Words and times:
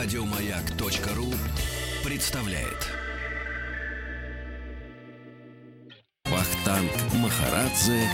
Радиомаяк.ру 0.00 1.34
представляет. 2.04 2.86
Вахтанг 6.26 6.92
Махарадзе 7.14 8.08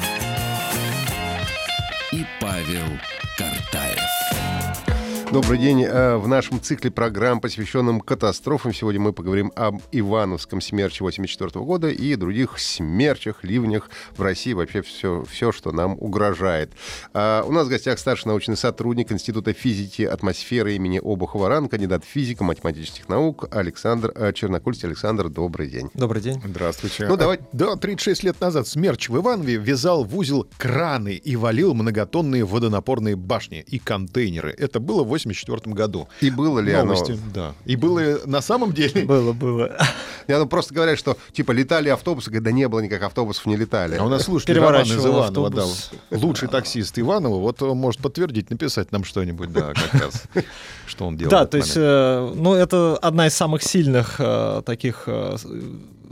и 2.12 2.24
Павел 2.40 2.88
Картаев. 3.36 4.93
Добрый 5.34 5.58
день. 5.58 5.82
Э, 5.82 6.14
в 6.16 6.28
нашем 6.28 6.60
цикле 6.62 6.92
программ, 6.92 7.40
посвященном 7.40 8.00
катастрофам, 8.00 8.72
сегодня 8.72 9.00
мы 9.00 9.12
поговорим 9.12 9.50
об 9.56 9.80
Ивановском 9.90 10.60
смерче 10.60 10.98
1984 11.02 11.64
года 11.64 11.88
и 11.88 12.14
других 12.14 12.60
смерчах, 12.60 13.42
ливнях 13.42 13.90
в 14.16 14.22
России, 14.22 14.52
вообще 14.52 14.80
все, 14.82 15.24
все 15.28 15.50
что 15.50 15.72
нам 15.72 15.96
угрожает. 15.98 16.70
Э, 17.14 17.42
у 17.44 17.50
нас 17.50 17.66
в 17.66 17.68
гостях 17.68 17.98
старший 17.98 18.28
научный 18.28 18.56
сотрудник 18.56 19.10
Института 19.10 19.52
физики 19.52 20.02
атмосферы 20.02 20.76
имени 20.76 21.00
Обухова 21.02 21.48
РАН, 21.48 21.68
кандидат 21.68 22.04
физика, 22.04 22.44
математических 22.44 23.08
наук 23.08 23.48
Александр 23.50 24.12
э, 24.14 24.32
Чернокульский. 24.32 24.86
Александр, 24.86 25.30
добрый 25.30 25.68
день. 25.68 25.90
Добрый 25.94 26.22
день. 26.22 26.40
Здравствуйте. 26.44 27.08
Ну, 27.08 27.16
давай. 27.16 27.40
Да, 27.52 27.74
36 27.74 28.22
лет 28.22 28.40
назад 28.40 28.68
смерч 28.68 29.08
в 29.08 29.16
Иванове 29.16 29.56
вязал 29.56 30.04
в 30.04 30.16
узел 30.16 30.46
краны 30.58 31.16
и 31.16 31.34
валил 31.34 31.74
многотонные 31.74 32.44
водонапорные 32.44 33.16
башни 33.16 33.64
и 33.66 33.80
контейнеры. 33.80 34.54
Это 34.56 34.78
было 34.78 35.02
8 35.02 35.23
1984 35.24 35.74
году. 35.74 36.08
И 36.20 36.30
было 36.30 36.58
ли 36.60 36.72
Новости, 36.72 37.12
оно? 37.12 37.20
Да. 37.32 37.54
И 37.64 37.76
было 37.76 38.20
на 38.26 38.40
самом 38.40 38.72
деле... 38.72 39.04
Было, 39.14 39.32
было. 39.32 39.76
Я 40.28 40.38
ну, 40.38 40.46
просто 40.46 40.74
говорят, 40.74 40.98
что 40.98 41.16
типа 41.32 41.52
летали 41.52 41.88
автобусы, 41.88 42.30
когда 42.30 42.50
не 42.50 42.66
было 42.68 42.80
никаких 42.80 43.06
автобусов, 43.06 43.46
не 43.46 43.56
летали. 43.56 43.96
А 43.96 44.04
у 44.04 44.08
нас 44.08 44.22
слушатель 44.22 44.58
Роман 44.58 44.82
из 44.82 45.04
Иванова, 45.04 45.50
да, 45.50 45.64
лучший 46.10 46.48
таксист 46.48 46.98
Иванова, 46.98 47.38
вот 47.38 47.60
э, 47.62 47.66
может 47.66 48.00
подтвердить, 48.00 48.50
написать 48.50 48.92
нам 48.92 49.04
что-нибудь, 49.04 49.52
да, 49.52 49.72
как 49.74 50.02
раз, 50.02 50.24
что 50.86 51.06
он 51.06 51.16
делал. 51.16 51.30
Да, 51.30 51.46
то 51.46 51.58
есть, 51.58 51.74
э, 51.76 52.32
ну, 52.34 52.54
это 52.54 52.96
одна 52.96 53.26
из 53.26 53.34
самых 53.34 53.62
сильных 53.62 54.16
э, 54.18 54.62
таких 54.64 55.08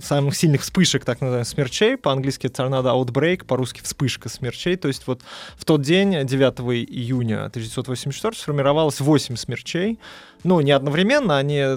самых 0.02 0.36
сильных 0.36 0.62
вспышек, 0.62 1.04
так 1.04 1.20
называемых, 1.20 1.48
смерчей. 1.48 1.96
По-английски 1.96 2.48
торнадо 2.48 2.90
outbreak, 2.90 3.44
по-русски 3.44 3.80
вспышка 3.82 4.28
смерчей. 4.28 4.76
То 4.76 4.88
есть 4.88 5.06
вот 5.06 5.22
в 5.56 5.64
тот 5.64 5.82
день, 5.82 6.26
9 6.26 6.60
июня 6.90 7.44
1984, 7.46 8.34
сформировалось 8.34 9.00
8 9.00 9.36
смерчей. 9.36 9.98
Ну, 10.44 10.60
не 10.60 10.72
одновременно, 10.72 11.38
они 11.38 11.58
э, 11.64 11.76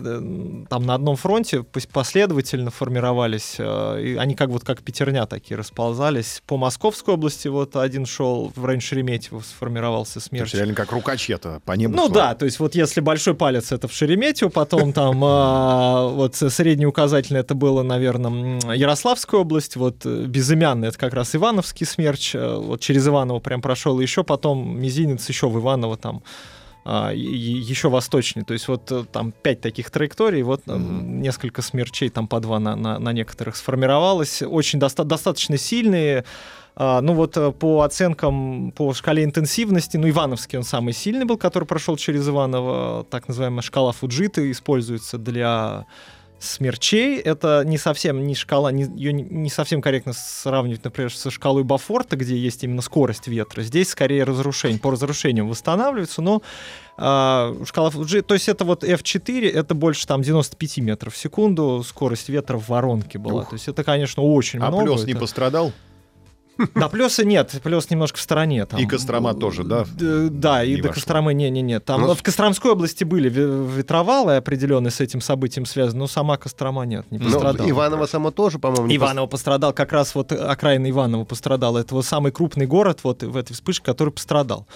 там 0.70 0.88
на 0.88 0.96
одном 0.96 1.18
фронте 1.18 1.58
пос- 1.58 1.88
последовательно 1.92 2.72
формировались. 2.72 3.58
э, 3.60 4.02
и 4.02 4.16
они 4.16 4.34
как 4.34 4.50
вот 4.50 4.64
как 4.64 4.82
пятерня 4.82 5.28
такие 5.28 5.56
расползались. 5.56 6.42
По 6.48 6.58
Московской 6.58 7.14
области 7.14 7.48
вот 7.48 7.76
один 7.76 8.08
шел 8.08 8.52
в 8.56 8.66
районе 8.66 8.82
Шереметьево, 8.82 9.42
сформировался 9.42 10.14
То 10.16 10.18
есть 10.18 10.28
смерч. 10.30 10.54
реально 10.56 10.74
как 10.74 10.92
рукачета 10.92 11.62
по 11.64 11.74
небу. 11.74 11.96
Ну 11.96 12.08
шла. 12.08 12.14
да, 12.16 12.34
то 12.36 12.46
есть 12.46 12.60
вот 12.60 12.74
если 12.74 13.02
большой 13.02 13.36
палец 13.36 13.72
это 13.72 13.88
в 13.88 13.94
Шереметьево, 13.94 14.50
потом 14.50 14.94
там 14.94 15.22
а, 15.24 16.08
вот 16.08 16.36
средний 16.36 16.88
указательный 16.88 17.42
это 17.42 17.54
было, 17.54 17.84
наверное, 17.84 18.15
Ярославская 18.18 19.42
область, 19.42 19.76
вот 19.76 20.06
э, 20.06 20.26
безымянный 20.26 20.90
это 20.90 20.98
как 20.98 21.14
раз 21.14 21.36
Ивановский 21.36 21.86
смерч, 21.86 22.36
э, 22.36 22.56
вот 22.58 22.82
через 22.82 23.08
Иваново 23.08 23.40
прям 23.40 23.62
прошел, 23.62 24.00
и 24.00 24.04
еще 24.04 24.24
потом 24.24 24.80
мизинец 24.80 25.28
еще 25.30 25.48
в 25.50 25.58
Иваново 25.60 25.98
там 25.98 26.24
а, 26.88 27.12
еще 27.14 27.90
восточнее. 27.90 28.46
То 28.46 28.54
есть 28.54 28.68
вот 28.68 28.92
э, 28.92 29.06
там 29.12 29.32
пять 29.32 29.60
таких 29.62 29.90
траекторий, 29.90 30.44
вот 30.44 30.68
Мгм. 30.68 31.20
несколько 31.20 31.64
смерчей, 31.64 32.10
там 32.10 32.28
по 32.28 32.40
два 32.40 32.60
на, 32.60 32.76
на, 32.76 33.00
на 33.00 33.12
некоторых 33.12 33.56
сформировалось. 33.56 34.44
Очень 34.44 34.80
доста- 34.80 35.04
достаточно 35.04 35.58
сильные. 35.58 36.26
А, 36.76 37.02
ну 37.02 37.14
вот 37.14 37.38
по 37.58 37.82
оценкам, 37.82 38.72
по 38.76 38.94
шкале 38.94 39.24
интенсивности, 39.24 39.98
ну 39.98 40.08
Ивановский 40.10 40.60
он 40.60 40.64
самый 40.64 40.94
сильный 40.94 41.26
был, 41.26 41.38
который 41.38 41.64
прошел 41.66 41.98
через 41.98 42.28
Иваново, 42.28 43.04
так 43.10 43.28
называемая 43.28 43.62
шкала 43.64 43.92
Фуджиты 43.92 44.52
используется 44.52 45.18
для 45.18 45.86
смерчей. 46.40 47.20
Это 47.20 47.64
не 47.66 47.78
совсем 47.78 48.26
не 48.28 48.36
шкала, 48.36 48.72
не, 48.72 48.84
ее 48.84 49.14
не, 49.14 49.24
не 49.24 49.50
совсем 49.50 49.82
корректно 49.82 50.14
сравнивать, 50.14 50.84
например, 50.84 51.14
со 51.14 51.32
шкалой 51.32 51.64
Бафорта, 51.64 52.16
где 52.16 52.38
есть 52.38 52.64
именно 52.64 52.82
скорость 52.82 53.28
ветра. 53.28 53.62
Здесь 53.62 53.90
скорее 53.90 54.24
разрушение, 54.24 54.80
по 54.80 54.92
разрушениям 54.92 55.48
восстанавливается, 55.50 56.22
но 56.22 56.42
а, 56.98 57.56
шкала 57.66 57.90
Фуджи, 57.90 58.22
то 58.22 58.34
есть 58.34 58.48
это 58.48 58.64
вот 58.66 58.84
F4, 58.84 59.50
это 59.52 59.74
больше 59.76 60.06
там 60.08 60.22
95 60.22 60.78
метров 60.80 61.14
в 61.14 61.18
секунду, 61.18 61.84
скорость 61.88 62.30
ветра 62.30 62.58
в 62.58 62.70
воронке 62.70 63.18
была. 63.18 63.42
Ух. 63.42 63.50
То 63.50 63.56
есть 63.56 63.68
это, 63.68 63.84
конечно, 63.84 64.24
очень 64.24 64.60
А 64.60 64.68
много. 64.70 64.86
плюс 64.86 65.06
не 65.06 65.12
это- 65.12 65.22
пострадал? 65.22 65.72
да, 66.76 66.90
плюса 66.90 67.26
нет, 67.26 67.52
плюс 67.64 67.90
немножко 67.90 68.18
в 68.18 68.22
стороне. 68.22 68.66
Там. 68.66 68.80
И 68.80 68.86
Кострома 68.86 69.34
тоже, 69.34 69.64
да? 69.64 69.86
Да, 69.96 70.64
и 70.64 70.72
Не 70.76 70.82
до 70.82 70.88
вошло. 70.90 70.94
Костромы 70.94 71.34
не-не-не. 71.34 71.80
Там 71.80 72.02
Ну, 72.02 72.14
в 72.14 72.24
Костромской 72.24 72.72
области 72.72 73.04
были 73.04 73.30
ве- 73.30 73.78
ветровалы 73.78 74.36
определенные 74.38 74.92
с 74.92 75.02
этим 75.02 75.22
событием 75.22 75.66
связаны, 75.66 76.00
но 76.00 76.08
сама 76.08 76.38
Кострома 76.38 76.84
нет, 76.84 77.06
не 77.12 77.18
Ну, 77.20 77.26
пострадала. 77.26 77.70
Иваново 77.70 78.06
само 78.06 78.32
тоже, 78.32 78.60
по-моему, 78.60 78.88
не 78.88 78.96
Иваново 78.98 79.28
пострадал, 79.28 79.74
как 79.74 79.92
раз 79.92 80.16
вот 80.16 80.32
окраина 80.32 80.90
Иваново 80.90 81.26
пострадала. 81.26 81.80
Это 81.80 81.96
вот 81.96 82.06
самый 82.06 82.32
крупный 82.32 82.66
город 82.68 83.00
вот 83.04 83.24
в 83.24 83.36
этой 83.38 83.54
вспышке, 83.54 83.84
который 83.86 84.12
пострадал. 84.12 84.68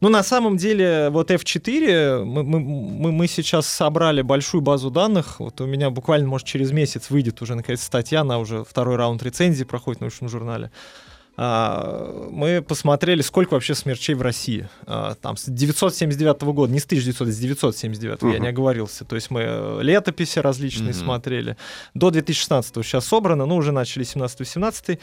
Ну, 0.00 0.08
на 0.08 0.22
самом 0.22 0.56
деле, 0.56 1.08
вот 1.10 1.30
F4, 1.30 2.24
мы, 2.24 2.42
мы, 2.42 2.60
мы, 2.60 3.12
мы 3.12 3.26
сейчас 3.28 3.66
собрали 3.66 4.22
большую 4.22 4.60
базу 4.60 4.90
данных. 4.90 5.40
Вот 5.40 5.60
у 5.60 5.66
меня 5.66 5.90
буквально, 5.90 6.28
может, 6.28 6.46
через 6.46 6.72
месяц 6.72 7.10
выйдет 7.10 7.42
уже, 7.42 7.54
наконец, 7.54 7.82
статья, 7.82 8.20
она 8.22 8.38
уже 8.38 8.64
второй 8.64 8.96
раунд 8.96 9.22
рецензии 9.22 9.64
проходит 9.64 9.98
в 9.98 10.00
научном 10.02 10.28
журнале. 10.28 10.70
А, 11.38 12.28
мы 12.30 12.62
посмотрели, 12.62 13.20
сколько 13.22 13.54
вообще 13.54 13.74
смерчей 13.74 14.14
в 14.14 14.22
России. 14.22 14.68
А, 14.86 15.14
Там 15.20 15.36
с 15.36 15.44
979 15.46 16.42
года, 16.54 16.72
не 16.72 16.80
с 16.80 16.86
1900, 16.86 17.28
с 17.28 17.36
979, 17.38 18.22
я 18.22 18.28
Мгм. 18.28 18.42
не 18.42 18.48
оговорился. 18.48 19.04
То 19.04 19.16
есть 19.16 19.30
мы 19.30 19.78
летописи 19.82 20.38
различные 20.38 20.92
Мгм. 20.92 21.00
смотрели. 21.04 21.56
До 21.94 22.10
2016 22.10 22.82
сейчас 22.82 23.04
собрано, 23.06 23.44
ну 23.46 23.56
уже 23.56 23.72
начали 23.72 24.04
17-18. 24.04 24.98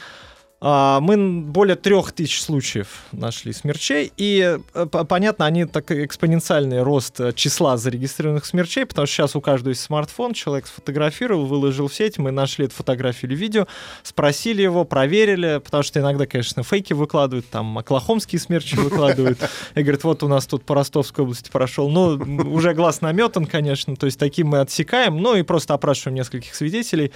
А, 0.66 1.02
Мы 1.02 1.42
более 1.42 1.76
трех 1.76 2.14
тысяч 2.14 2.42
случаев 2.42 3.04
нашли 3.12 3.52
смерчей, 3.52 4.14
и 4.16 4.58
э, 4.74 4.86
понятно, 4.86 5.46
они 5.46 5.66
так 5.66 5.92
экспоненциальный 5.92 6.84
рост 6.84 7.20
э, 7.20 7.34
числа 7.34 7.76
зарегистрированных 7.76 8.46
смерчей, 8.46 8.86
потому 8.86 9.06
что 9.06 9.14
сейчас 9.14 9.36
у 9.36 9.42
каждого 9.42 9.72
есть 9.72 9.82
смартфон, 9.82 10.34
человек 10.34 10.68
сфотографировал, 10.68 11.48
выложил 11.48 11.90
в 11.90 11.94
сеть, 11.94 12.18
мы 12.18 12.32
нашли 12.32 12.68
эту 12.68 12.76
фотографию 12.76 13.30
или 13.30 13.38
видео, 13.38 13.68
спросили 14.04 14.62
его, 14.62 14.86
проверили, 14.86 15.60
потому 15.62 15.84
что 15.84 16.00
иногда, 16.00 16.26
конечно, 16.26 16.64
фейки 16.64 16.94
выкладывают, 16.94 17.46
там 17.50 17.78
оклахомские 17.78 18.40
смерчи 18.40 18.78
выкладывают, 18.78 19.40
и 19.76 19.82
говорят, 19.82 20.06
вот 20.06 20.24
у 20.24 20.30
нас 20.30 20.46
тут 20.48 20.64
по 20.64 20.76
Ростовской 20.76 21.26
области 21.26 21.50
прошел, 21.52 21.90
ну, 21.90 22.14
м, 22.14 22.54
уже 22.54 22.74
глаз 22.74 23.02
наметан, 23.02 23.48
конечно, 23.48 23.98
то 23.98 24.06
есть 24.06 24.18
таким 24.18 24.48
мы 24.48 24.60
отсекаем, 24.62 25.18
ну 25.18 25.36
и 25.36 25.42
просто 25.42 25.74
опрашиваем 25.74 26.16
нескольких 26.16 26.56
свидетелей. 26.56 27.12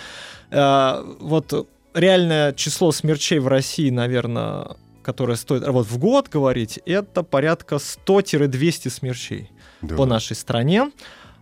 Э, 0.51 1.01
Вот 1.21 1.67
реальное 1.97 2.53
число 2.53 2.91
смерчей 2.91 3.39
в 3.39 3.47
России, 3.47 3.89
наверное, 3.89 4.75
которое 5.03 5.35
стоит 5.35 5.63
а 5.63 5.71
вот 5.71 5.87
в 5.87 5.97
год 5.97 6.29
говорить, 6.29 6.79
это 6.85 7.23
порядка 7.23 7.75
100-200 7.75 8.89
смерчей 8.89 9.51
Да. 9.81 9.95
по 9.95 10.05
нашей 10.05 10.35
стране. 10.35 10.91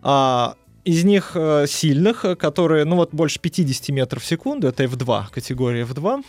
А, 0.01 0.55
из 0.83 1.03
них 1.03 1.31
э, 1.33 1.65
сильных, 1.67 2.25
э, 2.25 2.35
которые, 2.35 2.85
ну 2.85 2.95
вот 2.95 3.11
больше 3.11 3.39
50 3.39 3.89
метров 3.89 4.21
в 4.21 4.25
секунду, 4.25 4.67
это 4.67 4.83
F2, 4.83 5.25
категория 5.31 5.83
F2. 5.83 6.23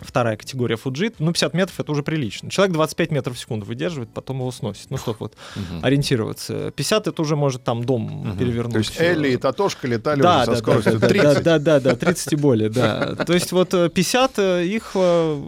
Вторая 0.00 0.36
категория 0.36 0.76
Фуджит, 0.76 1.16
ну 1.18 1.32
50 1.32 1.54
метров 1.54 1.80
это 1.80 1.92
уже 1.92 2.02
прилично. 2.02 2.50
Человек 2.50 2.74
25 2.74 3.10
метров 3.10 3.36
в 3.36 3.38
секунду 3.38 3.66
выдерживает, 3.66 4.10
потом 4.10 4.38
его 4.38 4.50
сносит. 4.52 4.90
Ну 4.90 4.96
чтобы 4.98 5.16
вот 5.20 5.36
Мгм. 5.56 5.84
ориентироваться. 5.84 6.70
50 6.72 7.06
это 7.08 7.22
уже 7.22 7.36
может 7.36 7.64
там 7.64 7.84
дом 7.84 8.02
Мгм. 8.02 8.38
перевернуть. 8.38 8.72
То 8.72 8.78
есть 8.78 8.94
э, 8.98 9.12
Элли 9.12 9.30
и 9.30 9.36
Татошка 9.36 9.86
летали 9.86 10.22
да, 10.22 10.36
уже 10.36 10.44
со 10.44 10.50
да, 10.52 10.56
скоростью 10.58 10.92
да, 10.98 11.00
да, 11.00 11.08
30. 11.08 11.42
Да, 11.42 11.58
да, 11.58 11.80
да, 11.80 11.96
30 11.96 12.32
и 12.32 12.36
более, 12.36 12.68
да. 12.68 13.14
То 13.26 13.32
есть 13.32 13.52
вот 13.52 13.74
э, 13.74 13.88
50 13.88 14.38
э, 14.38 14.64
их 14.66 14.92
э, 14.94 15.42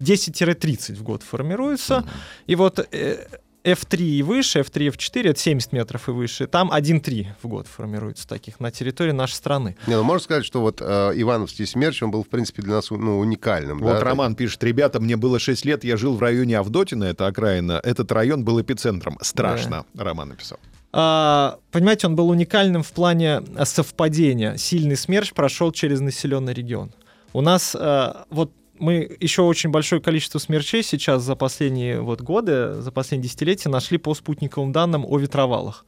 10-30 0.00 0.94
в 0.94 1.02
год 1.02 1.22
формируется. 1.22 2.04
И 2.46 2.54
вот 2.54 2.78
э, 2.92 3.26
F3 3.64 4.00
и 4.00 4.22
выше, 4.22 4.60
F3, 4.60 4.94
F4, 4.94 5.30
это 5.30 5.40
70 5.40 5.72
метров 5.72 6.08
и 6.08 6.12
выше, 6.12 6.46
там 6.46 6.72
1-3 6.72 7.26
в 7.42 7.48
год 7.48 7.66
формируется 7.66 8.26
таких 8.26 8.60
на 8.60 8.70
территории 8.70 9.12
нашей 9.12 9.34
страны. 9.34 9.76
Не, 9.86 9.96
ну 9.96 10.02
можно 10.02 10.22
сказать, 10.22 10.44
что 10.44 10.60
вот 10.60 10.80
э, 10.80 11.12
Ивановский 11.16 11.66
смерч, 11.66 12.02
он 12.02 12.10
был, 12.10 12.22
в 12.22 12.28
принципе, 12.28 12.62
для 12.62 12.74
нас 12.74 12.90
ну, 12.90 13.18
уникальным. 13.18 13.78
Вот 13.78 13.98
да? 13.98 14.00
Роман 14.00 14.34
пишет, 14.34 14.62
ребята, 14.64 15.00
мне 15.00 15.16
было 15.16 15.38
6 15.38 15.64
лет, 15.64 15.84
я 15.84 15.96
жил 15.96 16.16
в 16.16 16.22
районе 16.22 16.58
Авдотина, 16.58 17.04
это 17.04 17.26
окраина, 17.26 17.80
этот 17.82 18.10
район 18.12 18.44
был 18.44 18.60
эпицентром. 18.60 19.18
Страшно, 19.20 19.84
Роман 19.94 20.30
написал. 20.30 20.58
А, 20.92 21.58
понимаете, 21.70 22.06
он 22.06 22.16
был 22.16 22.30
уникальным 22.30 22.82
в 22.82 22.92
плане 22.92 23.42
э, 23.56 23.64
совпадения. 23.64 24.56
Сильный 24.56 24.96
смерч 24.96 25.32
прошел 25.32 25.70
через 25.70 26.00
населенный 26.00 26.54
регион. 26.54 26.92
У 27.34 27.42
нас 27.42 27.76
э, 27.78 28.12
вот 28.30 28.52
мы 28.80 29.16
еще 29.20 29.42
очень 29.42 29.70
большое 29.70 30.00
количество 30.00 30.38
смерчей 30.38 30.82
сейчас 30.82 31.22
за 31.22 31.36
последние 31.36 32.00
вот 32.00 32.20
годы, 32.20 32.74
за 32.74 32.92
последние 32.92 33.28
десятилетия 33.28 33.68
нашли 33.68 33.98
по 33.98 34.14
спутниковым 34.14 34.72
данным 34.72 35.04
о 35.06 35.18
ветровалах. 35.18 35.84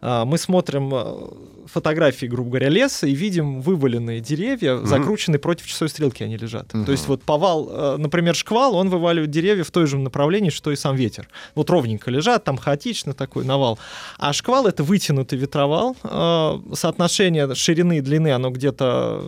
а, 0.00 0.24
мы 0.24 0.38
смотрим 0.38 0.90
а, 0.92 1.34
фотографии, 1.66 2.26
грубо 2.26 2.50
говоря, 2.50 2.68
леса 2.68 3.06
и 3.06 3.14
видим 3.14 3.60
вываленные 3.60 4.20
деревья, 4.20 4.74
Мгм. 4.76 4.86
закрученные 4.86 5.38
против 5.38 5.66
часовой 5.66 5.88
стрелки 5.90 6.22
они 6.22 6.36
лежат. 6.36 6.72
Мгм. 6.74 6.84
То 6.84 6.92
есть 6.92 7.08
вот 7.08 7.22
повал, 7.22 7.68
э, 7.70 7.96
например, 7.96 8.34
шквал, 8.34 8.74
он 8.76 8.88
вываливает 8.90 9.30
деревья 9.30 9.64
в 9.64 9.70
той 9.70 9.86
же 9.86 9.98
направлении, 9.98 10.50
что 10.50 10.70
и 10.72 10.76
сам 10.76 10.96
ветер. 10.96 11.28
Вот 11.54 11.70
ровненько 11.70 12.10
лежат, 12.10 12.44
там 12.44 12.56
хаотично 12.56 13.12
такой 13.14 13.44
навал. 13.44 13.78
А 14.18 14.32
шквал— 14.32 14.66
это 14.68 14.82
вытянутый 14.82 15.38
ветровал. 15.38 15.96
Э, 16.02 16.58
Соотношение 16.74 17.54
ширины 17.54 17.98
и 17.98 18.00
длины, 18.00 18.32
оно 18.32 18.50
где-то 18.50 19.22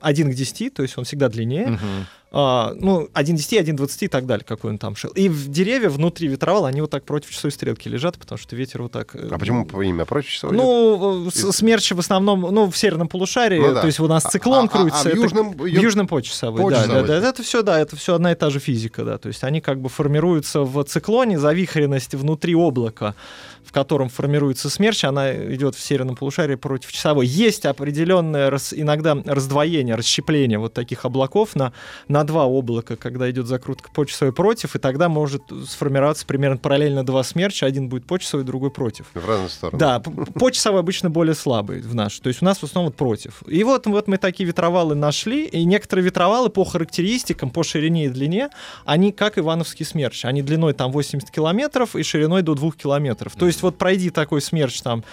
1 0.00 0.30
к 0.30 0.34
10, 0.34 0.74
то 0.74 0.82
есть 0.82 0.96
он 0.98 1.04
всегда 1.04 1.28
длиннее. 1.28 1.66
Мгм. 1.68 2.06
А, 2.32 2.74
ну, 2.78 3.08
1,10, 3.14 3.60
1,20 3.62 4.04
и 4.06 4.08
так 4.08 4.26
далее, 4.26 4.44
какой 4.46 4.72
он 4.72 4.78
там 4.78 4.94
шел. 4.96 5.10
И 5.12 5.28
в 5.28 5.48
деревья 5.48 5.88
внутри 5.88 6.28
ветровала, 6.28 6.68
они 6.68 6.80
вот 6.82 6.90
так 6.90 7.04
против 7.04 7.30
часовой 7.30 7.52
стрелки 7.52 7.88
лежат, 7.88 8.18
потому 8.18 8.36
что 8.36 8.56
ветер 8.56 8.82
вот 8.82 8.92
так... 8.92 9.14
э, 9.14 9.28
А 9.30 9.38
почему 9.38 9.64
по 9.64 9.80
имя 9.82 10.04
против 10.04 10.28
часовой? 10.30 10.56
Ну, 10.56 11.30
с- 11.30 11.45
смерчи 11.52 11.94
в 11.94 11.98
основном, 12.00 12.40
ну, 12.40 12.70
в 12.70 12.76
северном 12.76 13.08
полушарии, 13.08 13.58
Ну 13.60 13.74
да. 13.74 13.80
то 13.80 13.86
есть 13.86 14.00
у 14.00 14.06
нас 14.08 14.24
А- 14.26 14.30
циклон 14.30 14.64
а- 14.64 14.64
а 14.64 14.68
крутится. 14.68 15.02
в 15.04 15.06
это- 15.06 15.16
южном 15.16 15.52
в 15.56 15.66
южном 15.66 16.06
почасовой, 16.06 16.60
по 16.62 16.70
да, 16.70 16.86
да, 16.86 17.02
да. 17.02 17.16
Это 17.28 17.42
все, 17.42 17.62
да, 17.62 17.78
это 17.80 17.96
все 17.96 18.14
одна 18.14 18.32
и 18.32 18.34
та 18.34 18.50
же 18.50 18.58
физика, 18.60 19.04
да. 19.04 19.18
То 19.18 19.28
есть 19.28 19.42
они 19.44 19.60
как 19.60 19.80
бы 19.80 19.88
формируются 19.88 20.60
в 20.62 20.82
циклоне, 20.84 21.38
завихренность 21.38 22.14
внутри 22.14 22.54
облака, 22.54 23.14
в 23.66 23.72
котором 23.72 24.08
формируется 24.08 24.70
смерч, 24.70 25.04
она 25.04 25.34
идет 25.54 25.74
в 25.74 25.80
северном 25.80 26.16
полушарии 26.16 26.54
против 26.54 26.92
часовой. 26.92 27.26
Есть 27.26 27.66
определенное 27.66 28.50
рас- 28.50 28.72
иногда 28.72 29.16
раздвоение, 29.24 29.96
расщепление 29.96 30.58
вот 30.58 30.72
таких 30.72 31.04
облаков 31.04 31.56
на, 31.56 31.72
на 32.08 32.24
два 32.24 32.44
облака, 32.44 32.96
когда 32.96 33.30
идет 33.30 33.46
закрутка 33.46 33.90
по 33.92 34.04
часовой 34.04 34.32
против, 34.32 34.76
и 34.76 34.78
тогда 34.78 35.08
может 35.08 35.42
сформироваться 35.68 36.26
примерно 36.26 36.58
параллельно 36.58 37.04
два 37.04 37.22
смерча, 37.24 37.66
один 37.66 37.88
будет 37.88 38.06
по 38.06 38.18
часовой, 38.18 38.44
другой 38.44 38.70
против. 38.70 39.06
В 39.14 39.28
разные 39.28 39.48
стороны. 39.48 39.78
Да, 39.78 40.00
по 40.00 40.50
часовой 40.50 40.80
обычно 40.80 41.10
более 41.10 41.34
слабый 41.34 41.80
в 41.80 41.94
наш. 41.94 42.18
То 42.20 42.28
есть 42.28 42.42
у 42.42 42.44
нас 42.44 42.58
в 42.58 42.64
основном 42.64 42.90
вот 42.90 42.96
против. 42.96 43.42
И 43.46 43.64
вот, 43.64 43.86
вот 43.86 44.06
мы 44.06 44.18
такие 44.18 44.46
ветровалы 44.46 44.94
нашли, 44.94 45.46
и 45.46 45.64
некоторые 45.64 46.04
ветровалы 46.04 46.50
по 46.50 46.64
характеристикам, 46.64 47.50
по 47.50 47.64
ширине 47.64 48.06
и 48.06 48.08
длине, 48.08 48.50
они 48.84 49.12
как 49.12 49.38
ивановский 49.38 49.84
смерч. 49.84 50.24
Они 50.24 50.42
длиной 50.42 50.72
там 50.74 50.92
80 50.92 51.30
километров 51.30 51.96
и 51.96 52.02
шириной 52.02 52.42
до 52.42 52.54
2 52.54 52.72
километров. 52.72 53.34
То 53.34 53.46
есть 53.46 53.55
вот 53.62 53.78
пройди 53.78 54.10
такой 54.10 54.40
смерч 54.40 54.80
там 54.82 55.04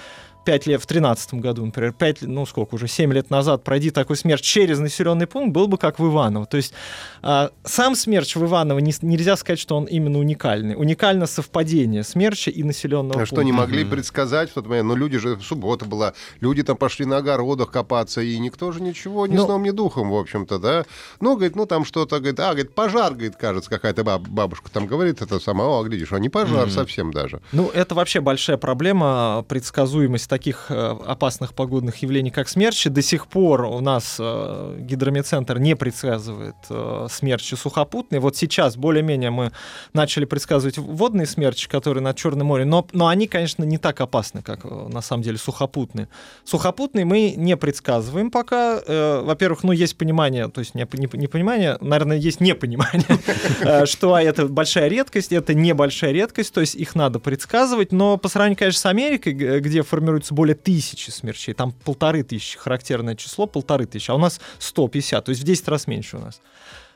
5 0.44 0.68
лет, 0.68 0.81
в 0.81 0.86
13 0.86 1.36
году, 1.36 1.66
например, 1.66 1.94
5, 1.94 2.22
ну 2.24 2.45
сколько 2.45 2.75
уже, 2.75 2.88
7 2.88 3.12
лет 3.13 3.30
назад 3.30 3.63
пройди 3.63 3.90
такой 3.92 4.18
смерч 4.18 4.42
через 4.42 4.80
населенный 4.80 5.28
пункт, 5.28 5.54
был 5.54 5.68
бы 5.68 5.78
как 5.78 6.00
в 6.00 6.07
Иваново. 6.07 6.45
То 6.45 6.57
есть 6.57 6.74
а, 7.22 7.51
сам 7.63 7.95
смерч 7.95 8.36
в 8.36 8.44
Иваново 8.45 8.80
не- 8.80 8.94
нельзя 9.01 9.36
сказать, 9.38 9.60
что 9.60 9.78
он 9.78 9.86
именно 9.86 10.19
уникальный. 10.19 10.75
Уникально 10.75 11.25
совпадение 11.28 12.04
смерча 12.04 12.51
и 12.51 12.63
населенного 12.63 13.13
А 13.13 13.18
пункта. 13.19 13.36
Что 13.36 13.44
не 13.44 13.51
могли 13.51 13.86
предсказать 13.86 14.50
в 14.51 14.54
тот 14.54 14.68
момент? 14.68 14.88
Ну, 14.90 14.95
люди 14.95 15.18
же, 15.18 15.40
суббота 15.42 15.86
была, 15.86 16.13
люди 16.42 16.63
там 16.63 16.78
пошли 16.78 17.06
на 17.06 17.18
огородах 17.18 17.72
копаться, 17.72 18.22
и 18.22 18.38
никто 18.40 18.72
же 18.72 18.81
ничего 18.81 19.28
ни 19.28 19.36
Ну- 19.36 19.45
сном, 19.45 19.63
ни 19.63 19.72
духом, 19.72 20.10
в 20.10 20.16
общем-то, 20.16 20.60
да? 20.60 20.86
Ну, 21.19 21.36
говорит, 21.36 21.56
ну, 21.56 21.66
там 21.66 21.86
что-то, 21.86 22.18
говорит, 22.19 22.40
а, 22.40 22.50
говорит, 22.51 22.75
пожар, 22.75 23.13
говорит, 23.13 23.36
кажется, 23.36 23.69
какая-то 23.69 24.04
баб- 24.04 24.28
бабушка 24.28 24.69
там 24.72 24.88
говорит, 24.88 25.22
это 25.22 25.40
сама, 25.40 25.66
о, 25.68 25.84
глядишь, 25.84 26.12
а 26.13 26.19
не 26.19 26.30
пожар 26.30 26.69
совсем 26.69 27.12
даже. 27.12 27.42
Ну, 27.51 27.69
это 27.74 27.95
вообще 27.95 28.19
большая 28.22 28.57
проблема, 28.57 29.45
предсказуемость 29.48 30.28
таких 30.33 30.65
э, 30.69 30.95
опасных 31.06 31.53
погодных 31.53 31.97
явлений, 31.97 32.31
как 32.31 32.50
смерчи. 32.50 32.89
До 32.89 33.03
сих 33.03 33.27
пор 33.27 33.65
у 33.65 33.80
нас 33.81 34.18
э, 34.18 34.77
гидромедцентр 34.80 35.59
не 35.59 35.75
предсказывает 35.75 36.56
э, 36.71 37.07
смерчи 37.12 37.56
сухопутные. 37.56 38.19
Вот 38.19 38.35
сейчас 38.35 38.75
более-менее 38.75 39.30
мы 39.30 39.51
начали 39.94 40.25
предсказывать 40.25 40.80
водные 40.80 41.27
смерчи, 41.27 41.69
которые 41.69 42.03
над 42.03 42.18
Черным 42.18 42.47
морем, 42.47 42.69
но, 42.69 42.88
но 42.94 43.09
они, 43.09 43.27
конечно, 43.27 43.63
не 43.63 43.77
так 43.77 44.01
опасны, 44.01 44.41
как 44.41 44.63
на 44.63 45.01
самом 45.01 45.21
деле 45.21 45.38
сухопутные. 45.38 46.07
Сухопутные 46.45 47.06
мы 47.06 47.35
не 47.38 47.56
предсказываем 47.56 48.31
пока. 48.31 48.81
Во-первых, 48.88 49.63
ну, 49.63 49.71
есть 49.71 49.97
понимание, 49.97 50.47
то 50.47 50.62
есть 50.62 50.74
не, 50.74 50.88
не, 50.94 51.09
не 51.13 51.27
понимание, 51.27 51.77
наверное, 51.80 52.18
есть 52.18 52.39
непонимание, 52.39 53.85
что 53.85 54.18
это 54.18 54.47
большая 54.47 54.88
редкость, 54.88 55.31
это 55.31 55.53
небольшая 55.53 56.12
редкость, 56.12 56.53
то 56.53 56.62
есть 56.62 56.74
их 56.74 56.95
надо 56.95 57.19
предсказывать, 57.19 57.91
но 57.91 58.18
по 58.18 58.30
сравнению, 58.30 58.57
конечно, 58.57 58.81
с 58.81 58.85
Америкой, 58.88 59.33
где 59.33 59.83
формируется 60.24 60.34
более 60.34 60.56
тысячи 60.56 61.10
смерчей, 61.12 61.54
там 61.54 61.72
полторы 61.72 62.24
тысячи, 62.24 62.58
характерное 62.58 63.16
число, 63.16 63.46
полторы 63.48 63.86
тысячи, 63.86 64.12
а 64.12 64.16
у 64.16 64.20
нас 64.20 64.40
150, 64.60 65.25
то 65.25 65.30
есть 65.31 65.42
в 65.42 65.46
10 65.46 65.68
раз 65.68 65.88
меньше 65.88 66.18
у 66.18 66.20
нас. 66.20 66.42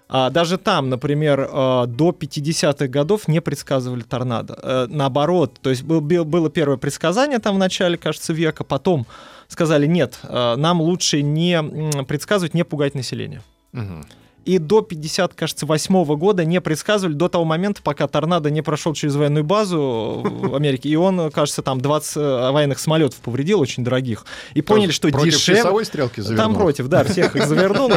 А 0.09 0.29
даже 0.29 0.57
там, 0.57 0.89
например, 0.89 1.39
э, 1.41 1.85
до 1.87 2.11
50-х 2.11 2.87
годов 2.87 3.27
не 3.27 3.41
предсказывали 3.41 4.03
торнадо. 4.03 4.53
Э, 4.63 4.87
Наоборот, 4.89 5.59
то 5.61 5.69
есть 5.69 5.83
был- 5.83 5.99
был- 6.01 6.23
было 6.25 6.49
первое 6.49 6.77
предсказание 6.77 7.39
там 7.39 7.55
в 7.55 7.59
начале, 7.59 7.97
кажется, 7.97 8.33
века, 8.33 8.63
потом 8.63 9.05
сказали, 9.49 9.85
нет, 9.87 10.19
э, 10.23 10.55
нам 10.57 10.81
лучше 10.81 11.21
не 11.23 11.61
предсказывать, 12.05 12.53
не 12.53 12.63
пугать 12.63 12.95
население. 12.95 13.41
Мгм. 13.73 14.05
И 14.47 14.59
до 14.59 14.81
50, 14.81 15.33
кажется, 15.33 15.65
восьмого 15.65 16.15
года 16.15 16.45
не 16.45 16.61
предсказывали 16.61 17.13
до 17.13 17.27
того 17.27 17.43
момента, 17.43 17.81
пока 17.83 18.07
торнадо 18.07 18.49
не 18.49 18.61
прошел 18.61 18.93
через 18.93 19.15
военную 19.15 19.43
базу 19.43 20.21
в 20.23 20.55
Америке. 20.55 20.87
И 20.87 20.95
он, 20.95 21.29
кажется, 21.31 21.61
там 21.61 21.81
20 21.81 22.15
военных 22.15 22.79
самолетов 22.79 23.19
повредил, 23.19 23.59
очень 23.59 23.83
дорогих. 23.83 24.25
И 24.53 24.61
поняли, 24.61 24.91
что 24.91 25.09
Против 25.09 25.33
дешевле... 25.33 25.59
часовой 25.59 25.85
стрелки 25.85 26.21
завернул. 26.21 26.45
Там 26.45 26.55
против, 26.55 26.87
да, 26.87 27.03
всех 27.03 27.35
их 27.35 27.45
завернул. 27.45 27.89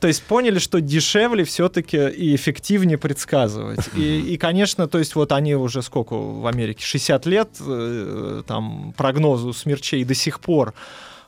То 0.00 0.08
есть 0.08 0.24
поняли, 0.24 0.58
что 0.58 0.80
дешевле 0.80 1.44
все-таки 1.44 2.08
и 2.08 2.34
эффективнее 2.34 2.98
предсказывать. 2.98 3.88
И, 3.94 4.20
и, 4.20 4.36
конечно, 4.38 4.88
то 4.88 4.98
есть 4.98 5.14
вот 5.14 5.30
они 5.30 5.54
уже 5.54 5.82
сколько 5.82 6.14
в 6.14 6.48
Америке, 6.48 6.84
60 6.84 7.26
лет, 7.26 7.48
э, 7.60 8.42
там, 8.44 8.92
прогнозу 8.96 9.52
смерчей 9.52 10.02
до 10.02 10.14
сих 10.14 10.40
пор 10.40 10.74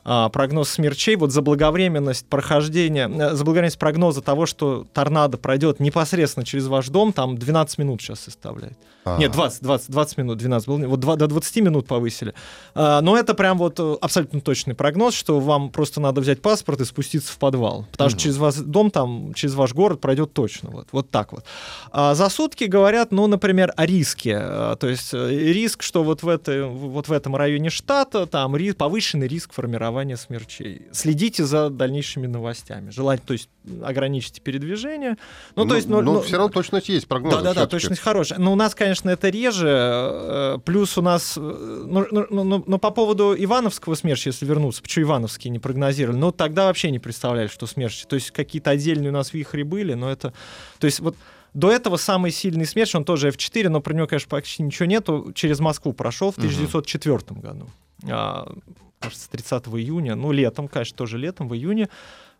прогноз 0.05 0.69
смерчей, 0.69 1.15
вот 1.15 1.31
заблаговременность 1.31 2.27
прохождения, 2.27 3.09
э, 3.09 3.33
заблаговременность 3.33 3.79
прогноза 3.79 4.21
того, 4.21 4.45
что 4.45 4.85
торнадо 4.93 5.37
пройдет 5.37 5.79
непосредственно 5.79 6.45
через 6.45 6.67
ваш 6.67 6.89
дом, 6.89 7.11
там 7.11 7.37
12 7.37 7.79
минут 7.79 8.01
сейчас 8.01 8.19
составляет. 8.19 8.77
А. 9.03 9.17
Нет, 9.17 9.31
20, 9.31 9.63
20, 9.63 9.91
20 9.91 10.17
минут, 10.17 10.37
12 10.37 10.67
было, 10.67 10.87
вот 10.87 10.99
два- 10.99 11.15
до 11.15 11.27
20 11.27 11.61
минут 11.61 11.87
повысили. 11.87 12.33
А, 12.75 13.01
но 13.01 13.17
это 13.17 13.33
прям 13.33 13.57
вот 13.57 13.79
э, 13.79 13.95
абсолютно 13.99 14.41
точный 14.41 14.75
прогноз, 14.75 15.15
что 15.15 15.39
вам 15.39 15.69
просто 15.69 16.01
надо 16.01 16.21
взять 16.21 16.41
паспорт 16.41 16.81
и 16.81 16.85
спуститься 16.85 17.31
в 17.31 17.37
подвал. 17.37 17.85
Потому 17.91 18.09
что 18.11 18.19
через 18.19 18.37
ваш 18.37 18.55
дом, 18.55 18.91
там, 18.91 19.33
через 19.33 19.55
ваш 19.55 19.73
город 19.73 20.01
пройдет 20.01 20.33
точно. 20.33 20.69
Вот, 20.69 20.87
вот 20.91 21.09
так 21.09 21.33
вот. 21.33 21.45
А 21.91 22.13
за 22.13 22.29
сутки 22.29 22.65
говорят, 22.65 23.11
ну, 23.11 23.25
например, 23.27 23.73
о 23.75 23.85
риске. 23.85 24.37
А, 24.39 24.75
То 24.75 24.87
есть 24.87 25.13
э, 25.13 25.29
риск, 25.29 25.81
что 25.81 26.03
вот 26.03 26.21
в, 26.21 26.27
этой, 26.27 26.63
вот 26.67 27.07
в 27.07 27.11
этом 27.11 27.35
районе 27.35 27.71
штата 27.71 28.27
там 28.27 28.55
повышенный 28.77 29.27
риск 29.27 29.53
формирования 29.53 29.94
смерчей. 30.15 30.87
Следите 30.91 31.45
за 31.45 31.69
дальнейшими 31.69 32.27
новостями. 32.27 32.89
Желательно, 32.89 33.27
то 33.27 33.33
есть 33.33 33.49
ограничьте 33.83 34.41
передвижение. 34.41 35.17
Ну, 35.55 35.65
то 35.65 35.75
есть, 35.75 35.87
ну, 35.87 36.01
но 36.01 36.13
ну, 36.13 36.21
все 36.21 36.37
равно 36.37 36.51
точность 36.51 36.89
есть, 36.89 37.07
прогноз. 37.07 37.35
да, 37.35 37.41
да, 37.41 37.53
да, 37.53 37.67
точность 37.67 38.01
хорошая. 38.01 38.39
Но 38.39 38.53
у 38.53 38.55
нас, 38.55 38.75
конечно, 38.75 39.09
это 39.09 39.29
реже. 39.29 39.67
э, 39.69 40.57
Плюс 40.65 40.97
у 40.97 41.01
нас, 41.01 41.35
э, 41.37 41.39
ну, 41.41 42.05
ну, 42.11 42.27
ну, 42.29 42.43
ну, 42.43 42.63
ну, 42.65 42.77
по 42.77 42.91
поводу 42.91 43.35
Ивановского 43.37 43.95
смерча, 43.95 44.29
если 44.29 44.45
вернуться, 44.45 44.81
почему 44.81 45.05
Ивановские 45.05 45.51
не 45.51 45.59
прогнозировали? 45.59 46.17
Ну, 46.17 46.31
тогда 46.31 46.65
вообще 46.65 46.91
не 46.91 46.99
представляли, 46.99 47.47
что 47.47 47.67
смерчи. 47.67 48.05
То 48.07 48.15
есть 48.15 48.31
какие-то 48.31 48.71
отдельные 48.71 49.09
у 49.09 49.13
нас 49.13 49.33
вихри 49.33 49.63
были, 49.63 49.93
но 49.93 50.11
это... 50.11 50.33
То 50.79 50.85
есть 50.85 50.99
вот 50.99 51.15
до 51.55 51.71
этого 51.71 51.95
самый 51.95 52.31
сильный 52.31 52.65
смерч, 52.65 52.95
он 52.95 53.05
тоже 53.05 53.29
F4, 53.29 53.69
но 53.69 53.79
про 53.79 53.93
него, 53.93 54.07
конечно, 54.07 54.27
почти 54.29 54.61
ничего 54.61 54.85
нету, 54.87 55.31
через 55.33 55.59
Москву 55.59 55.93
прошел 55.93 56.31
в 56.31 56.37
1904 56.37 57.39
году. 57.39 57.69
А, 58.09 58.51
кажется, 58.99 59.29
30 59.29 59.67
июня, 59.67 60.15
ну, 60.15 60.31
летом, 60.31 60.67
конечно, 60.67 60.97
тоже 60.97 61.17
летом, 61.17 61.47
в 61.47 61.55
июне. 61.55 61.89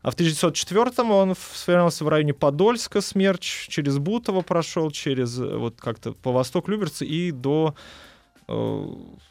А 0.02 0.12
в 0.12 0.14
1904 0.14 1.10
он 1.10 1.36
сформировался 1.36 2.06
в 2.06 2.10
районе 2.10 2.34
Подольска, 2.34 3.02
смерч, 3.02 3.68
через 3.70 3.98
Бутово 3.98 4.42
прошел, 4.42 4.92
через 4.92 5.40
э, 5.40 5.58
вот 5.58 5.82
как-то 5.82 6.14
по 6.14 6.32
востоку 6.32 6.70
Люберцы 6.70 7.06
и 7.06 7.32
до 7.32 7.76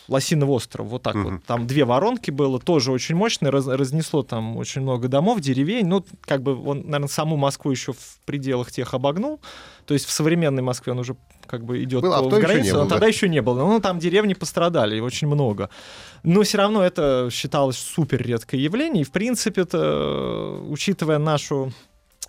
Лосиного 0.09 0.51
острова. 0.53 0.87
Вот 0.89 1.03
так 1.03 1.15
Мгм. 1.15 1.35
вот. 1.37 1.45
Там 1.45 1.67
две 1.67 1.85
воронки 1.85 2.31
было, 2.31 2.59
тоже 2.61 2.93
очень 2.93 3.15
мощное, 3.15 3.51
раз- 3.51 3.67
разнесло 3.67 4.23
там 4.23 4.57
очень 4.57 4.83
много 4.83 5.09
домов, 5.09 5.41
деревень. 5.41 5.87
Ну, 5.87 6.05
как 6.23 6.43
бы 6.43 6.55
он, 6.69 6.81
наверное, 6.85 7.09
саму 7.09 7.37
Москву 7.37 7.71
еще 7.71 7.93
в 7.93 8.19
пределах 8.27 8.71
тех 8.73 8.93
обогнул. 8.95 9.41
То 9.87 9.95
есть 9.95 10.07
в 10.07 10.11
современной 10.11 10.63
Москве 10.63 10.93
он 10.93 10.99
уже 10.99 11.17
как 11.47 11.65
бы 11.65 11.83
идет 11.83 12.03
Был, 12.03 12.13
а 12.15 12.23
в 12.23 12.25
в 12.25 12.27
еще 12.29 12.37
не 12.37 12.43
границу, 12.43 12.73
был, 12.73 12.79
но 12.81 12.85
да? 12.85 12.91
тогда 12.91 13.07
еще 13.07 13.29
не 13.29 13.43
было. 13.43 13.59
Ну, 13.61 13.81
там 13.81 13.99
деревни 13.99 14.35
пострадали, 14.35 14.99
очень 15.01 15.29
много. 15.29 15.71
Но 16.23 16.43
все 16.43 16.59
равно 16.59 16.83
это 16.83 17.29
считалось 17.31 17.77
супер 17.77 18.23
редкое 18.23 18.59
явление. 18.59 19.03
И, 19.03 19.05
в 19.05 19.13
принципе, 19.13 19.63
это, 19.63 19.79
э, 19.79 20.67
учитывая 20.71 21.19
нашу 21.19 21.73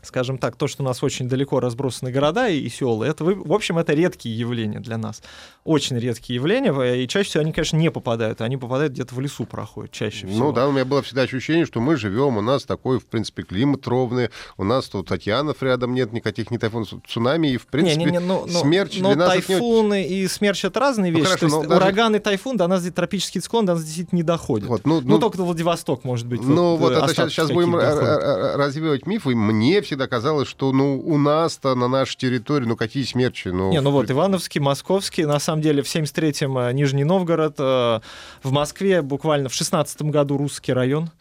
скажем 0.06 0.38
так, 0.38 0.56
то, 0.56 0.68
что 0.68 0.84
у 0.84 0.86
нас 0.86 1.04
очень 1.04 1.28
далеко 1.28 1.60
разбросаны 1.60 2.12
города 2.12 2.48
и, 2.48 2.60
и 2.60 2.70
села, 2.70 3.04
это, 3.04 3.24
в 3.24 3.52
общем, 3.54 3.78
это 3.78 3.94
редкие 3.94 4.38
явления 4.38 4.80
для 4.80 4.98
нас. 4.98 5.22
Очень 5.64 5.98
редкие 5.98 6.36
явления, 6.36 6.74
и 6.96 7.08
чаще 7.08 7.30
всего 7.30 7.42
они, 7.42 7.52
конечно, 7.52 7.78
не 7.78 7.90
попадают, 7.92 8.42
они 8.42 8.58
попадают 8.58 8.94
где-то 8.94 9.16
в 9.16 9.20
лесу 9.20 9.46
проходят 9.46 9.92
чаще 9.92 10.28
всего. 10.28 10.46
Ну 10.46 10.52
да, 10.52 10.68
у 10.68 10.72
меня 10.72 10.86
было 10.86 11.02
всегда 11.02 11.24
ощущение, 11.24 11.66
что 11.66 11.80
мы 11.82 11.96
живем, 11.96 12.38
у 12.38 12.42
нас 12.42 12.64
такой, 12.64 13.00
в 13.00 13.06
принципе, 13.06 13.44
климат 13.44 13.88
ровный, 13.88 14.30
у 14.58 14.64
нас 14.64 14.88
тут 14.90 15.12
океанов 15.12 15.62
рядом 15.64 15.94
нет, 15.94 16.14
никаких 16.14 16.52
ни 16.52 16.58
тайфунов, 16.58 16.90
цунами, 17.08 17.48
и, 17.54 17.58
в 17.58 17.68
принципе, 17.68 18.00
Не-не-не, 18.00 18.20
ну, 18.20 18.46
ну, 18.48 18.60
смерч 18.60 19.00
но 19.00 19.16
нас 19.16 19.30
это 19.34 19.38
не 19.38 19.42
тайфуны 19.60 20.04
и 20.08 20.28
смерч 20.28 20.66
это 20.66 20.80
разные 20.80 21.12
Ну, 21.12 21.18
вещи. 21.20 21.28
хорошо, 21.28 21.40
То 21.40 21.46
есть 21.46 21.56
но 21.58 21.64
даже- 21.70 21.82
ураган 21.82 22.16
и 22.16 22.20
тайфун 22.20 22.58
до 22.58 22.68
нас 22.68 22.82
здесь 22.82 22.94
тропический 22.94 23.42
циклон 23.42 23.66
до 23.66 23.74
нас 23.74 23.84
действительно 23.84 24.18
не 24.18 24.24
доходит. 24.24 24.68
Вот, 24.68 24.86
ну, 24.86 25.02
ну, 25.02 25.08
ну, 25.08 25.20
только 25.20 25.38
Владивосток, 25.44 26.04
может 26.04 26.28
быть. 26.28 26.42
Ну, 26.42 26.76
вот 26.76 26.94
э, 26.94 26.96
это 26.98 27.30
сейчас, 27.30 27.50
будем 27.52 27.76
р- 27.76 28.58
развивать 28.58 29.06
миф, 29.08 29.26
и 29.28 29.34
мне 29.36 29.82
всегда 29.96 30.08
казалось, 30.08 30.50
что 30.50 30.74
ну, 30.74 31.00
у 31.00 31.18
нас-то 31.18 31.74
на 31.74 31.88
нашей 31.88 32.18
территории, 32.18 32.66
ну, 32.66 32.76
какие 32.76 33.06
смерчи? 33.06 33.48
Ну, 33.48 33.72
Не, 33.72 33.80
ну 33.80 33.92
вот 33.92 34.12
Ивановский, 34.12 34.60
Московский, 34.60 35.26
на 35.26 35.40
самом 35.40 35.62
деле 35.62 35.82
в 35.84 35.86
73-м 35.86 36.58
э, 36.58 36.74
Нижний 36.74 37.06
Новгород, 37.06 37.56
э, 37.60 38.02
в 38.44 38.52
Москве 38.52 39.02
буквально 39.02 39.48
в 39.48 39.54
16 39.54 40.02
году 40.02 40.36
русский 40.36 40.74
район. 40.74 41.12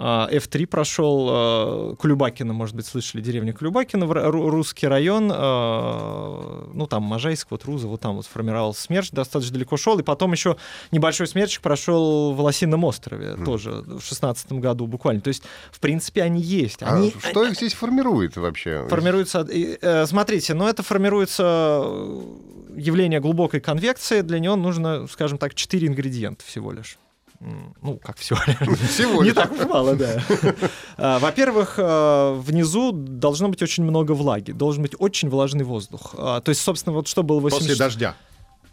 Э, 0.00 0.36
F3 0.38 0.66
прошел, 0.66 1.28
э, 1.92 1.96
Кулюбакино, 1.96 2.52
может 2.52 2.74
быть, 2.74 2.86
слышали, 2.86 3.20
деревня 3.22 3.52
Ру- 3.52 4.48
русский 4.50 4.86
район, 4.86 5.30
э, 5.32 6.70
ну 6.72 6.86
там 6.86 7.02
Можайск, 7.02 7.48
вот 7.50 7.64
Руза, 7.64 7.86
вот 7.86 8.00
там 8.00 8.16
вот 8.16 8.24
сформировался 8.24 8.80
смерч, 8.82 9.10
достаточно 9.10 9.54
далеко 9.54 9.76
шел, 9.76 9.98
и 9.98 10.02
потом 10.02 10.32
еще 10.32 10.56
небольшой 10.90 11.26
смерчик 11.26 11.62
прошел 11.62 12.32
в 12.32 12.40
Лосином 12.40 12.84
острове, 12.84 13.36
тоже 13.44 13.84
в 13.86 14.00
16 14.00 14.52
году 14.54 14.86
буквально. 14.86 15.20
То 15.20 15.28
есть, 15.28 15.42
в 15.70 15.80
принципе, 15.80 16.22
они 16.22 16.40
есть. 16.40 16.82
А 16.82 16.94
Они, 16.94 17.14
что 17.22 17.44
их 17.44 17.54
здесь 17.54 17.74
формирует 17.74 18.36
вообще? 18.36 18.86
Формируется, 18.88 19.46
э, 19.50 20.06
смотрите, 20.06 20.54
но 20.54 20.68
это 20.68 20.82
формируется 20.82 21.82
э, 21.84 22.20
явление 22.76 23.20
глубокой 23.20 23.60
конвекции. 23.60 24.22
Для 24.22 24.38
него 24.38 24.56
нужно, 24.56 25.06
скажем 25.08 25.38
так, 25.38 25.54
4 25.54 25.86
ингредиента 25.86 26.44
всего 26.44 26.72
лишь. 26.72 26.98
Ну, 27.40 27.98
как 28.02 28.18
лишь. 28.18 28.28
Всего 28.90 29.24
Не 29.24 29.32
так 29.32 29.50
мало, 29.68 29.96
да. 29.96 30.22
А, 30.98 31.18
Во-первых, 31.18 31.74
э, 31.78 32.34
внизу 32.38 32.92
должно 32.92 33.48
быть 33.48 33.62
очень 33.62 33.82
много 33.82 34.12
влаги, 34.12 34.52
должен 34.52 34.82
быть 34.82 34.92
очень 34.98 35.30
влажный 35.30 35.64
воздух. 35.64 36.14
А, 36.18 36.40
То 36.42 36.50
есть, 36.50 36.60
собственно, 36.60 36.94
вот 36.94 37.08
что 37.08 37.22
было 37.22 37.40
После 37.40 37.60
80 37.60 37.78
дождя. 37.78 38.14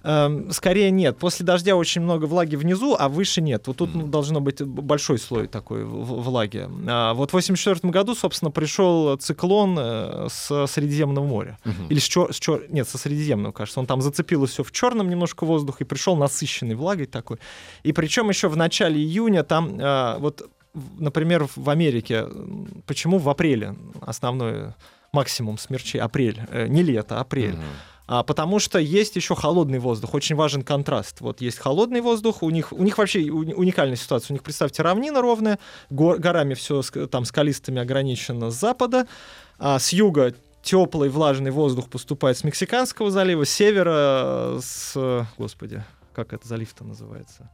Эм, 0.07 0.51
Скорее 0.51 0.89
нет. 0.89 1.17
После 1.17 1.45
дождя 1.45 1.75
очень 1.75 2.01
много 2.01 2.25
влаги 2.25 2.55
внизу, 2.55 2.95
а 2.97 3.09
выше 3.09 3.41
нет. 3.41 3.67
Вот 3.67 3.75
тут 3.77 3.93
ну, 3.93 4.07
должно 4.07 4.39
быть 4.39 4.61
большой 4.61 5.17
слой 5.19 5.47
такой 5.47 5.83
влаги. 5.83 6.69
А 6.87 7.13
вот 7.13 7.31
в 7.31 7.33
84 7.33 7.91
году, 7.91 8.15
собственно, 8.15 8.49
пришел 8.49 9.17
циклон 9.17 9.75
э, 9.77 10.27
с 10.29 10.67
Средиземного 10.67 11.25
моря. 11.25 11.57
Или 11.89 11.99
с, 11.99 12.03
чер... 12.03 12.33
с 12.33 12.39
чер- 12.39 12.65
Нет, 12.69 12.87
со 12.87 12.97
Средиземного, 12.97 13.51
кажется. 13.51 13.79
Он 13.81 13.85
там 13.85 14.01
зацепил 14.01 14.45
все 14.45 14.63
в 14.63 14.71
черном 14.71 15.09
немножко 15.09 15.45
воздух 15.45 15.81
и 15.81 15.83
пришел 15.83 16.15
насыщенный 16.15 16.75
влагой 16.75 17.05
такой. 17.05 17.37
И 17.83 17.91
причем 17.91 18.29
еще 18.29 18.47
в 18.47 18.55
начале 18.55 19.01
июня 19.01 19.43
там 19.43 19.77
э, 19.77 20.17
вот, 20.19 20.49
например, 20.97 21.49
в 21.53 21.69
Америке, 21.69 22.25
почему 22.85 23.17
в 23.17 23.27
апреле 23.29 23.75
основной 23.99 24.73
максимум 25.11 25.57
смерчей? 25.57 25.99
Апрель. 25.99 26.39
Э, 26.49 26.67
Не 26.67 26.81
лето, 26.83 27.17
а 27.17 27.21
апрель. 27.21 27.57
А, 28.07 28.23
потому 28.23 28.59
что 28.59 28.79
есть 28.79 29.15
еще 29.17 29.35
холодный 29.35 29.79
воздух, 29.79 30.13
очень 30.13 30.35
важен 30.35 30.63
контраст. 30.63 31.19
Вот 31.21 31.41
есть 31.41 31.57
холодный 31.59 31.99
воздух, 32.01 32.41
у 32.41 32.49
них, 32.49 32.71
у 32.71 32.81
них 32.83 32.97
вообще 32.97 33.19
уни- 33.27 33.53
уникальная 33.53 33.97
ситуация. 33.97 34.33
У 34.33 34.35
них, 34.35 34.43
представьте, 34.43 34.81
равнина 34.81 35.21
ровная, 35.21 35.59
гор- 35.89 36.17
горами 36.17 36.53
все 36.53 36.81
там 37.11 37.25
скалистыми 37.25 37.81
ограничено 37.81 38.49
с 38.49 38.55
запада, 38.59 39.07
а 39.59 39.77
с 39.77 39.91
юга 39.91 40.33
теплый 40.63 41.09
влажный 41.09 41.51
воздух 41.51 41.89
поступает 41.89 42.37
с 42.37 42.43
Мексиканского 42.43 43.11
залива, 43.11 43.45
с 43.45 43.49
севера 43.49 44.55
э, 44.55 44.59
с... 44.63 44.93
э, 44.95 45.23
Господи, 45.37 45.83
как 46.13 46.31
это 46.33 46.47
залив-то 46.47 46.83
называется? 46.85 47.49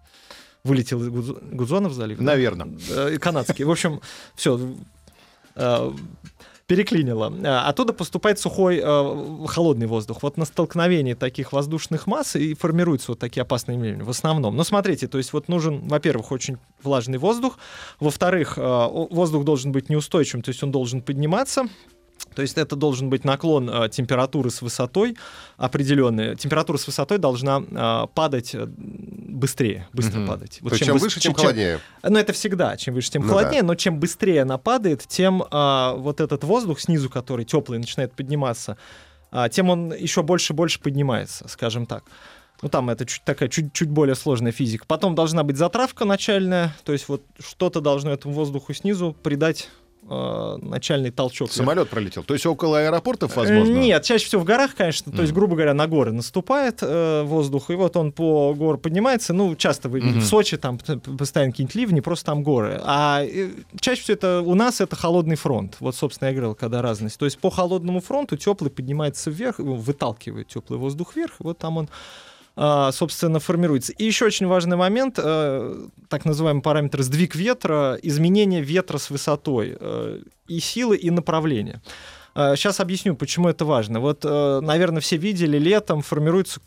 Вылетел 0.64 1.02
из 1.02 1.10
Гудзо- 1.10 1.56
Гудзонов 1.56 1.94
залив? 1.94 2.18
да? 2.20 2.24
Наверное. 2.24 2.70
Э, 2.90 3.18
канадский. 3.18 3.66
В 3.66 3.72
общем, 3.72 4.02
все 4.36 4.60
переклинило. 6.68 7.34
А, 7.44 7.68
Оттуда 7.70 7.94
поступает 7.94 8.40
сухой 8.40 8.82
э, 8.84 9.46
холодный 9.48 9.88
воздух. 9.88 10.24
Вот 10.24 10.38
на 10.38 10.46
столкновении 10.46 11.14
таких 11.14 11.54
воздушных 11.54 12.08
масс 12.08 12.36
и 12.36 12.54
формируются 12.54 13.12
вот 13.12 13.20
такие 13.20 13.42
опасные 13.42 13.78
явления 13.78 14.04
в 14.04 14.10
основном. 14.10 14.56
Но 14.56 14.64
смотрите, 14.64 15.08
то 15.08 15.18
есть 15.18 15.34
вот 15.34 15.50
нужен, 15.50 15.88
во-первых, 15.88 16.32
очень 16.32 16.58
влажный 16.82 17.18
воздух, 17.18 17.58
во-вторых, 18.00 18.58
э, 18.58 18.88
воздух 19.12 19.44
должен 19.44 19.72
быть 19.72 19.90
неустойчивым, 19.90 20.42
то 20.42 20.50
есть 20.50 20.64
он 20.64 20.72
должен 20.72 21.02
подниматься. 21.02 21.66
То 22.34 22.42
есть 22.42 22.58
это 22.58 22.76
должен 22.76 23.10
быть 23.10 23.24
наклон 23.24 23.70
э, 23.70 23.90
температуры 23.90 24.50
с 24.50 24.62
высотой 24.62 25.16
определенный. 25.58 26.36
Температура 26.36 26.78
с 26.78 26.88
высотой 26.88 27.18
должна 27.18 27.62
э, 27.70 28.08
падать 28.14 28.54
э, 28.56 28.66
быстрее, 28.68 29.88
быстро 29.94 30.20
Мгм. 30.20 30.28
падать. 30.28 30.60
Вот 30.62 30.72
То 30.74 30.80
чем 30.80 30.96
быс- 30.98 31.00
выше, 31.02 31.20
тем 31.20 31.34
чем- 31.34 31.42
холоднее. 31.42 31.80
ну, 32.04 32.18
это 32.18 32.34
всегда. 32.34 32.76
Чем 32.78 32.94
выше, 32.96 33.12
тем 33.12 33.24
Ну 33.24 33.30
холоднее, 33.30 33.64
но 33.64 33.76
чем 33.76 34.00
быстрее 34.00 34.42
она 34.44 34.58
падает, 34.58 35.06
тем 35.08 35.44
а, 35.52 35.94
вот 35.94 36.20
этот 36.22 36.44
воздух 36.44 36.80
снизу, 36.80 37.10
который 37.10 37.46
теплый, 37.46 37.78
начинает 37.80 38.14
подниматься, 38.14 38.78
а, 39.32 39.50
тем 39.50 39.70
он 39.70 39.94
еще 39.94 40.24
больше 40.24 40.54
и 40.54 40.56
больше 40.56 40.80
поднимается, 40.80 41.48
скажем 41.48 41.86
так. 41.86 42.04
Ну, 42.62 42.70
там 42.70 42.90
это 42.90 43.06
чуть 43.06 43.24
такая 43.26 43.50
чуть, 43.50 43.74
чуть 43.74 43.90
более 43.90 44.16
сложная 44.16 44.54
физика. 44.54 44.86
Потом 44.88 45.16
должна 45.16 45.44
быть 45.44 45.58
затравка 45.58 46.06
начальная, 46.06 46.74
то 46.86 46.94
есть 46.94 47.10
вот 47.10 47.22
что-то 47.40 47.82
должно 47.82 48.12
этому 48.12 48.34
воздуху 48.34 48.74
снизу 48.74 49.14
придать 49.22 49.70
а, 50.10 50.58
начальный 50.58 51.12
толчок. 51.12 51.52
Самолет 51.52 51.90
пролетел. 51.90 52.24
То 52.24 52.34
есть 52.34 52.46
около 52.46 52.80
аэропортов, 52.80 53.36
возможно? 53.36 53.72
Э, 53.72 53.78
Нет, 53.78 54.04
чаще 54.04 54.26
всего 54.26 54.42
в 54.42 54.46
горах, 54.46 54.76
конечно. 54.76 55.12
То 55.12 55.22
есть, 55.22 55.34
грубо 55.34 55.56
говоря, 55.56 55.74
на 55.74 55.88
горы 55.88 56.12
наступает 56.12 56.80
э, 56.82 57.24
воздух, 57.24 57.70
и 57.70 57.76
вот 57.76 57.96
он 57.96 58.12
по 58.12 58.54
гор 58.54 58.78
поднимается. 58.78 59.34
Ну, 59.34 59.56
часто 59.56 59.90
вы 59.90 60.02
видите, 60.02 60.20
в 60.20 60.26
Сочи 60.26 60.58
там 60.58 60.78
постоянно 60.78 61.52
какие-нибудь 61.52 61.76
ливни, 61.76 62.00
просто 62.02 62.26
там 62.26 62.44
горы. 62.44 62.82
А 62.84 63.24
э, 63.24 63.52
чаще 63.80 64.02
всего 64.02 64.16
это 64.16 64.42
у 64.42 64.56
нас 64.56 64.82
это 64.82 64.96
холодный 64.96 65.36
фронт. 65.36 65.78
Вот, 65.80 65.96
собственно, 65.96 66.30
я 66.30 66.34
говорил, 66.34 66.56
когда 66.56 66.82
разность. 66.82 67.18
То 67.18 67.26
есть 67.26 67.40
по 67.40 67.50
холодному 67.50 68.02
фронту 68.02 68.36
теплый 68.36 68.70
поднимается 68.70 69.32
вверх, 69.32 69.60
выталкивает 69.60 70.48
теплый 70.48 70.78
воздух 70.78 71.16
вверх, 71.16 71.34
и 71.40 71.44
вот 71.44 71.58
там 71.58 71.78
он 71.78 71.90
собственно, 72.56 73.40
формируется. 73.40 73.94
И 73.94 74.06
еще 74.06 74.26
очень 74.26 74.48
важный 74.48 74.78
момент, 74.78 75.18
э, 75.18 75.88
так 76.08 76.26
называемый 76.26 76.62
параметр 76.62 77.02
сдвиг 77.02 77.36
ветра, 77.36 77.98
изменение 78.04 78.62
ветра 78.62 79.00
с 79.00 79.10
высотой 79.10 79.76
э, 79.80 80.20
и 80.48 80.60
силы, 80.60 80.96
и 80.98 81.10
направления. 81.10 81.82
Сейчас 82.36 82.80
объясню, 82.80 83.16
почему 83.16 83.48
это 83.48 83.64
важно. 83.64 84.00
Вот, 84.00 84.26
э, 84.26 84.60
наверное, 84.62 85.02
все 85.02 85.18
видели, 85.18 85.60
летом 85.60 86.02
формируется 86.02 86.62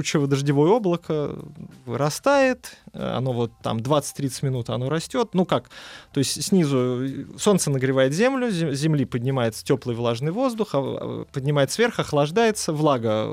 кучево-дождевое 0.00 0.70
облако, 0.70 1.36
вырастает, 1.84 2.78
э, 2.94 3.16
оно 3.16 3.32
вот 3.32 3.52
там 3.62 3.80
20-30 3.80 4.46
минут 4.46 4.70
оно 4.70 4.88
растет. 4.88 5.34
Ну 5.34 5.44
как, 5.44 5.68
то 6.14 6.20
есть 6.20 6.42
снизу 6.42 7.02
солнце 7.38 7.70
нагревает 7.70 8.14
землю, 8.14 8.50
с 8.50 8.54
земли 8.54 9.04
поднимается 9.04 9.62
теплый 9.62 9.94
влажный 9.94 10.32
воздух, 10.32 10.70
а, 10.72 10.78
а, 10.78 11.24
поднимается 11.30 11.82
вверх, 11.82 12.00
охлаждается, 12.00 12.72
влага 12.72 13.28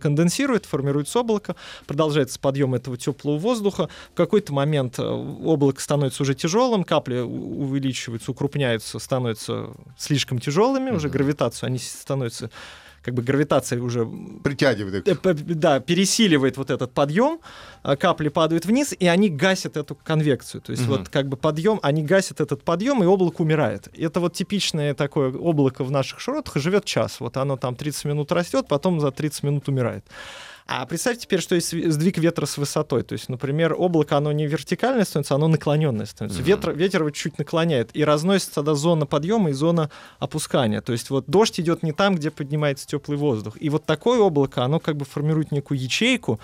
конденсирует, 0.00 0.64
формируется 0.64 1.18
облако, 1.18 1.56
продолжается 1.88 2.38
подъем 2.38 2.76
этого 2.76 2.96
теплого 2.96 3.36
воздуха. 3.36 3.88
В 4.12 4.14
какой-то 4.14 4.52
момент 4.52 5.00
э, 5.00 5.02
облако 5.02 5.80
становится 5.80 6.22
уже 6.22 6.36
тяжелым, 6.36 6.84
капли 6.84 7.18
увеличиваются, 7.18 8.30
укрупняются, 8.30 9.00
становятся 9.00 9.70
слишком 9.98 10.38
тяжелыми, 10.38 10.92
уже 10.92 11.08
гравитацию, 11.08 11.66
они 11.66 11.78
становятся 11.78 12.48
как 13.02 13.14
бы 13.14 13.22
гравитация 13.22 13.82
уже 13.82 14.06
Притягивает 14.44 15.08
э, 15.08 15.12
их. 15.12 15.20
п- 15.20 15.34
да, 15.34 15.80
пересиливает 15.80 16.56
вот 16.56 16.70
этот 16.70 16.92
подъем, 16.92 17.40
а, 17.82 17.96
капли 17.96 18.28
падают 18.28 18.64
вниз, 18.66 18.94
и 18.98 19.06
они 19.06 19.28
гасят 19.28 19.76
эту 19.76 19.94
конвекцию. 19.94 20.60
То 20.60 20.72
есть 20.72 20.82
Мгм. 20.86 20.90
вот 20.98 21.08
как 21.08 21.28
бы 21.28 21.36
подъем, 21.36 21.80
они 21.82 22.02
гасят 22.04 22.40
этот 22.40 22.62
подъем, 22.64 23.02
и 23.02 23.06
облако 23.06 23.42
умирает. 23.42 23.88
Это 23.98 24.20
вот 24.20 24.34
типичное 24.34 24.94
такое 24.94 25.32
облако 25.32 25.84
в 25.84 25.90
наших 25.90 26.20
широтах, 26.20 26.56
живет 26.56 26.84
час. 26.84 27.20
Вот 27.20 27.36
оно 27.36 27.56
там 27.56 27.74
30 27.74 28.04
минут 28.04 28.30
растет, 28.32 28.66
потом 28.68 29.00
за 29.00 29.10
30 29.10 29.42
минут 29.42 29.68
умирает. 29.68 30.04
А 30.66 30.86
представьте 30.86 31.22
теперь, 31.24 31.40
что 31.40 31.54
есть 31.54 31.70
сдвиг 31.70 32.18
ветра 32.18 32.46
с 32.46 32.56
высотой. 32.56 33.02
То 33.02 33.14
есть, 33.14 33.28
например, 33.28 33.74
облако, 33.76 34.16
оно 34.16 34.32
не 34.32 34.46
вертикальное 34.46 35.04
становится, 35.04 35.34
оно 35.34 35.48
наклоненное 35.48 36.06
становится. 36.06 36.40
Мгм. 36.40 36.48
Ветер, 36.48 36.72
ветер 36.72 37.00
его 37.00 37.10
чуть 37.10 37.38
наклоняет, 37.38 37.90
и 37.94 38.04
разносится 38.04 38.56
тогда 38.56 38.74
зона 38.74 39.06
подъема 39.06 39.50
и 39.50 39.52
зона 39.52 39.90
опускания. 40.18 40.80
То 40.80 40.92
есть 40.92 41.10
вот 41.10 41.26
дождь 41.26 41.58
идет 41.60 41.82
не 41.82 41.92
там, 41.92 42.14
где 42.14 42.30
поднимается 42.30 42.86
теплый 42.86 43.16
воздух. 43.16 43.56
И 43.60 43.68
вот 43.70 43.84
такое 43.84 44.20
облако, 44.20 44.64
оно 44.64 44.80
как 44.80 44.96
бы 44.96 45.04
формирует 45.04 45.52
некую 45.52 45.80
ячейку, 45.80 46.40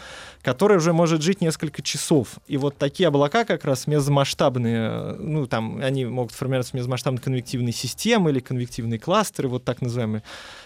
которая 0.48 0.78
уже 0.78 0.94
может 0.94 1.20
жить 1.20 1.42
несколько 1.42 1.82
часов. 1.82 2.38
И 2.46 2.56
вот 2.56 2.78
такие 2.78 3.08
облака 3.08 3.44
как 3.44 3.66
раз 3.66 3.86
межмасштабные, 3.86 4.88
э, 4.90 5.16
ну 5.20 5.46
там 5.46 5.78
они 5.82 6.06
могут 6.06 6.32
формироваться 6.32 6.74
межмасштабные 6.74 7.20
конвективные 7.20 7.74
системы 7.74 8.30
или 8.30 8.40
конвективные 8.40 8.98
кластеры, 8.98 9.48
вот 9.48 9.64
так 9.64 9.82
называемые. 9.82 10.22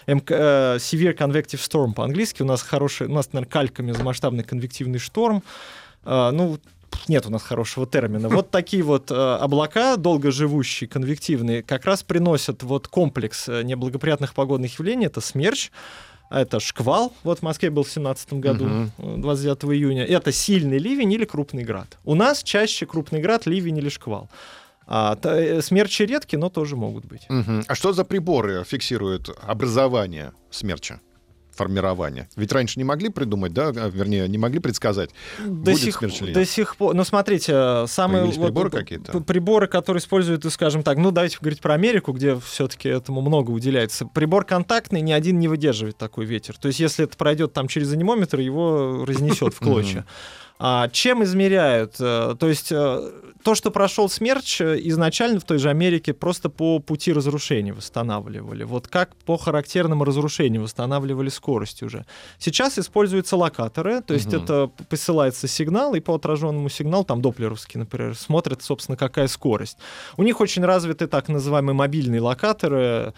МК, 0.07 0.35
э, 0.35 0.77
Severe 0.77 1.17
Convective 1.17 1.59
Storm 1.59 1.93
по-английски. 1.93 2.43
У 2.43 2.45
нас 2.45 2.61
хороший, 2.61 3.07
у 3.07 3.11
нас, 3.11 3.33
наверное, 3.33 3.51
калька 3.51 3.83
межмасштабный 3.83 4.45
конвективный 4.45 4.99
шторм. 4.99 5.43
Э, 6.05 6.31
ну, 6.31 6.59
нет 7.09 7.25
у 7.25 7.29
нас 7.29 7.43
хорошего 7.43 7.85
термина. 7.85 8.29
Вот 8.29 8.51
такие 8.51 8.83
вот 8.83 9.11
э, 9.11 9.13
облака, 9.15 9.97
долгоживущие, 9.97 10.87
конвективные, 10.87 11.61
как 11.61 11.83
раз 11.83 12.03
приносят 12.03 12.63
вот 12.63 12.87
комплекс 12.87 13.49
э, 13.49 13.63
неблагоприятных 13.63 14.33
погодных 14.33 14.79
явлений. 14.79 15.07
Это 15.07 15.19
смерч, 15.19 15.71
это 16.41 16.59
шквал, 16.59 17.13
вот 17.23 17.39
в 17.39 17.41
Москве 17.43 17.69
был 17.69 17.83
в 17.83 17.87
2017 17.93 18.33
году, 18.33 18.65
Мгм. 18.65 19.21
29 19.21 19.73
июня. 19.73 20.03
Это 20.05 20.31
сильный 20.31 20.79
ливень 20.79 21.11
или 21.13 21.25
крупный 21.25 21.63
град. 21.63 21.97
У 22.05 22.15
нас 22.15 22.43
чаще 22.43 22.85
крупный 22.85 23.21
град, 23.21 23.45
ливень 23.45 23.77
или 23.77 23.89
шквал. 23.89 24.29
А, 24.85 25.15
та- 25.15 25.35
э, 25.39 25.61
смерчи 25.61 26.05
редкие, 26.05 26.39
но 26.39 26.49
тоже 26.49 26.75
могут 26.75 27.05
быть. 27.05 27.25
Мгм. 27.29 27.63
А 27.67 27.75
что 27.75 27.93
за 27.93 28.03
приборы 28.03 28.63
фиксируют 28.65 29.29
образование 29.47 30.31
смерча? 30.51 30.99
Формирование. 31.55 32.27
Ведь 32.35 32.51
раньше 32.51 32.79
не 32.79 32.83
могли 32.83 33.09
придумать, 33.09 33.53
да, 33.53 33.67
а, 33.75 33.89
вернее, 33.89 34.27
не 34.27 34.37
могли 34.37 34.59
предсказать. 34.59 35.11
До 35.39 35.71
Будет 35.71 35.79
сих, 35.79 35.97
смерч 35.97 36.21
или 36.21 36.27
нет? 36.27 36.33
до 36.33 36.45
сих 36.45 36.75
пор. 36.75 36.93
Ну, 36.95 37.03
смотрите, 37.03 37.85
самые 37.87 38.23
Появились 38.23 38.43
приборы 38.43 38.69
какие-то? 38.69 39.19
Приборы, 39.21 39.67
которые 39.67 40.01
используют, 40.01 40.45
скажем 40.51 40.83
так, 40.83 40.97
ну, 40.97 41.11
давайте 41.11 41.37
говорить 41.39 41.61
про 41.61 41.75
Америку, 41.75 42.11
где 42.11 42.39
все-таки 42.39 42.89
этому 42.89 43.21
много 43.21 43.51
уделяется. 43.51 44.05
Прибор 44.05 44.45
контактный, 44.45 45.01
ни 45.01 45.11
один 45.11 45.39
не 45.39 45.47
выдерживает 45.47 45.97
такой 45.97 46.25
ветер. 46.25 46.57
То 46.57 46.67
есть, 46.67 46.79
если 46.79 47.05
это 47.05 47.15
пройдет 47.17 47.53
там 47.53 47.67
через 47.67 47.91
анимометр, 47.93 48.39
его 48.39 49.05
разнесет 49.05 49.53
в 49.53 49.59
клочья. 49.63 50.05
А 50.65 50.87
чем 50.87 51.21
измеряют? 51.25 51.95
Э, 51.99 52.35
То 52.39 52.47
есть 52.47 52.71
э, 52.71 53.11
то, 53.43 53.53
что 53.53 53.69
прошел 53.69 54.07
смерч, 54.07 54.61
э, 54.61 54.79
изначально 54.83 55.41
в 55.41 55.43
той 55.43 55.57
же 55.57 55.69
Америке 55.69 56.13
просто 56.13 56.49
по 56.49 56.79
пути 56.79 57.11
разрушения 57.11 57.73
восстанавливали. 57.73 58.63
Вот 58.63 58.87
как 58.87 59.13
по 59.25 59.35
характерному 59.35 60.05
разрушению 60.05 60.61
восстанавливали 60.63 61.27
скорость 61.27 61.83
уже. 61.83 62.05
Сейчас 62.39 62.79
используются 62.79 63.35
локаторы, 63.35 64.01
то 64.01 64.13
есть 64.13 64.27
Мгм. 64.27 64.41
это 64.41 64.71
посылается 64.87 65.49
сигнал, 65.49 65.95
и 65.95 65.99
по 65.99 66.15
отраженному 66.15 66.69
сигналу, 66.69 67.03
там 67.03 67.21
доплеровский, 67.21 67.77
например, 67.77 68.15
смотрят, 68.15 68.63
собственно, 68.63 68.95
какая 68.95 69.27
скорость. 69.27 69.77
У 70.15 70.23
них 70.23 70.39
очень 70.39 70.63
развиты 70.63 71.07
так 71.07 71.27
называемые 71.27 71.75
мобильные 71.75 72.21
локаторы, 72.21 73.13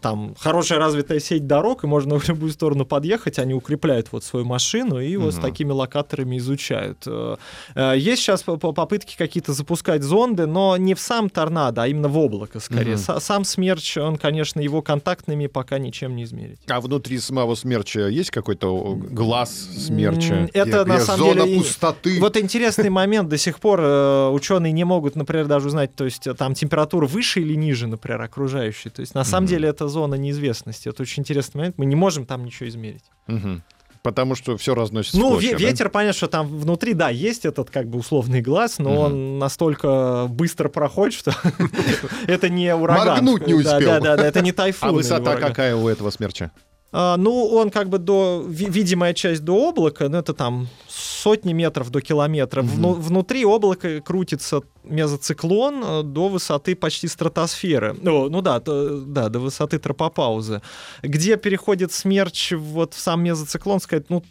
там 0.00 0.34
хорошая 0.38 0.78
развитая 0.78 1.20
сеть 1.20 1.46
дорог, 1.46 1.84
и 1.84 1.86
можно 1.86 2.18
в 2.18 2.28
любую 2.28 2.52
сторону 2.52 2.84
подъехать, 2.84 3.38
они 3.38 3.54
укрепляют 3.54 4.08
вот 4.12 4.24
свою 4.24 4.44
машину 4.44 5.00
и 5.00 5.16
вот 5.16 5.34
с 5.34 5.38
такими 5.38 5.72
локаторами 5.72 6.36
изучают. 6.38 6.98
Э, 7.06 7.36
э, 7.74 7.94
Есть 7.96 8.22
сейчас 8.22 8.42
по- 8.42 8.56
по- 8.56 8.72
попытки 8.72 9.16
какие-то 9.16 9.52
запускать 9.52 10.02
зонды, 10.02 10.46
но 10.46 10.76
не 10.76 10.94
в 10.94 11.00
сам 11.00 11.30
торнадо, 11.30 11.82
а 11.82 11.88
именно 11.88 12.08
в 12.08 12.18
облако 12.18 12.60
скорее. 12.60 12.94
Са- 12.94 13.20
Сам 13.20 13.44
смерч, 13.44 13.96
он, 13.96 14.16
конечно, 14.16 14.60
его 14.60 14.82
контактными 14.82 15.46
пока 15.46 15.78
ничем 15.78 16.16
не 16.16 16.24
измерить. 16.24 16.58
А 16.68 16.80
внутри 16.80 17.18
самого 17.18 17.54
смерча 17.54 18.08
есть 18.08 18.30
какой-то 18.30 18.94
глаз 18.94 19.50
смерча? 19.86 20.48
Это 20.52 20.84
на 20.84 20.96
Где 20.96 21.04
самом 21.04 21.18
зона 21.20 21.44
деле... 21.44 21.58
пустоты. 21.58 22.20
Вот 22.20 22.36
интересный 22.36 22.90
момент. 22.90 23.28
До 23.28 23.38
сих 23.38 23.60
пор 23.60 23.80
э, 23.82 24.28
ученые 24.28 24.72
не 24.72 24.84
могут, 24.84 25.16
например, 25.16 25.46
даже 25.46 25.68
узнать, 25.68 25.94
то 25.94 26.04
есть 26.04 26.26
э, 26.26 26.34
там 26.34 26.54
температура 26.54 27.06
выше 27.06 27.40
или 27.40 27.54
ниже, 27.54 27.86
например, 27.86 28.20
окружающей. 28.22 28.90
То 28.90 29.00
есть 29.00 29.14
на 29.14 29.24
самом 29.24 29.46
деле 29.46 29.69
это 29.70 29.88
зона 29.88 30.14
неизвестности. 30.16 30.88
Это 30.88 31.02
очень 31.02 31.22
интересный 31.22 31.58
момент. 31.58 31.78
Мы 31.78 31.86
не 31.86 31.96
можем 31.96 32.26
там 32.26 32.44
ничего 32.44 32.68
измерить. 32.68 33.04
Мгм. 33.26 33.62
Потому 34.02 34.34
что 34.34 34.56
все 34.56 34.74
разносится 34.74 35.18
Ну, 35.18 35.30
клочья, 35.32 35.50
ве- 35.50 35.52
да? 35.52 35.58
ветер, 35.58 35.90
понятно, 35.90 36.16
что 36.16 36.26
там 36.26 36.46
внутри, 36.48 36.94
да, 36.94 37.10
есть 37.10 37.44
этот 37.44 37.68
как 37.70 37.86
бы 37.86 37.98
условный 37.98 38.40
глаз, 38.40 38.78
но 38.78 38.90
Мгм. 38.90 38.98
он 38.98 39.38
настолько 39.38 40.26
быстро 40.30 40.68
проходит, 40.70 41.12
что 41.14 41.32
это 42.26 42.48
не 42.48 42.74
ураган. 42.74 43.08
Моргнуть 43.08 43.46
не 43.46 43.52
успел. 43.54 43.78
Да, 43.80 44.00
да, 44.00 44.16
да, 44.16 44.26
это 44.26 44.40
не 44.40 44.52
тайфун. 44.52 44.88
А 44.88 44.92
высота 44.92 45.36
какая 45.36 45.76
у 45.76 45.86
этого 45.86 46.08
смерча? 46.10 46.50
А, 46.92 47.16
ну, 47.16 47.46
он 47.46 47.70
как 47.70 47.88
бы 47.88 47.98
до... 47.98 48.44
ви- 48.48 48.68
Видимая 48.70 49.14
часть 49.14 49.44
до 49.44 49.68
облака, 49.68 50.08
ну, 50.08 50.18
это 50.18 50.34
там 50.34 50.68
сотни 50.88 51.52
метров 51.52 51.90
до 51.90 52.00
километра. 52.00 52.62
Мгм. 52.62 52.70
Вну- 52.76 52.94
внутри 52.94 53.44
облака 53.44 54.00
крутится 54.00 54.60
мезоциклон 54.84 55.84
э, 55.84 56.02
до 56.02 56.28
высоты 56.28 56.74
почти 56.74 57.08
стратосферы. 57.08 57.96
Ну, 58.02 58.28
ну 58.28 58.42
да, 58.42 58.58
то- 58.60 59.00
да, 59.00 59.28
до 59.28 59.38
высоты 59.38 59.78
тропопаузы. 59.78 60.62
Где 61.02 61.36
переходит 61.36 61.92
смерч 61.92 62.52
вот 62.52 62.94
в 62.94 62.98
сам 62.98 63.22
мезоциклон, 63.22 63.80
сказать, 63.80 64.10
ну, 64.10 64.22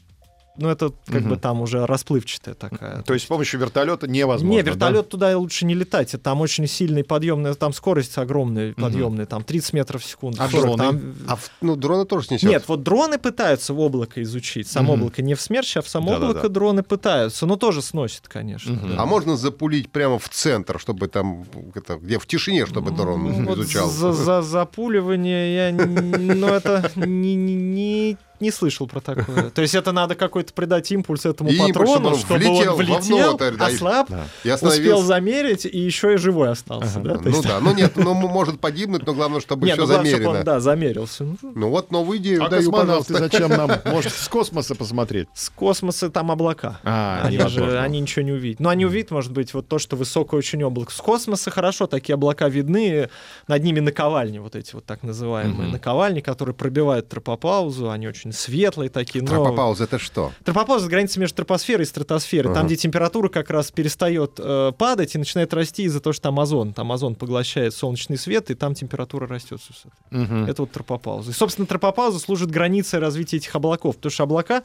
ну 0.59 0.69
это 0.69 0.91
как 1.07 1.21
Мгм. 1.21 1.29
бы 1.29 1.37
там 1.37 1.61
уже 1.61 1.85
расплывчатая 1.85 2.53
такая. 2.55 3.01
То 3.03 3.13
есть 3.13 3.25
с 3.25 3.27
помощью 3.27 3.59
вертолета 3.59 4.07
невозможно. 4.07 4.53
Не, 4.55 4.63
да? 4.63 4.71
вертолет 4.71 5.09
туда 5.09 5.37
лучше 5.37 5.65
не 5.65 5.73
летать. 5.73 6.13
это 6.13 6.23
Там 6.23 6.41
очень 6.41 6.67
сильный 6.67 7.03
подъемный, 7.03 7.53
там 7.55 7.73
скорость 7.73 8.17
огромная 8.17 8.73
подъемная, 8.73 9.25
там 9.25 9.43
30 9.43 9.73
метров 9.73 10.03
в 10.03 10.05
секунду. 10.05 10.37
А 10.41 10.49
40, 10.49 10.63
дроны? 10.77 10.77
там 10.77 11.15
А 11.27 11.35
в- 11.35 11.51
ну, 11.61 11.75
дроны 11.75 12.05
тоже 12.05 12.27
снесет. 12.27 12.49
нет, 12.49 12.63
вот 12.67 12.83
дроны 12.83 13.17
пытаются 13.17 13.73
в 13.73 13.79
облако 13.79 14.21
изучить. 14.23 14.67
Само 14.67 14.93
Мгм. 14.93 15.01
облако 15.03 15.21
не 15.21 15.35
в 15.35 15.41
смерч, 15.41 15.77
а 15.77 15.81
в 15.81 15.87
само 15.89 16.11
Да-да-да. 16.11 16.29
облако 16.31 16.49
дроны 16.49 16.83
пытаются. 16.83 17.45
Но 17.45 17.55
тоже 17.55 17.81
сносит, 17.81 18.27
конечно. 18.27 18.73
Мгм. 18.73 18.89
да. 18.95 19.01
А 19.01 19.05
можно 19.05 19.37
запулить 19.37 19.89
прямо 19.91 20.19
в 20.19 20.29
центр, 20.29 20.79
чтобы 20.79 21.07
там, 21.07 21.45
это, 21.75 21.95
где 21.95 22.19
в 22.19 22.27
тишине, 22.27 22.65
чтобы 22.65 22.91
дрон 22.91 23.23
Ну, 23.23 23.45
вот 23.45 23.57
изучал. 23.59 23.89
За, 23.89 24.11
за 24.13 24.41
запуливание 24.41 25.55
я... 25.55 25.71
Ну, 25.71 26.47
это 26.47 26.91
не, 26.95 27.35
не, 27.35 27.55
не, 27.55 28.17
не 28.41 28.51
слышал 28.51 28.87
про 28.87 28.99
такое. 29.01 29.49
То 29.49 29.61
есть 29.61 29.75
это 29.75 29.91
надо 29.91 30.15
какой-то 30.15 30.53
придать 30.53 30.91
импульс 30.91 31.25
этому 31.25 31.49
И 31.49 31.53
импульс, 31.55 31.73
патрону, 31.73 32.15
чтобы 32.17 32.39
чтобы 32.39 32.45
он 32.45 32.67
он 32.69 32.75
влетел 32.75 32.75
влетел, 32.99 33.17
вовнутрь, 33.17 33.55
да, 33.57 33.69
и- 33.69 33.75
ослаб, 33.75 34.09
Да. 34.09 34.25
Я 34.43 34.55
успел 34.55 35.01
замерить 35.01 35.65
и 35.65 35.77
еще 35.79 36.13
и 36.13 36.17
живой 36.17 36.49
остался. 36.51 36.99
да? 36.99 37.15
То 37.17 37.21
Ну 37.23 37.29
есть- 37.29 37.43
да, 37.43 37.59
ну 37.59 37.73
нет, 37.73 37.93
ну 37.95 38.13
может 38.13 38.59
погибнуть, 38.59 39.05
но 39.05 39.13
главное, 39.13 39.39
чтобы 39.41 39.65
Не, 39.65 39.71
еще 39.71 39.81
ну 39.81 39.87
главное, 39.87 40.09
чтобы 40.11 40.23
замерено. 40.23 40.39
он, 40.39 40.45
да, 40.45 40.59
замерился. 40.59 41.23
Ну, 41.23 41.37
Ну 41.41 41.69
вот 41.69 41.91
новую 41.91 42.17
идею 42.19 42.43
А 42.43 42.49
даю, 42.49 42.71
пожалуйста. 42.71 43.17
зачем 43.19 43.49
нам? 43.49 43.69
Может, 43.85 44.13
с 44.13 44.27
космоса 44.27 44.75
посмотреть? 44.75 45.27
С 45.33 45.49
космоса 45.49 46.09
там 46.09 46.31
облака. 46.31 46.79
А, 46.83 47.21
Они 47.25 47.37
же, 47.37 47.79
они 47.79 47.99
ничего 47.99 48.23
не 48.25 48.31
увидят. 48.31 48.59
Но 48.59 48.69
они 48.69 48.85
увидят, 48.85 49.11
может 49.11 49.31
быть, 49.31 49.53
вот 49.53 49.67
то, 49.67 49.79
что 49.79 49.95
высокое 49.95 50.37
очень 50.37 50.63
облако. 50.63 50.91
С 50.91 50.97
космоса 50.97 51.51
хорошо, 51.51 51.87
такие 51.87 52.13
облака 52.15 52.47
видны, 52.49 53.09
над 53.47 53.63
ними 53.63 53.79
наковальни, 53.79 54.39
вот 54.39 54.55
эти 54.55 54.75
вот 54.75 54.85
так 54.85 55.03
называемые 55.03 55.71
наковальни, 55.71 56.19
которые 56.21 56.55
пробивают 56.55 57.09
тропопаузу, 57.09 57.89
они 57.89 58.07
очень 58.07 58.28
светлые 58.31 58.89
такие. 58.89 59.23
Но... 59.23 59.29
Тропопауза 59.29 59.85
это 59.85 59.99
что? 59.99 60.31
Тропопауза— 60.43 60.85
это 60.85 60.91
граница 60.91 61.19
между 61.19 61.35
тропосферой 61.37 61.83
и 61.83 61.87
стратосферой. 61.87 62.51
Ага. 62.51 62.59
Там, 62.59 62.67
где 62.67 62.75
температура 62.75 63.29
как 63.29 63.49
раз 63.49 63.71
перестает 63.71 64.39
э, 64.39 64.71
падать 64.77 65.15
и 65.15 65.17
начинает 65.17 65.53
расти 65.53 65.83
из-за 65.83 65.99
того, 65.99 66.13
что 66.13 66.23
там 66.23 66.39
озон. 66.39 66.73
Там 66.73 66.91
озон 66.91 67.15
поглощает 67.15 67.73
солнечный 67.73 68.17
свет, 68.17 68.51
и 68.51 68.55
там 68.55 68.75
температура 68.75 69.27
растет. 69.27 69.61
с 69.61 69.69
высоты. 69.69 69.95
Мгм. 70.11 70.45
Это 70.45 70.61
вот 70.63 70.71
тропопауза. 70.71 71.31
И, 71.31 71.33
собственно, 71.33 71.65
тропопауза 71.65 72.19
служит 72.19 72.49
границей 72.49 72.99
развития 72.99 73.37
этих 73.37 73.55
облаков. 73.55 73.97
Потому 73.97 74.11
что 74.11 74.23
облака, 74.23 74.63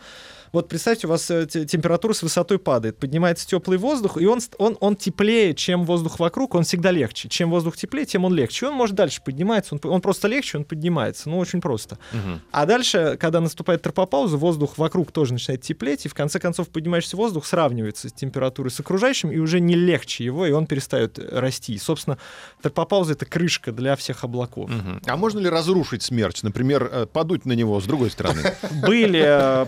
вот 0.55 0.69
представьте, 0.69 1.09
у 1.09 1.11
вас 1.11 1.29
э, 1.33 1.47
те- 1.47 1.67
температура 1.67 2.13
с 2.13 2.23
высотой 2.23 2.61
падает, 2.61 2.97
поднимается 2.97 3.45
теплый 3.47 3.77
воздух, 3.77 4.17
и 4.17 4.27
он, 4.27 4.39
он, 4.59 4.77
он 4.81 4.95
теплее, 4.95 5.53
чем 5.53 5.85
воздух 5.85 6.21
вокруг, 6.21 6.55
он 6.55 6.63
всегда 6.63 6.93
легче. 6.93 7.29
Чем 7.29 7.51
воздух 7.51 7.77
теплее, 7.77 8.07
тем 8.07 8.25
он 8.25 8.33
легче. 8.35 8.67
И 8.67 8.69
он 8.69 8.77
может 8.77 8.95
дальше 8.95 9.21
подниматься, 9.25 9.75
он, 9.75 9.81
он 9.91 10.01
просто 10.01 10.29
легче, 10.29 10.59
он 10.59 10.65
поднимается. 10.65 11.29
Ну, 11.29 11.39
очень 11.39 11.61
просто. 11.61 11.99
Мгм. 12.13 12.41
А 12.53 12.67
дальше, 12.67 13.17
когда 13.21 13.41
наступает 13.41 13.83
тропопауза, 13.83 14.37
воздух 14.37 14.79
вокруг 14.79 15.11
тоже 15.11 15.33
начинает 15.33 15.63
теплеть, 15.63 16.07
и 16.07 16.09
в 16.09 16.15
конце 16.15 16.39
концов 16.39 16.69
поднимающийся 16.69 17.17
воздух 17.17 17.47
сравнивается 17.47 18.09
с 18.09 18.13
температурой 18.13 18.71
с 18.71 18.79
окружающим, 18.79 19.33
и 19.33 19.39
уже 19.39 19.59
не 19.59 19.75
легче 19.75 20.25
его, 20.25 20.47
и 20.47 20.53
он 20.53 20.67
перестает 20.67 21.19
э, 21.19 21.41
расти. 21.41 21.75
И, 21.75 21.79
собственно, 21.79 22.17
тропопауза— 22.63 23.13
это 23.15 23.27
крышка 23.27 23.73
для 23.73 23.97
всех 23.97 24.23
облаков. 24.23 24.71
Мгм. 24.71 25.03
А 25.05 25.17
можно 25.17 25.41
ли 25.41 25.49
разрушить 25.49 26.05
смерч? 26.05 26.43
Например, 26.43 26.89
э, 26.93 27.07
подуть 27.07 27.45
на 27.45 27.55
него 27.55 27.81
с 27.81 27.85
другой 27.85 28.13
стороны? 28.13 28.55
Были 28.87 29.21
э, 29.25 29.67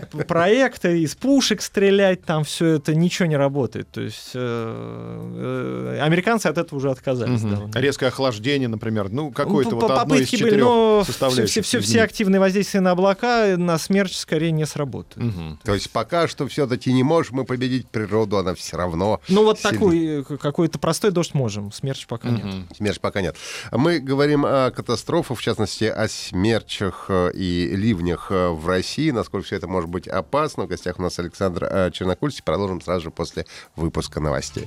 проекты 0.76 1.02
из 1.02 1.14
пушек 1.14 1.62
стрелять, 1.62 2.24
там 2.24 2.44
все 2.44 2.74
это 2.74 2.94
ничего 2.94 3.26
не 3.26 3.36
работает. 3.36 3.90
То 3.90 4.00
есть 4.00 4.30
э, 4.34 5.96
э, 5.96 6.00
американцы 6.02 6.46
от 6.46 6.58
этого 6.58 6.78
уже 6.78 6.90
отказались. 6.90 7.42
Давно. 7.42 7.70
Резкое 7.74 8.06
охлаждение, 8.08 8.68
например. 8.68 9.10
Ну, 9.10 9.30
какое-то 9.30 9.70
Ну, 9.70 9.80
вот 9.80 9.90
одно 9.90 10.14
из 10.16 10.20
попытки 10.20 10.36
были, 10.36 10.44
четырех 10.44 10.64
но 10.64 11.02
все, 11.02 11.12
составляющих. 11.12 11.50
все, 11.50 11.62
все, 11.62 11.80
все 11.80 12.02
активные 12.02 12.40
воздействия 12.40 12.80
на 12.80 12.92
облака 12.92 13.56
на 13.56 13.78
смерч 13.78 14.16
скорее 14.16 14.50
не 14.50 14.66
сработают. 14.66 15.34
Мгм. 15.34 15.60
То 15.64 15.74
есть 15.74 15.90
пока 15.90 16.28
что 16.28 16.46
все-таки 16.48 16.92
не 16.92 17.02
можем 17.02 17.36
мы 17.36 17.44
победить 17.44 17.88
природу, 17.88 18.38
она 18.38 18.54
все 18.54 18.76
равно. 18.76 19.20
Ну 19.28 19.44
вот 19.44 19.58
сильно. 19.58 19.72
такой 19.72 20.06
э, 20.20 20.22
какой-то 20.22 20.78
простой 20.78 21.10
дождь 21.10 21.34
можем, 21.34 21.72
смерч 21.72 22.06
пока 22.06 22.30
нет. 22.30 22.44
Мгм. 22.44 22.68
Смерч 22.76 23.00
пока 23.00 23.20
нет. 23.20 23.36
Мы 23.72 23.98
говорим 23.98 24.44
о 24.46 24.70
катастрофах, 24.70 25.38
в 25.38 25.42
частности, 25.42 25.84
о 25.84 26.08
смерчах 26.08 27.10
и 27.34 27.70
ливнях 27.72 28.30
в 28.30 28.66
России, 28.66 29.10
насколько 29.10 29.46
все 29.46 29.56
это 29.56 29.66
может 29.66 29.90
быть 29.90 30.08
опасно. 30.08 30.65
В 30.66 30.68
гостях 30.68 30.98
у 30.98 31.02
нас 31.02 31.16
Александр 31.20 31.68
э, 31.70 31.90
Чернокульский. 31.92 32.42
Продолжим 32.42 32.80
сразу 32.80 33.02
же 33.02 33.10
после 33.12 33.46
выпуска 33.76 34.18
новостей. 34.18 34.66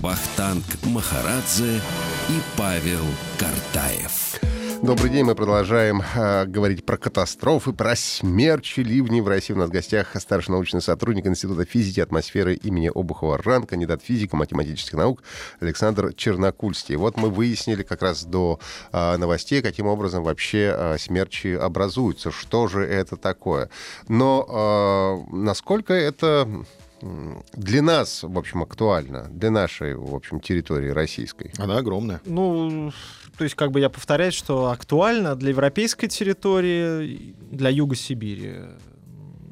Вахтанг 0.00 0.64
Махарадзе 0.82 1.76
и 2.28 2.40
Павел 2.56 3.04
Картаев. 3.38 4.51
Добрый 4.82 5.10
день, 5.10 5.22
мы 5.22 5.36
продолжаем 5.36 6.02
э, 6.02 6.44
говорить 6.46 6.84
про 6.84 6.96
катастрофы, 6.96 7.72
про 7.72 7.94
смерчи, 7.94 8.80
ливни. 8.80 9.20
В 9.20 9.28
России 9.28 9.54
у 9.54 9.56
нас 9.56 9.68
в 9.68 9.72
гостях 9.72 10.08
старший 10.20 10.50
научный 10.50 10.82
сотрудник 10.82 11.24
Института 11.24 11.64
физики 11.64 12.00
и 12.00 12.02
атмосферы 12.02 12.56
имени 12.56 12.90
Обухова 12.92 13.38
РАН, 13.38 13.66
кандидат 13.66 14.02
физика, 14.02 14.36
математических 14.36 14.94
наук 14.94 15.22
Александр 15.60 16.12
Чернокульский. 16.14 16.96
Вот 16.96 17.16
мы 17.16 17.30
выяснили 17.30 17.84
как 17.84 18.02
раз 18.02 18.24
до 18.24 18.58
э, 18.90 19.16
новостей, 19.18 19.62
каким 19.62 19.86
образом 19.86 20.24
вообще 20.24 20.74
э, 20.76 20.98
смерчи 20.98 21.54
образуются, 21.54 22.32
что 22.32 22.66
же 22.66 22.84
это 22.84 23.16
такое. 23.16 23.70
Но 24.08 25.24
э, 25.30 25.36
насколько 25.36 25.94
это 25.94 26.48
для 27.52 27.82
нас, 27.82 28.22
в 28.22 28.38
общем, 28.38 28.62
актуально, 28.62 29.28
для 29.30 29.50
нашей, 29.50 29.94
в 29.94 30.14
общем, 30.14 30.40
территории 30.40 30.90
российской? 30.90 31.52
Она 31.58 31.78
огромная. 31.78 32.20
Ну, 32.24 32.92
то 33.42 33.44
есть, 33.44 33.56
как 33.56 33.72
бы 33.72 33.80
я 33.80 33.90
повторяю, 33.90 34.30
что 34.30 34.70
актуально 34.70 35.34
для 35.34 35.48
европейской 35.48 36.06
территории, 36.06 37.34
для 37.50 37.70
Юга 37.70 37.96
Сибири. 37.96 38.54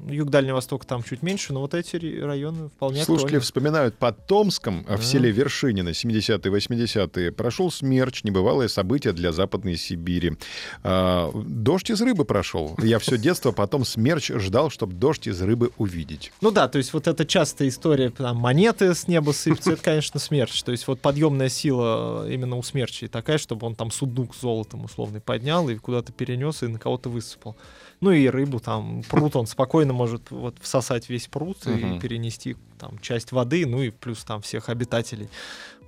Юг 0.09 0.31
Дальнего 0.31 0.57
Востока 0.57 0.87
там 0.87 1.03
чуть 1.03 1.23
меньше, 1.23 1.53
но 1.53 1.61
вот 1.61 1.75
эти 1.75 1.97
районы 2.21 2.69
вполне 2.69 3.05
Слушатели 3.05 3.27
актуальны. 3.37 3.41
вспоминают, 3.41 3.97
под 3.97 4.27
Томском, 4.27 4.85
а 4.89 4.97
в 4.97 5.01
Да. 5.01 5.05
селе 5.07 5.31
Вершинино, 5.31 5.91
70-е, 5.91 6.51
80-е, 6.53 7.33
прошел 7.33 7.71
смерч, 7.71 8.25
небывалое 8.25 8.69
событие 8.69 9.13
для 9.13 9.33
Западной 9.33 9.77
Сибири. 9.77 10.37
А, 10.83 11.31
дождь 11.35 11.91
из 11.91 12.01
рыбы 12.03 12.25
прошел. 12.25 12.75
Я 12.83 12.99
все 12.99 13.19
детство 13.19 13.53
потом 13.53 13.85
смерч 13.85 14.31
ждал, 14.31 14.71
чтобы 14.71 14.95
дождь 14.95 15.27
из 15.27 15.41
рыбы 15.43 15.71
увидеть. 15.77 16.33
Ну 16.41 16.51
да, 16.51 16.69
то 16.69 16.79
есть 16.79 16.93
вот 16.93 17.07
эта 17.07 17.25
частая 17.27 17.69
история, 17.69 18.11
там, 18.11 18.37
монеты 18.37 18.95
с 18.95 19.09
неба 19.09 19.33
сыпятся, 19.33 19.73
это, 19.73 19.83
конечно, 19.83 20.19
смерч. 20.21 20.63
То 20.63 20.73
есть 20.73 20.87
вот 20.87 21.01
подъемная 21.01 21.49
сила 21.49 22.29
именно 22.31 22.57
у 22.57 22.63
смерчей 22.63 23.09
такая, 23.09 23.39
чтобы 23.39 23.67
он 23.67 23.75
там 23.75 23.91
сундук 23.91 24.35
с 24.35 24.41
золотом 24.41 24.85
условный 24.85 25.21
поднял 25.21 25.69
и 25.69 25.77
куда-то 25.77 26.13
перенес 26.13 26.63
и 26.63 26.67
на 26.67 26.79
кого-то 26.79 27.09
высыпал. 27.09 27.57
Ну 28.01 28.13
и 28.13 28.29
рыбу 28.29 28.61
там, 28.61 29.03
пруд 29.09 29.37
он 29.37 29.47
спокойно 29.47 29.93
может 29.93 30.31
вот 30.31 30.57
всосать 30.61 31.09
весь 31.09 31.29
пруд 31.29 31.59
и 31.67 31.99
перенести 31.99 32.57
там 32.79 32.99
часть 33.01 33.33
воды, 33.33 33.67
ну 33.67 33.83
и 33.83 33.91
плюс 33.91 34.25
там 34.25 34.41
всех 34.41 34.69
обитателей 34.69 35.29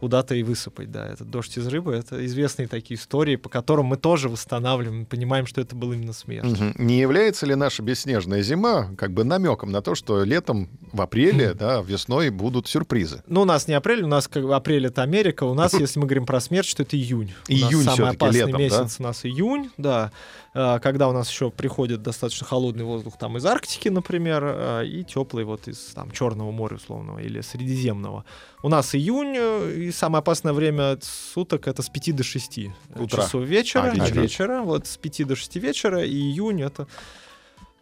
куда-то 0.03 0.35
и 0.35 0.43
высыпать, 0.43 0.91
да. 0.91 1.07
Этот 1.07 1.31
дождь 1.31 1.57
из 1.57 1.65
рыбы— 1.69 1.93
это 1.95 2.27
известные 2.27 2.67
такие 2.67 2.99
истории, 2.99 3.37
по 3.37 3.49
которым 3.49 3.87
мы 3.87 3.97
тоже 3.97 4.29
восстанавливаем, 4.29 5.07
понимаем, 5.07 5.47
что 5.47 5.61
это 5.61 5.77
был 5.77 5.93
именно 5.93 6.13
смерч. 6.13 6.59
Мгм. 6.59 6.75
Не 6.77 6.99
является 6.99 7.47
ли 7.47 7.55
наша 7.55 7.85
бесснежная 7.85 8.43
зима 8.43 8.91
как 8.99 9.13
бы 9.13 9.23
намеком 9.23 9.71
на 9.71 9.81
то, 9.81 9.95
что 9.95 10.25
летом, 10.25 10.69
в 10.93 11.01
апреле, 11.01 11.55
да, 11.55 11.83
весной 11.83 12.31
будут 12.31 12.67
сюрпризы? 12.67 13.23
Ну, 13.29 13.43
у 13.43 13.45
нас 13.45 13.69
не 13.69 13.75
апрель, 13.75 14.03
у 14.03 14.09
нас 14.09 14.27
как 14.27 14.43
бы 14.43 14.57
апрель 14.57 14.87
это 14.87 15.03
Америка, 15.05 15.45
у 15.45 15.55
нас, 15.55 15.73
если 15.79 16.01
мы 16.01 16.07
говорим 16.07 16.27
про 16.27 16.41
смерть, 16.41 16.75
то 16.77 16.83
это 16.83 16.97
июнь. 16.97 17.33
Июнь 17.47 17.85
самый 17.85 17.95
всё-таки, 17.95 18.17
опасный 18.17 18.39
летом, 18.41 18.53
да? 18.53 18.59
месяц 18.59 18.97
у 18.99 19.03
нас 19.05 19.25
июнь, 19.25 19.71
да, 19.77 20.11
когда 20.53 21.09
у 21.09 21.13
нас 21.13 21.31
еще 21.31 21.51
приходит 21.51 22.03
достаточно 22.03 22.47
холодный 22.47 22.85
воздух 22.85 23.17
там 23.19 23.39
из 23.39 23.47
Арктики, 23.47 23.89
например, 23.89 24.43
э, 24.45 24.87
и 24.87 25.03
теплый 25.03 25.45
вот 25.45 25.67
из 25.67 25.79
там 25.95 26.11
Черного 26.11 26.51
моря 26.51 26.77
условного 26.77 27.21
или 27.21 27.41
Средиземного. 27.41 28.25
У 28.63 28.69
нас 28.69 28.95
июнь, 28.95 29.35
э, 29.35 29.73
и 29.77 29.91
самое 29.93 30.21
опасное 30.21 30.53
время 30.53 30.99
суток 31.01 31.69
это 31.69 31.83
с 31.83 31.89
5 31.89 32.13
до 32.17 32.23
6 32.23 32.71
Утра. 32.95 33.23
часов 33.23 33.45
вечера. 33.45 33.85
А, 33.85 33.91
вечера. 33.91 34.21
вечера. 34.21 34.63
Вот 34.63 34.87
с 34.87 34.99
5 34.99 35.25
до 35.25 35.37
6 35.37 35.57
вечера, 35.57 36.05
и 36.05 36.15
июнь 36.15 36.61
это 36.61 36.87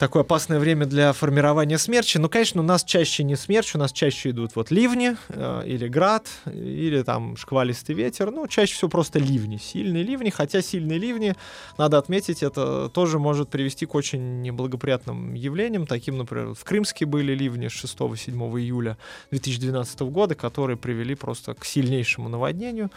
такое 0.00 0.22
опасное 0.22 0.58
время 0.58 0.86
для 0.86 1.12
формирования 1.12 1.76
смерчи. 1.76 2.16
Ну, 2.18 2.30
конечно, 2.30 2.62
у 2.62 2.64
нас 2.64 2.84
чаще 2.84 3.22
не 3.22 3.36
смерч, 3.36 3.74
у 3.74 3.78
нас 3.78 3.92
чаще 3.92 4.30
идут 4.30 4.56
вот 4.56 4.70
ливни 4.70 5.14
э, 5.28 5.62
или 5.66 5.88
град, 5.88 6.26
или 6.46 7.02
там 7.02 7.36
шквалистый 7.36 7.94
ветер. 7.94 8.30
Ну, 8.30 8.48
чаще 8.48 8.72
всего 8.72 8.88
просто 8.88 9.18
ливни, 9.18 9.58
сильные 9.58 10.02
ливни. 10.02 10.30
Хотя 10.30 10.62
сильные 10.62 10.98
ливни, 10.98 11.34
надо 11.76 11.98
отметить, 11.98 12.42
это 12.42 12.88
тоже 12.88 13.18
может 13.18 13.50
привести 13.50 13.84
к 13.84 13.94
очень 13.94 14.40
неблагоприятным 14.40 15.34
явлениям. 15.34 15.86
Таким, 15.86 16.16
например, 16.16 16.54
в 16.54 16.64
Крымске 16.64 17.04
были 17.04 17.34
ливни 17.34 17.66
6-7 17.66 18.32
июля 18.58 18.96
2012 19.30 20.00
года, 20.00 20.34
которые 20.34 20.78
привели 20.78 21.14
просто 21.14 21.52
к 21.52 21.66
сильнейшему 21.66 22.30
наводнению. 22.30 22.90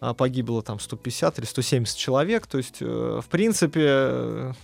А, 0.00 0.14
Погибло 0.14 0.62
там 0.62 0.78
150 0.78 1.40
или 1.40 1.46
170 1.46 1.98
человек. 1.98 2.46
То 2.46 2.58
есть, 2.58 2.76
э, 2.80 3.20
в 3.20 3.28
принципе, 3.28 4.54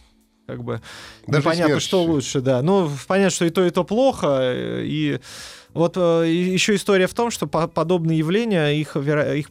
как 0.46 0.62
бы 0.64 0.80
Даже 1.26 1.40
непонятно, 1.42 1.74
смерч. 1.74 1.84
что 1.84 2.02
лучше, 2.02 2.40
да. 2.40 2.62
Ну, 2.62 2.90
понятно, 3.06 3.30
что 3.30 3.44
и 3.44 3.50
то, 3.50 3.64
и 3.64 3.70
то 3.70 3.84
плохо. 3.84 4.52
И 4.82 5.20
вот 5.72 5.96
э, 5.96 6.26
еще 6.30 6.74
история 6.74 7.06
в 7.06 7.14
том, 7.14 7.30
что 7.30 7.46
по- 7.46 7.68
подобные 7.68 8.18
явления, 8.18 8.70
их, 8.70 8.96
веро- 8.96 9.36
их 9.36 9.50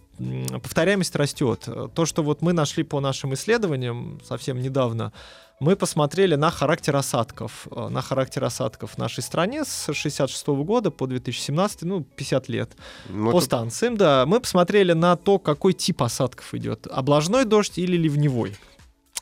повторяемость 0.61 1.15
растет. 1.15 1.67
То, 1.95 2.05
что 2.05 2.23
вот 2.23 2.41
мы 2.41 2.53
нашли 2.53 2.83
по 2.83 2.99
нашим 2.99 3.33
исследованиям 3.33 4.19
совсем 4.27 4.61
недавно, 4.61 5.11
мы 5.59 5.75
посмотрели 5.75 6.33
на 6.35 6.49
характер 6.49 6.95
осадков, 6.95 7.67
э, 7.71 7.87
на 7.89 8.01
характер 8.01 8.43
осадков 8.43 8.91
в 8.93 8.97
нашей 8.97 9.21
стране 9.23 9.63
с 9.63 9.93
66 9.93 10.47
года 10.63 10.89
по 10.91 11.05
2017, 11.07 11.83
ну, 11.83 12.01
50 12.03 12.49
лет 12.49 12.71
Ну, 13.09 13.31
по 13.31 13.37
это- 13.37 13.45
станциям, 13.45 13.95
да. 13.95 14.25
Мы 14.25 14.39
посмотрели 14.39 14.93
на 14.93 15.15
то, 15.15 15.37
какой 15.39 15.73
тип 15.73 16.01
осадков 16.03 16.53
идет. 16.55 16.87
Облажной 16.91 17.45
дождь 17.45 17.77
или 17.77 17.95
ливневой. 17.95 18.55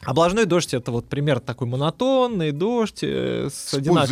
Облажной 0.06 0.46
дождь 0.46 0.74
это 0.74 0.92
вот 0.92 1.08
примерно 1.10 1.42
такой 1.42 1.68
монотонный 1.68 2.52
дождь 2.54 3.00
э, 3.02 3.50
с, 3.52 3.72
с 3.72 3.74
одинаковым- 3.74 4.08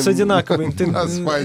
с 0.00 0.06
одинаковой 0.06 0.66
интен- 0.68 0.94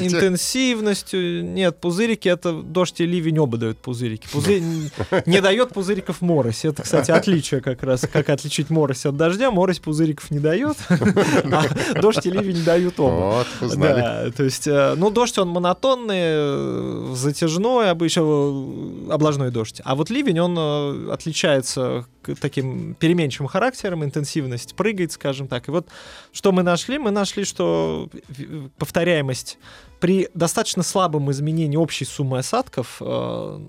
интенсивностью. 0.05 1.43
Нет, 1.43 1.77
пузырики 1.81 2.29
это 2.29 2.53
дождь 2.53 3.01
и 3.01 3.05
ливень 3.05 3.37
оба 3.37 3.57
дают 3.57 3.77
пузырики. 3.79 4.27
Пузырь 4.31 4.61
не 5.25 5.41
дает 5.41 5.69
пузыриков 5.73 6.21
морось. 6.21 6.63
Это, 6.63 6.83
кстати, 6.83 7.11
отличие 7.11 7.59
как 7.59 7.83
раз. 7.83 8.01
Как 8.11 8.29
отличить 8.29 8.69
морось 8.69 9.05
от 9.05 9.17
дождя. 9.17 9.51
Морось 9.51 9.79
пузыриков 9.79 10.31
не 10.31 10.39
дает, 10.39 10.77
а 10.89 11.99
дождь 12.01 12.25
и 12.25 12.31
ливень 12.31 12.63
дают 12.63 12.97
оба. 12.99 13.45
Вот. 13.59 13.77
Да, 13.77 14.31
то 14.31 14.43
есть, 14.43 14.67
э, 14.67 14.93
ну, 14.95 15.09
дождь, 15.09 15.37
он 15.37 15.49
монотонный, 15.49 16.15
э, 16.17 17.13
затяжной, 17.15 17.89
обычно 17.91 18.23
облажной 19.13 19.51
дождь. 19.51 19.81
А 19.83 19.95
вот 19.95 20.09
ливень, 20.09 20.39
он 20.39 21.11
отличается 21.11 22.05
таким 22.41 22.95
переменчивым 22.95 23.47
характером, 23.47 23.64
интенсивность 24.03 24.75
прыгает, 24.75 25.11
скажем 25.11 25.47
так. 25.47 25.67
И 25.67 25.71
вот 25.71 25.87
что 26.31 26.51
мы 26.51 26.63
нашли? 26.63 26.97
Мы 26.97 27.11
нашли, 27.11 27.45
что 27.45 28.09
повторяемость 28.77 29.57
при 29.99 30.29
достаточно 30.33 30.83
слабом 30.83 31.31
изменении 31.31 31.77
общей 31.77 32.05
суммы 32.05 32.39
осадков, 32.39 32.97
э, 33.01 33.59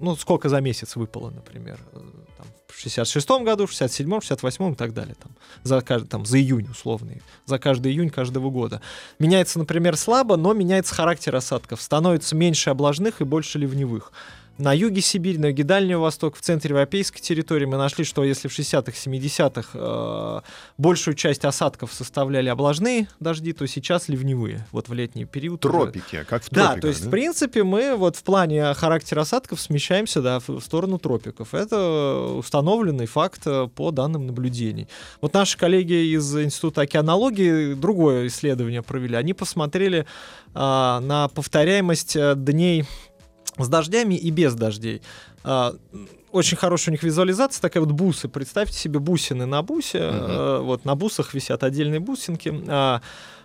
ну, 0.00 0.16
сколько 0.16 0.48
за 0.48 0.60
месяц 0.60 0.96
выпало, 0.96 1.30
например, 1.30 1.78
э, 1.92 2.00
там, 2.38 2.46
в 2.68 2.78
66 2.78 3.28
году, 3.42 3.66
в 3.66 3.70
67 3.70 4.20
68 4.20 4.72
и 4.72 4.74
так 4.74 4.94
далее, 4.94 5.14
там, 5.20 5.32
за, 5.62 5.80
каждый, 5.80 6.08
там, 6.08 6.24
за 6.24 6.38
июнь 6.38 6.68
условный, 6.70 7.22
за 7.46 7.58
каждый 7.58 7.92
июнь 7.92 8.10
каждого 8.10 8.50
года. 8.50 8.80
Меняется, 9.18 9.58
например, 9.58 9.96
слабо, 9.96 10.36
но 10.36 10.52
меняется 10.54 10.94
характер 10.94 11.36
осадков. 11.36 11.80
Становится 11.80 12.34
меньше 12.34 12.70
облажных 12.70 13.20
и 13.20 13.24
больше 13.24 13.58
ливневых. 13.58 14.12
На 14.58 14.74
юге 14.74 15.00
Сибири, 15.00 15.38
на 15.38 15.46
юге 15.46 15.64
Дальнего 15.64 16.02
Востока, 16.02 16.36
в 16.36 16.40
центре 16.42 16.68
европейской 16.70 17.20
территории 17.20 17.64
мы 17.64 17.78
нашли, 17.78 18.04
что 18.04 18.22
если 18.22 18.48
в 18.48 18.58
60-х, 18.58 18.92
70-х 18.92 19.70
э, 19.74 20.40
большую 20.78 21.14
часть 21.14 21.44
осадков 21.44 21.92
составляли 21.92 22.48
облажные 22.48 23.08
дожди, 23.18 23.52
то 23.54 23.66
сейчас 23.66 24.08
ливневые, 24.08 24.66
вот 24.70 24.88
в 24.88 24.92
летний 24.92 25.24
период. 25.24 25.64
уже. 25.64 25.72
Тропики, 25.72 26.24
как 26.28 26.44
в 26.44 26.50
Да, 26.50 26.72
тропиках. 26.74 26.80
то 26.82 26.88
есть, 26.88 27.04
в 27.06 27.10
принципе, 27.10 27.64
мы 27.64 27.96
вот 27.96 28.16
в 28.16 28.22
плане 28.22 28.74
характера 28.74 29.22
осадков 29.22 29.60
смещаемся, 29.60 30.20
да, 30.20 30.38
в 30.46 30.60
сторону 30.60 30.98
тропиков. 30.98 31.54
Это 31.54 32.34
установленный 32.36 33.06
факт 33.06 33.42
э, 33.46 33.68
по 33.74 33.90
данным 33.90 34.26
наблюдений. 34.26 34.86
Вот 35.22 35.32
наши 35.32 35.56
коллеги 35.56 36.14
из 36.14 36.36
Института 36.36 36.82
океанологии 36.82 37.74
другое 37.74 38.26
исследование 38.26 38.82
провели. 38.82 39.16
Они 39.16 39.32
посмотрели 39.32 40.06
а, 40.54 41.00
на 41.00 41.28
повторяемость 41.28 42.16
э, 42.16 42.34
дней 42.36 42.84
с 43.58 43.68
дождями 43.68 44.14
и 44.14 44.30
без 44.30 44.54
дождей. 44.54 45.02
А, 45.44 45.74
очень 46.30 46.56
хорошая 46.56 46.92
у 46.92 46.94
них 46.94 47.02
визуализация, 47.02 47.60
такая 47.60 47.82
вот 47.82 47.92
бусы. 47.92 48.28
Представьте 48.28 48.76
себе 48.78 48.98
бусины 48.98 49.44
на 49.46 49.62
бусе. 49.62 49.98
Э, 50.00 50.60
Вот 50.62 50.84
на 50.84 50.94
бусах 50.94 51.34
висят 51.34 51.62
отдельные 51.62 52.00
бусинки. 52.00 52.52
А, 52.68 53.02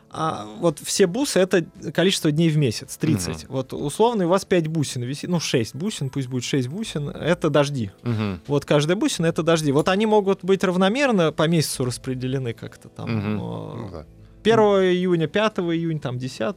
а 0.09 0.45
вот 0.61 0.79
все 0.79 1.05
бусы 1.05 1.37
это 1.39 1.65
количество 1.93 2.31
дней 2.31 2.49
в 2.49 2.57
месяц, 2.57 2.95
30. 2.95 3.49
Вот 3.49 3.73
условно 3.73 4.25
у 4.25 4.29
вас 4.29 4.45
5 4.45 4.67
бусин 4.67 5.03
висит, 5.03 5.29
ну 5.29 5.41
6 5.41 5.75
бусин, 5.75 6.09
пусть 6.09 6.29
будет 6.29 6.45
6 6.45 6.69
бусин, 6.69 7.09
это 7.09 7.49
дожди. 7.49 7.91
Мгм. 8.03 8.39
Вот 8.47 8.63
каждая 8.63 8.95
бусина 8.95 9.25
это 9.25 9.43
дожди. 9.43 9.73
Вот 9.73 9.89
они 9.89 10.05
могут 10.05 10.45
быть 10.45 10.63
равномерно 10.63 11.33
по 11.33 11.45
месяцу 11.49 11.83
распределены 11.83 12.53
как-то 12.53 12.87
там. 12.87 13.09
Э, 13.09 13.21
Ну 13.35 13.89
да. 13.91 14.05
1 14.43 14.59
июня, 14.93 15.27
5 15.27 15.59
июня, 15.59 15.99
там 15.99 16.17
10 16.17 16.55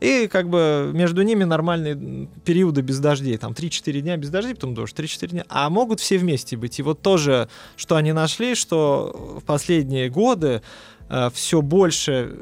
и 0.00 0.26
как 0.28 0.48
бы 0.48 0.90
между 0.94 1.22
ними 1.22 1.44
нормальные 1.44 2.28
периоды 2.44 2.80
без 2.80 2.98
дождей. 2.98 3.36
Там 3.36 3.52
3-4 3.52 4.00
дня 4.00 4.16
без 4.16 4.30
дождей, 4.30 4.54
потом 4.54 4.74
дождь, 4.74 4.94
3-4 4.98 5.28
дня. 5.28 5.44
А 5.48 5.68
могут 5.70 6.00
все 6.00 6.18
вместе 6.18 6.56
быть. 6.56 6.78
И 6.78 6.82
вот 6.82 7.02
тоже, 7.02 7.48
что 7.76 7.96
они 7.96 8.12
нашли, 8.12 8.54
что 8.54 9.38
в 9.40 9.44
последние 9.44 10.08
годы 10.08 10.62
все 11.32 11.60
больше 11.60 12.36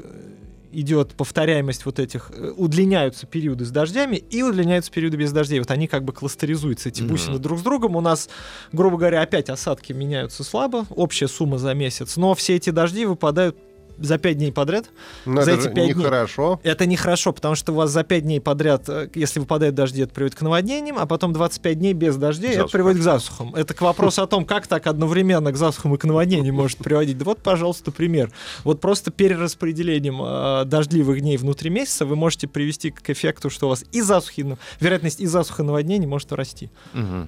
идет 0.71 1.13
повторяемость 1.15 1.85
вот 1.85 1.99
этих, 1.99 2.31
э, 2.31 2.51
удлиняются 2.55 3.25
периоды 3.25 3.65
с 3.65 3.71
дождями 3.71 4.17
и 4.17 4.43
удлиняются 4.43 4.91
периоды 4.91 5.17
без 5.17 5.31
дождей. 5.31 5.59
Вот 5.59 5.71
они 5.71 5.87
как 5.87 6.03
бы 6.03 6.13
кластеризуются, 6.13 6.89
эти 6.89 7.01
Мгм. 7.01 7.11
бусины 7.11 7.39
друг 7.39 7.57
с 7.59 7.63
другом. 7.63 7.95
У 7.95 8.01
нас, 8.01 8.29
грубо 8.71 8.97
говоря, 8.97 9.21
опять 9.23 9.49
осадки 9.49 9.93
меняются 9.93 10.43
слабо, 10.43 10.85
общая 10.91 11.27
сумма 11.27 11.57
за 11.57 11.73
месяц, 11.73 12.17
но 12.17 12.35
все 12.35 12.55
эти 12.55 12.69
дожди 12.69 13.05
выпадают 13.05 13.57
за 13.99 14.17
5 14.17 14.37
дней 14.37 14.51
подряд. 14.51 14.85
Но 15.25 15.41
За 15.41 15.51
это 15.51 15.59
эти 15.61 15.67
же 15.69 15.73
пять 15.73 15.85
дней. 15.85 15.93
нехорошо. 15.95 16.59
Это 16.63 16.85
нехорошо, 16.85 17.33
потому 17.33 17.55
что 17.55 17.71
у 17.71 17.75
вас 17.75 17.91
за 17.91 18.03
5 18.03 18.23
дней 18.23 18.39
подряд, 18.41 18.87
э, 18.89 19.09
если 19.15 19.39
выпадают 19.39 19.75
дожди, 19.75 20.01
это 20.01 20.13
приводит 20.13 20.35
к 20.37 20.41
наводнениям, 20.41 20.97
а 20.99 21.05
потом 21.05 21.33
25 21.33 21.77
дней 21.79 21.93
без 21.93 22.15
дождей, 22.17 22.49
это 22.51 22.57
Засуха. 22.61 22.71
приводит 22.71 22.99
к 22.99 23.03
засухам. 23.03 23.55
Это 23.55 23.73
к 23.73 23.81
вопросу 23.81 24.21
о 24.21 24.27
том, 24.27 24.45
как 24.45 24.67
так 24.67 24.87
одновременно 24.87 25.51
к 25.51 25.55
засухам 25.57 25.95
и 25.95 25.97
к 25.97 26.03
наводнениям 26.05 26.55
может 26.55 26.77
приводить. 26.79 27.17
Да 27.17 27.25
вот, 27.25 27.39
пожалуйста, 27.39 27.91
пример. 27.91 28.31
Вот 28.63 28.79
просто 28.81 29.11
перераспределением 29.11 30.21
э, 30.21 30.65
дождливых 30.65 31.21
дней 31.21 31.37
внутри 31.37 31.69
месяца 31.69 32.05
вы 32.05 32.15
можете 32.15 32.47
привести 32.47 32.91
к 32.91 33.09
эффекту, 33.09 33.49
что 33.49 33.67
у 33.67 33.69
вас 33.69 33.83
и 33.91 34.01
засухи, 34.01 34.41
ну, 34.41 34.57
вероятность 34.79 35.19
и 35.19 35.25
засуха 35.25 35.63
и 35.63 35.65
наводнений 35.65 36.07
может 36.07 36.31
расти. 36.31 36.69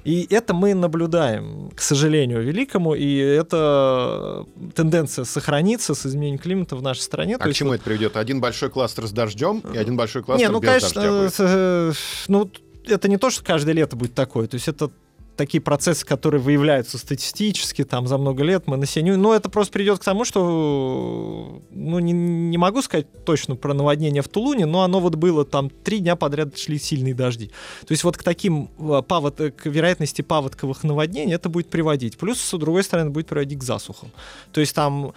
И 0.03 0.27
это 0.29 0.53
мы 0.53 0.73
наблюдаем, 0.73 1.71
к 1.75 1.81
сожалению, 1.81 2.41
великому, 2.43 2.93
и 2.95 3.17
эта 3.17 4.45
тенденция 4.75 5.25
сохранится 5.25 5.93
с 5.95 6.05
изменением 6.05 6.39
климата 6.39 6.60
в 6.69 6.81
нашей 6.81 7.01
стране. 7.01 7.37
А 7.39 7.47
к 7.49 7.53
чему 7.53 7.73
это 7.73 7.83
приведет? 7.83 8.17
Один 8.17 8.39
большой 8.41 8.69
кластер 8.69 9.07
с 9.07 9.11
дождем 9.11 9.63
и 9.73 9.77
один 9.77 9.95
большой 9.97 10.23
кластер 10.23 10.47
не, 10.47 10.51
ну, 10.51 10.59
без 10.59 10.69
конечно, 10.69 11.01
дождя 11.01 11.21
будет? 11.23 11.35
э, 11.39 11.93
ну, 12.27 12.51
это 12.87 13.09
не 13.09 13.17
то, 13.17 13.29
что 13.29 13.43
каждое 13.43 13.73
лето 13.73 13.95
будет 13.95 14.13
такое. 14.13 14.47
То 14.47 14.55
есть 14.55 14.67
это 14.67 14.91
такие 15.37 15.61
процессы, 15.61 16.05
которые 16.05 16.41
выявляются 16.41 16.97
статистически 16.97 17.83
там 17.83 18.05
за 18.07 18.17
много 18.17 18.43
лет, 18.43 18.67
мы 18.67 18.77
на 18.77 18.85
себе 18.85 19.03
не- 19.03 19.15
Но 19.17 19.33
это 19.33 19.49
просто 19.49 19.73
придет 19.73 19.99
к 19.99 20.03
тому, 20.03 20.23
что, 20.25 21.61
ну, 21.71 21.99
не, 21.99 22.11
не 22.11 22.57
могу 22.57 22.81
сказать 22.81 23.07
точно 23.25 23.55
про 23.55 23.73
наводнение 23.73 24.21
в 24.21 24.27
Тулуне, 24.27 24.65
но 24.65 24.83
оно 24.83 24.99
вот 24.99 25.15
было 25.15 25.45
там 25.45 25.69
три 25.69 25.99
дня 25.99 26.15
подряд 26.15 26.57
шли 26.57 26.77
сильные 26.77 27.13
дожди. 27.15 27.47
То 27.87 27.91
есть 27.91 28.03
вот 28.03 28.17
к 28.17 28.23
таким 28.23 28.69
э, 28.77 29.01
павод, 29.07 29.39
э, 29.41 29.51
к 29.51 29.65
вероятности 29.65 30.21
паводковых 30.21 30.83
наводнений 30.83 31.33
это 31.33 31.49
будет 31.49 31.69
приводить. 31.69 32.17
Плюс, 32.17 32.39
с 32.39 32.57
другой 32.57 32.83
стороны, 32.83 33.09
будет 33.09 33.27
приводить 33.27 33.59
к 33.59 33.63
засухам. 33.63 34.11
То 34.51 34.61
есть 34.61 34.75
там 34.75 35.13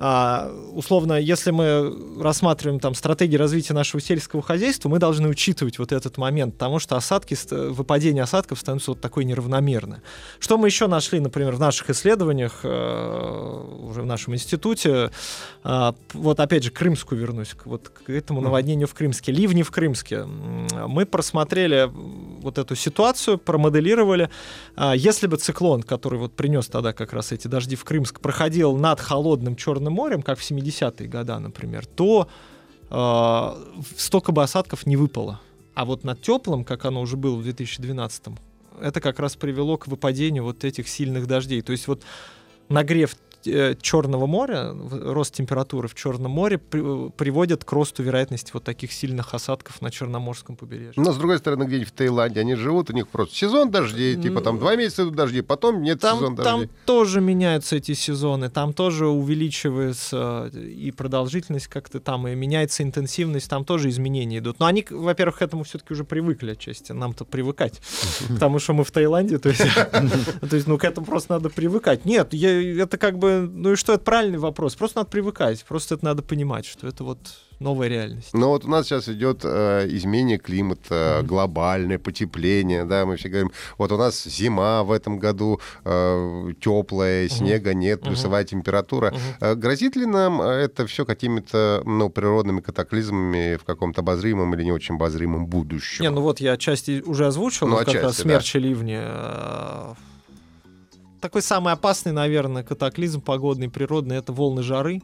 а, 0.00 0.48
условно, 0.74 1.14
если 1.14 1.50
мы 1.50 2.22
рассматриваем 2.22 2.78
там 2.78 2.94
стратегии 2.94 3.36
развития 3.36 3.74
нашего 3.74 4.00
сельского 4.00 4.42
хозяйства, 4.42 4.88
мы 4.88 5.00
должны 5.00 5.28
учитывать 5.28 5.80
вот 5.80 5.90
этот 5.90 6.18
момент, 6.18 6.54
потому 6.54 6.78
что 6.78 6.96
осадки, 6.96 7.36
выпадение 7.50 8.22
осадков 8.22 8.60
становится 8.60 8.92
вот 8.92 9.00
такой 9.00 9.24
неравномерно. 9.24 10.02
Что 10.38 10.56
мы 10.56 10.68
еще 10.68 10.86
нашли, 10.86 11.18
например, 11.18 11.56
в 11.56 11.60
наших 11.60 11.90
исследованиях, 11.90 12.60
э, 12.62 13.64
уже 13.88 14.02
в 14.02 14.06
нашем 14.06 14.34
институте, 14.34 15.10
а, 15.64 15.94
вот 16.12 16.38
опять 16.38 16.62
же, 16.62 16.70
крымскую 16.70 17.20
вернусь, 17.20 17.56
вот 17.64 17.88
к 17.88 18.08
этому 18.08 18.40
наводнению 18.40 18.86
в 18.86 18.94
Крымске, 18.94 19.32
ливни 19.32 19.62
в 19.62 19.72
Крымске. 19.72 20.24
Мы 20.24 21.06
просмотрели 21.06 21.90
вот 21.92 22.58
эту 22.58 22.76
ситуацию, 22.76 23.36
промоделировали. 23.36 24.30
А, 24.76 24.94
Если 24.94 25.26
бы 25.26 25.38
циклон, 25.38 25.82
который 25.82 26.20
вот 26.20 26.34
принес 26.34 26.68
тогда 26.68 26.92
как 26.92 27.12
раз 27.12 27.32
эти 27.32 27.48
дожди 27.48 27.74
в 27.74 27.84
Крымск, 27.84 28.20
проходил 28.20 28.76
над 28.76 29.00
холодным 29.00 29.56
Черным 29.56 29.87
морем, 29.90 30.22
как 30.22 30.38
в 30.38 30.50
70-е 30.50 31.08
годы, 31.08 31.38
например, 31.38 31.86
то 31.86 32.28
э, 32.90 33.82
столько 33.96 34.32
бы 34.32 34.42
осадков 34.42 34.86
не 34.86 34.96
выпало. 34.96 35.40
А 35.74 35.84
вот 35.84 36.04
над 36.04 36.20
теплым, 36.22 36.64
как 36.64 36.84
оно 36.84 37.00
уже 37.00 37.16
было 37.16 37.36
в 37.36 37.42
2012 37.42 38.28
это 38.80 39.00
как 39.00 39.18
раз 39.18 39.36
привело 39.36 39.76
к 39.76 39.86
выпадению 39.86 40.44
вот 40.44 40.64
этих 40.64 40.88
сильных 40.88 41.26
дождей. 41.26 41.62
То 41.62 41.72
есть 41.72 41.88
вот 41.88 42.02
нагрев 42.68 43.16
Черного 43.42 44.26
моря, 44.26 44.74
рост 44.90 45.34
температуры 45.34 45.88
в 45.88 45.94
Черном 45.94 46.32
море 46.32 46.58
при- 46.58 47.10
приводит 47.10 47.64
к 47.64 47.72
росту 47.72 48.02
вероятности 48.02 48.50
вот 48.52 48.64
таких 48.64 48.92
сильных 48.92 49.32
осадков 49.34 49.80
на 49.80 49.90
Черноморском 49.90 50.56
побережье. 50.56 50.92
Но, 50.96 51.12
с 51.12 51.16
другой 51.16 51.38
стороны, 51.38 51.64
где-нибудь 51.64 51.88
в 51.88 51.92
Таиланде 51.92 52.40
они 52.40 52.54
живут, 52.56 52.90
у 52.90 52.92
них 52.92 53.08
просто 53.08 53.34
сезон 53.36 53.70
дождей, 53.70 54.16
типа 54.16 54.40
там 54.40 54.58
два 54.58 54.74
месяца 54.76 55.02
идут 55.02 55.14
дожди, 55.14 55.40
потом 55.42 55.82
нет 55.82 56.00
сезон 56.02 56.36
Там, 56.36 56.44
там 56.44 56.60
дождей. 56.60 56.70
тоже 56.84 57.20
меняются 57.20 57.76
эти 57.76 57.94
сезоны, 57.94 58.50
там 58.50 58.72
тоже 58.72 59.06
увеличивается 59.06 60.50
и 60.54 60.90
продолжительность 60.90 61.68
как-то 61.68 62.00
там, 62.00 62.26
и 62.28 62.34
меняется 62.34 62.82
интенсивность, 62.82 63.48
там 63.48 63.64
тоже 63.64 63.88
изменения 63.90 64.38
идут. 64.38 64.58
Но 64.60 64.66
они, 64.66 64.84
во-первых, 64.90 65.38
к 65.38 65.42
этому 65.42 65.64
все-таки 65.64 65.92
уже 65.92 66.04
привыкли 66.04 66.52
отчасти, 66.52 66.92
нам-то 66.92 67.24
привыкать, 67.24 67.80
потому 68.28 68.58
что 68.58 68.72
мы 68.72 68.84
в 68.84 68.90
Таиланде, 68.90 69.38
то 69.38 69.48
есть, 69.48 69.62
то 70.50 70.56
есть, 70.56 70.66
ну, 70.66 70.78
к 70.78 70.84
этому 70.84 71.06
просто 71.06 71.34
надо 71.34 71.50
привыкать. 71.50 72.04
Нет, 72.04 72.34
это 72.34 72.98
как 72.98 73.18
бы, 73.18 73.27
ну 73.40 73.72
и 73.72 73.76
что, 73.76 73.92
это 73.94 74.02
правильный 74.04 74.38
вопрос, 74.38 74.74
просто 74.76 74.98
надо 74.98 75.10
привыкать, 75.10 75.64
просто 75.64 75.94
это 75.94 76.04
надо 76.04 76.22
понимать, 76.22 76.66
что 76.66 76.86
это 76.86 77.04
вот 77.04 77.18
новая 77.60 77.88
реальность. 77.88 78.32
Но 78.34 78.50
вот 78.50 78.64
у 78.64 78.68
нас 78.68 78.86
сейчас 78.86 79.08
идет 79.08 79.40
э, 79.42 79.86
изменение 79.88 80.38
климата, 80.38 81.22
глобальное 81.24 81.98
потепление, 81.98 82.84
да, 82.84 83.04
мы 83.04 83.16
все 83.16 83.28
говорим, 83.28 83.50
вот 83.78 83.90
у 83.90 83.96
нас 83.96 84.24
зима 84.24 84.84
в 84.84 84.92
этом 84.92 85.18
году 85.18 85.60
э, 85.84 86.52
теплая, 86.60 87.28
снега 87.28 87.74
нет, 87.74 88.02
плюсовая 88.02 88.44
температура. 88.44 89.12
Э, 89.40 89.54
грозит 89.56 89.96
ли 89.96 90.06
нам 90.06 90.40
это 90.40 90.86
все 90.86 91.04
какими-то 91.04 91.82
ну, 91.84 92.10
природными 92.10 92.60
катаклизмами 92.60 93.56
в 93.56 93.64
каком-то 93.64 94.02
обозримом 94.02 94.54
или 94.54 94.62
не 94.62 94.72
очень 94.72 94.94
обозримом 94.94 95.46
будущем? 95.46 96.04
Не, 96.04 96.10
ну 96.10 96.20
вот 96.20 96.40
я 96.40 96.56
части 96.56 97.02
уже 97.04 97.26
озвучил, 97.26 97.66
Ну, 97.66 97.76
как 97.76 97.88
отчасти, 97.88 98.04
раз 98.04 98.16
да. 98.16 98.22
смерчи 98.22 98.58
ливни. 98.58 98.98
э, 99.00 99.94
Такой 101.20 101.42
самый 101.42 101.72
опасный, 101.72 102.12
наверное, 102.12 102.62
катаклизм 102.62 103.20
погодный, 103.20 103.68
природный, 103.68 104.16
это 104.16 104.32
волны 104.32 104.62
жары 104.62 105.02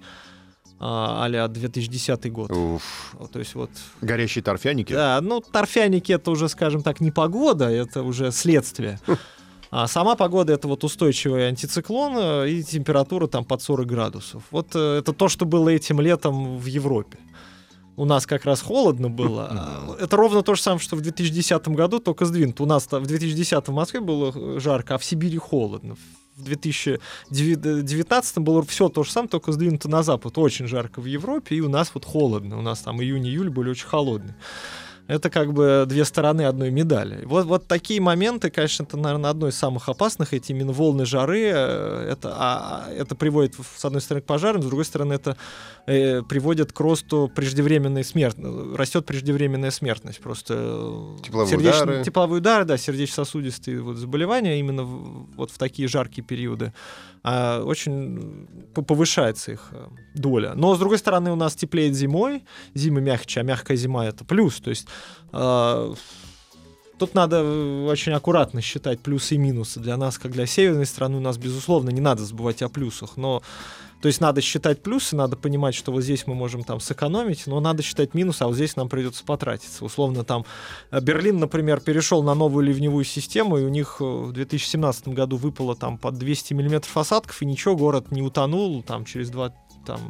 а, 0.79 1.25
а-ля 1.25 1.49
2010 1.49 2.33
год. 2.33 2.51
Уф. 2.51 3.17
То 3.33 3.39
есть 3.39 3.55
вот, 3.55 3.71
Горящие 4.01 4.43
торфяники? 4.43 4.93
да, 4.93 5.21
ну, 5.21 5.41
торфяники 5.41 6.13
это 6.13 6.31
уже, 6.31 6.49
скажем 6.49 6.83
так, 6.83 7.01
не 7.01 7.11
погода, 7.11 7.71
это 7.71 8.03
уже 8.03 8.31
следствие. 8.33 9.01
А 9.71 9.89
сама 9.89 10.15
погода 10.15 10.53
это 10.53 10.69
вот 10.69 10.85
устойчивый 10.85 11.49
антициклон 11.49 12.13
э, 12.17 12.49
и 12.49 12.63
температура 12.63 13.27
там 13.27 13.45
под 13.45 13.61
40 13.61 13.87
градусов. 13.89 14.45
Вот 14.53 14.69
э, 14.77 14.99
это 14.99 15.13
то, 15.13 15.29
что 15.29 15.47
было 15.47 15.69
этим 15.69 16.01
летом 16.01 16.59
в 16.59 16.67
Европе. 16.67 17.19
У 17.97 18.05
нас 18.05 18.27
как 18.27 18.45
раз 18.45 18.61
холодно 18.61 19.09
было. 19.09 19.49
а 19.51 19.97
Это 20.01 20.17
ровно 20.17 20.43
то 20.43 20.55
же 20.55 20.63
самое, 20.63 20.81
что 20.81 20.97
в 20.97 21.01
2010 21.01 21.69
году, 21.69 22.01
только 22.01 22.25
сдвинуто. 22.25 22.63
У 22.63 22.67
нас 22.67 22.87
в 22.91 23.07
2010 23.07 23.69
в 23.69 23.73
Москве 23.73 24.01
было 24.01 24.33
э, 24.35 24.61
жарко, 24.61 24.95
а 24.97 24.99
в 24.99 25.05
Сибири 25.05 25.39
холодно. 25.39 25.97
В 26.37 26.43
2019 26.43 28.39
было 28.39 28.63
все 28.65 28.89
то 28.89 29.05
же 29.05 29.13
самое, 29.13 29.29
только 29.29 29.53
сдвинуто 29.53 29.89
на 29.89 30.03
запад. 30.03 30.37
Очень 30.39 30.67
жарко 30.67 31.01
в 31.01 31.05
Европе, 31.05 31.55
и 31.57 31.61
у 31.61 31.69
нас 31.69 31.93
вот 31.95 32.05
холодно. 32.05 32.59
У 32.59 32.63
нас 32.63 32.81
там 32.81 33.01
июнь-июль 33.01 33.51
были 33.51 33.71
очень 33.71 33.87
холодные. 33.87 34.35
Это 35.07 35.29
как 35.29 35.53
бы 35.53 35.85
две 35.87 36.05
стороны 36.07 36.43
одной 36.43 36.71
медали. 36.71 37.25
Вот, 37.27 37.45
вот 37.45 37.67
такие 37.69 38.01
моменты, 38.01 38.49
конечно, 38.51 38.85
это, 38.85 38.97
наверное, 38.97 39.29
одно 39.31 39.49
из 39.49 39.55
самых 39.57 39.89
опасных. 39.91 40.33
Эти 40.33 40.53
именно 40.53 40.73
волны 40.73 41.05
жары. 41.05 41.43
э, 41.55 42.09
Это, 42.13 42.33
а, 42.35 42.85
а, 42.89 42.91
это 42.93 43.15
приводит, 43.15 43.55
с 43.77 43.85
одной 43.85 44.01
стороны, 44.01 44.23
к 44.23 44.27
пожарам, 44.27 44.63
с 44.63 44.67
другой 44.67 44.87
стороны, 44.87 45.13
это 45.13 45.37
э, 45.87 46.23
приводит 46.23 46.73
к 46.73 46.81
росту 46.81 47.31
преждевременной 47.35 48.03
смертности. 48.03 48.77
Растет 48.77 49.05
преждевременная 49.05 49.71
смертность. 49.71 50.21
Просто 50.21 50.55
э, 50.57 51.17
Тепловые 51.23 51.51
сердечно- 51.59 51.83
удары. 51.83 52.05
Тепловые 52.05 52.41
удары, 52.41 52.65
да, 52.65 52.79
сердечно-сосудистые 52.79 53.83
вот 53.83 53.97
заболевания 53.97 54.59
именно 54.59 54.85
в, 54.85 55.27
вот 55.37 55.51
в 55.51 55.59
такие 55.59 55.87
жаркие 55.87 56.25
периоды. 56.25 56.73
А, 57.27 57.63
очень 57.65 58.47
повышается 58.75 59.53
их 59.53 59.69
э, 59.73 59.87
доля. 60.15 60.53
Но, 60.55 60.75
с 60.75 60.79
другой 60.79 60.99
стороны, 60.99 61.33
у 61.33 61.37
нас 61.37 61.55
теплеет 61.55 61.95
зимой, 61.95 62.45
зимы 62.75 63.01
мягче, 63.01 63.41
а 63.41 63.43
мягкая 63.43 63.79
зима— 63.79 64.05
это 64.07 64.27
плюс. 64.27 64.61
То 64.61 64.69
есть 64.69 64.87
э, 65.33 65.95
тут 66.99 67.15
надо 67.15 67.37
э, 67.39 67.87
очень 67.87 68.13
аккуратно 68.13 68.61
считать 68.61 69.01
плюсы 69.01 69.37
и 69.37 69.39
минусы. 69.39 69.81
Для 69.81 69.97
нас, 69.97 70.19
как 70.19 70.33
для 70.33 70.45
северной 70.45 70.85
страны, 70.85 71.17
у 71.17 71.21
нас, 71.21 71.39
безусловно, 71.39 71.89
не 71.89 72.03
надо 72.03 72.27
забывать 72.27 72.61
о 72.61 72.69
плюсах. 72.69 73.17
Но 73.17 73.43
то 74.05 74.09
есть 74.09 74.21
надо 74.21 74.43
считать 74.43 74.83
плюсы, 74.83 75.17
надо 75.17 75.35
понимать, 75.35 75.75
что 75.75 75.91
вот 75.91 76.03
здесь 76.03 76.27
мы 76.27 76.35
можем 76.35 76.63
там 76.63 76.79
сэкономить, 76.79 77.47
но 77.47 77.59
надо 77.59 77.83
считать 77.83 78.13
минусы, 78.13 78.43
а 78.43 78.49
вот 78.49 78.55
здесь 78.55 78.77
нам 78.77 78.91
придется 78.91 79.25
потратиться. 79.25 79.83
Условно 79.83 80.25
там 80.25 80.45
э, 80.91 81.01
Берлин, 81.01 81.39
например, 81.39 81.81
перешел 81.81 82.23
на 82.23 82.35
новую 82.35 82.67
ливневую 82.67 83.07
систему, 83.07 83.57
и 83.57 83.63
у 83.63 83.71
них 83.71 83.97
э, 84.01 84.05
в 84.05 84.33
2017 84.33 85.09
году 85.09 85.39
выпало 85.39 85.75
там 85.75 85.97
под 85.97 86.19
200 86.19 86.53
миллиметров 86.53 86.95
осадков, 86.99 87.41
и 87.41 87.47
ничего, 87.47 87.77
город 87.77 88.11
не 88.11 88.21
утонул, 88.21 88.83
там 88.83 89.07
через 89.07 89.31
два 89.31 89.55
там 89.85 90.01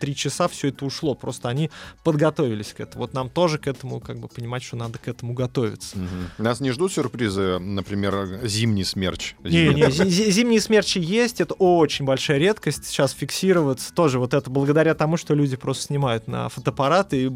три 0.00 0.14
часа 0.14 0.48
все 0.48 0.68
это 0.68 0.84
ушло, 0.84 1.14
просто 1.14 1.48
они 1.48 1.70
подготовились 2.04 2.72
к 2.72 2.80
этому. 2.80 3.04
Вот 3.04 3.14
нам 3.14 3.28
тоже 3.28 3.58
к 3.58 3.66
этому, 3.66 4.00
как 4.00 4.18
бы 4.18 4.28
понимать, 4.28 4.62
что 4.62 4.76
надо 4.76 4.98
к 4.98 5.08
этому 5.08 5.32
готовиться. 5.32 5.98
Мгм. 5.98 6.30
Нас 6.38 6.60
не 6.60 6.70
ждут 6.70 6.92
сюрпризы, 6.92 7.58
например, 7.58 8.40
зимний 8.44 8.84
смерч. 8.84 9.34
Не, 9.42 9.68
не, 9.74 9.90
зи- 9.90 10.30
зимние 10.30 10.60
смерчи 10.60 10.98
есть, 10.98 11.40
это 11.40 11.54
очень 11.54 12.04
большая 12.04 12.38
редкость. 12.38 12.86
Сейчас 12.86 13.12
фиксироваться 13.12 13.92
тоже 13.92 14.18
вот 14.18 14.34
это 14.34 14.50
благодаря 14.50 14.94
тому, 14.94 15.16
что 15.16 15.34
люди 15.34 15.56
просто 15.56 15.84
снимают 15.84 16.28
на 16.28 16.48
фотоаппараты. 16.48 17.26
И 17.26 17.30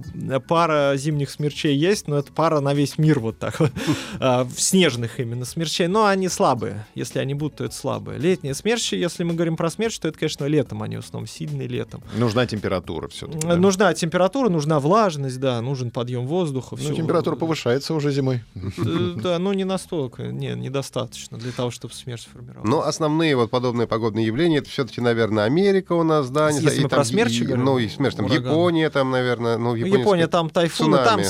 пара 0.47 0.95
зимних 0.97 1.31
смерчей 1.31 1.77
есть, 1.77 2.09
но 2.09 2.19
это 2.19 2.33
пара 2.33 2.61
на 2.61 2.75
весь 2.75 2.99
мир 2.99 3.21
вот 3.21 3.39
так 3.39 3.61
вот. 3.61 3.73
А, 4.23 4.47
снежных 4.57 5.19
именно 5.19 5.45
смерчей. 5.45 5.87
Но 5.87 6.05
они 6.05 6.29
слабые. 6.29 6.87
Если 6.95 7.19
они 7.21 7.35
будут, 7.35 7.57
то 7.57 7.65
это 7.65 7.75
слабые. 7.75 8.19
Летние 8.19 8.55
смерчи, 8.55 8.97
если 8.97 9.25
мы 9.25 9.35
говорим 9.35 9.57
про 9.57 9.71
смерч, 9.71 9.99
то 9.99 10.09
это, 10.09 10.19
конечно, 10.19 10.45
летом 10.45 10.83
они 10.83 10.97
в 10.97 11.01
основном 11.01 11.27
сильные 11.27 11.69
летом. 11.69 11.80
Нужна 12.17 12.47
температура 12.47 13.09
все-таки. 13.09 13.47
Э, 13.47 13.57
Нужна 13.57 13.93
температура, 13.95 14.49
нужна 14.49 14.81
влажность, 14.81 15.39
да, 15.41 15.61
нужен 15.61 15.91
подъем 15.91 16.27
воздуха. 16.27 16.77
Ну, 16.81 16.95
температура 16.95 17.37
повышается 17.37 17.95
уже 17.95 18.11
зимой. 18.13 18.41
Э, 18.55 19.15
Да, 19.17 19.39
ну 19.39 19.53
не 19.53 19.65
настолько, 19.65 20.25
не, 20.25 20.55
недостаточно 20.55 21.39
для 21.39 21.53
того, 21.53 21.71
чтобы 21.71 21.95
смерть 21.95 22.23
сформировалась. 22.23 22.69
Но 22.71 22.83
основные 22.83 23.37
вот 23.37 23.51
подобные 23.51 23.87
погодные 23.87 24.27
явления, 24.27 24.59
это 24.59 24.69
все-таки, 24.71 25.01
наверное, 25.01 25.45
Америка 25.45 25.93
у 25.93 26.03
нас, 26.03 26.31
да? 26.31 26.51
не 26.53 26.61
Если 26.61 26.81
и 26.81 26.83
мы 26.85 26.89
там 26.89 26.99
про 26.99 27.05
смерчи 27.05 27.43
и- 27.43 27.47
говорим, 27.47 27.65
Ну, 27.65 27.79
и 27.79 27.89
смерч, 27.89 28.15
там 28.15 28.27
ураганы. 28.27 28.47
Япония 28.49 28.91
там, 28.91 29.11
наверное. 29.11 29.57
Ну, 29.59 29.71
Ну, 29.71 29.75
Япония, 29.77 29.99
Япония, 30.01 30.27
там 30.27 30.51
тайфуны, 30.51 30.97
там 30.99 31.21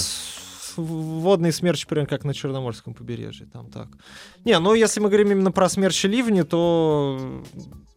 водный 0.77 1.53
смерч 1.53 1.87
примерно 1.87 2.09
как 2.09 2.25
на 2.25 2.33
Черноморском 2.33 2.95
побережье, 2.95 3.47
там 3.53 3.67
так. 3.71 3.89
Не, 4.45 4.59
ну 4.59 4.75
если 4.75 5.01
мы 5.01 5.09
говорим 5.09 5.31
именно 5.33 5.53
про 5.53 5.69
смерчи 5.69 6.07
ливни, 6.07 6.43
то 6.43 7.43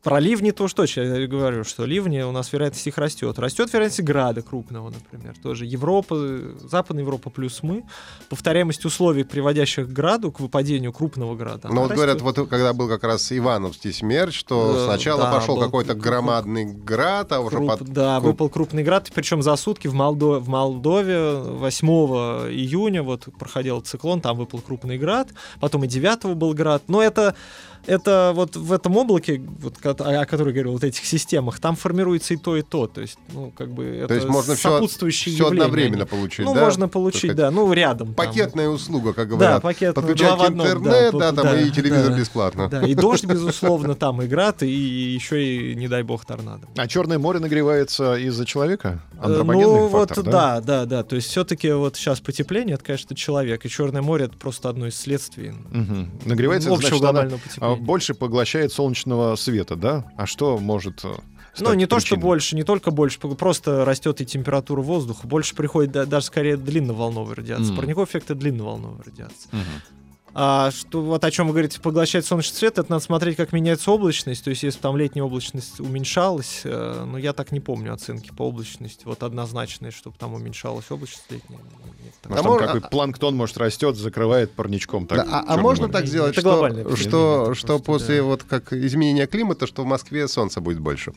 про 0.04 0.20
ливни 0.20 0.52
то 0.52 0.66
уж 0.66 0.74
точно 0.74 1.02
я 1.02 1.28
говорю, 1.28 1.64
что 1.64 1.86
ливни 1.86 2.22
у 2.22 2.32
нас 2.32 2.52
вероятность 2.52 2.86
их 2.88 2.98
растет. 2.98 3.40
Растет 3.40 3.72
вероятность 3.72 4.02
града 4.04 4.42
крупного, 4.42 4.90
например. 4.90 5.34
Тоже 5.42 5.66
Европа, 5.66 6.16
Западная 6.70 7.04
Европа 7.04 7.30
плюс 7.30 7.64
мы. 7.64 7.84
Повторяемость 8.30 8.84
условий, 8.86 9.24
приводящих 9.24 9.88
к 9.88 9.92
граду, 9.92 10.32
к 10.32 10.40
выпадению 10.42 10.92
крупного 10.92 11.36
града. 11.36 11.70
Ну, 11.70 11.82
вот 11.82 11.92
говорят, 11.94 12.22
растет. 12.22 12.38
вот 12.38 12.50
когда 12.50 12.74
был 12.74 12.90
как 12.90 13.04
раз 13.04 13.32
Ивановский 13.32 13.94
смерч, 13.94 14.38
что 14.38 14.76
Э, 14.76 14.86
сначала 14.86 15.24
да, 15.24 15.32
пошел 15.32 15.58
какой-то 15.60 15.94
громадный 15.96 16.66
град, 16.66 17.32
а 17.32 17.40
уже 17.40 17.58
Круп- 17.58 17.78
под... 17.78 17.88
Да, 17.90 18.18
круп- 18.18 18.22
выпал 18.24 18.50
крупный 18.50 18.84
град, 18.84 19.10
причем 19.14 19.42
за 19.42 19.56
сутки 19.56 19.88
в, 19.88 19.94
Молдо- 19.96 20.40
в 20.40 20.50
Молдове 20.50 21.36
8 21.36 21.88
июня 22.52 23.04
вот 23.04 23.28
проходил 23.40 23.80
циклон, 23.82 24.20
там 24.22 24.38
выпал 24.38 24.60
крупный 24.60 24.98
град, 24.98 25.30
потом 25.60 25.84
и 25.86 25.88
9 25.88 26.36
был 26.36 26.54
град. 26.54 26.84
Но 26.88 27.02
это, 27.02 27.36
это 27.86 28.32
вот 28.36 28.56
в 28.56 28.72
этом 28.72 28.96
облаке, 28.98 29.42
вот, 29.60 29.78
о 29.84 30.26
котором 30.26 30.48
я 30.48 30.54
говорил, 30.54 30.72
вот 30.74 30.84
этих 30.84 31.06
системах, 31.06 31.60
там 31.60 31.76
формируется 31.76 32.34
и 32.34 32.38
то, 32.38 32.56
и 32.58 32.62
то. 32.62 32.88
То 32.88 33.02
есть, 33.02 33.18
ну, 33.32 33.52
как 33.56 33.72
бы 33.72 33.86
это 33.86 34.14
есть 34.14 34.28
можно 34.28 34.56
сопутствующие 34.56 35.34
Все 35.36 35.46
явления, 35.46 35.64
одновременно 35.66 36.06
получить, 36.06 36.46
Ну, 36.46 36.54
да? 36.54 36.62
можно 36.62 36.88
получить, 36.88 37.32
сказать, 37.32 37.38
да, 37.38 37.52
ну, 37.52 37.72
рядом. 37.74 38.14
там. 38.14 38.16
Пакетная 38.16 38.70
услуга, 38.70 39.14
как 39.14 39.30
Да, 39.30 39.36
говорят. 39.36 39.62
пакет 39.62 39.96
Подключать 39.96 40.28
два 40.28 40.36
в 40.38 40.42
одном, 40.44 40.68
интернет, 40.68 41.12
да, 41.14 41.32
да, 41.32 41.42
там 41.42 41.46
да, 41.52 41.62
и 41.62 41.70
телевизор 41.72 42.10
да. 42.12 42.18
бесплатно. 42.20 42.70
Да, 42.70 42.82
и 42.86 42.96
дождь, 42.96 43.26
безусловно, 43.26 43.96
там 43.96 44.22
и 44.22 44.28
град, 44.28 44.64
и 44.64 44.68
еще 44.70 45.44
и, 45.44 45.76
не 45.76 45.88
дай 45.88 46.04
бог, 46.04 46.26
торнадо. 46.26 46.68
А 46.78 46.88
Черное 46.88 47.20
море 47.20 47.40
нагревается 47.40 48.16
из-за 48.16 48.46
человека? 48.46 49.02
Э, 49.14 49.26
Антропогенный 49.26 49.66
Ну 49.66 49.90
фактор, 49.90 50.24
вот 50.24 50.32
да, 50.32 50.62
да, 50.62 50.86
да. 50.86 51.04
То 51.04 51.16
есть 51.16 51.28
все-таки 51.30 51.72
вот 51.72 51.96
сейчас 51.96 52.20
потепление, 52.20 52.76
это, 52.76 52.84
конечно, 52.84 53.16
человек. 53.16 53.66
И 53.66 53.70
Черное 53.70 54.02
море 54.02 54.26
это 54.26 54.38
просто 54.38 54.70
одно 54.70 54.88
из 54.88 54.96
следствий. 54.96 55.54
Нагревается, 56.26 56.70
общего 56.70 56.88
значит, 56.88 57.02
глобального 57.02 57.40
а, 57.74 57.76
потепления. 57.76 57.86
больше 57.88 58.14
поглощает 58.14 58.72
солнечного 58.74 59.36
света, 59.36 59.76
да? 59.76 60.06
А 60.18 60.26
что 60.26 60.58
может 60.58 61.04
э, 61.04 61.14
Ну, 61.60 61.74
не 61.74 61.86
то, 61.86 62.00
что 62.00 62.18
больше, 62.18 62.56
не 62.56 62.64
только 62.64 62.92
больше, 62.92 63.20
просто 63.20 63.86
растет 63.86 64.22
и 64.22 64.26
температура 64.26 64.82
воздуха. 64.82 65.28
Больше 65.28 65.56
приходит 65.56 65.92
да- 65.92 66.06
даже 66.06 66.26
скорее 66.28 66.58
длинноволновая 66.58 67.36
радиация. 67.36 67.68
Мгм. 67.68 67.76
Парниковый 67.76 68.06
эффект 68.06 68.26
это 68.26 68.36
длинноволновая 68.36 69.04
радиация. 69.04 69.50
Мгм. 69.52 69.64
А 70.36 70.72
что 70.72 71.02
вот 71.02 71.24
о 71.24 71.30
чем 71.30 71.46
вы 71.48 71.54
говорите, 71.54 71.80
поглощать 71.80 72.26
солнечный 72.26 72.56
свет, 72.58 72.80
это 72.80 72.90
надо 72.90 73.04
смотреть, 73.04 73.38
как 73.38 73.54
меняется 73.54 73.92
облачность. 73.92 74.44
То 74.44 74.50
есть, 74.50 74.64
если 74.64 74.80
там 74.80 74.98
летняя 74.98 75.24
облачность 75.24 75.80
уменьшалась, 75.80 76.62
э, 76.64 77.04
ну 77.06 77.18
я 77.18 77.34
так 77.34 77.52
не 77.52 77.60
помню 77.60 77.94
оценки 77.94 78.32
по 78.36 78.44
облачности, 78.48 79.04
вот 79.06 79.22
однозначные, 79.22 79.92
чтобы 79.92 80.16
там 80.18 80.34
уменьшалась 80.34 80.90
облачность 80.90 81.30
летняя. 81.30 81.60
нет 82.04 82.14
такого. 82.22 82.38
Может, 82.38 82.40
А 82.40 82.44
там 82.44 82.52
мож- 82.52 82.66
какой 82.74 82.90
планктон, 82.90 83.36
может, 83.36 83.58
растет, 83.58 83.96
закрывает 83.96 84.52
парничком. 84.54 85.06
Так, 85.06 85.20
Да, 85.20 85.44
а- 85.48 85.54
а, 85.54 85.58
можно 85.58 85.88
так 85.88 86.08
сделать, 86.08 86.32
Это 86.32 86.42
что, 86.42 86.50
глобальное 86.50 86.84
что, 86.96 87.54
что 87.54 87.68
просто, 87.68 87.80
после 87.84 88.18
да. 88.18 88.24
вот 88.24 88.44
как 88.44 88.74
изменения 88.74 89.28
климата, 89.28 89.68
что 89.68 89.84
в 89.84 89.86
Москве 89.86 90.28
солнца 90.28 90.62
будет 90.62 90.80
больше? 90.80 91.14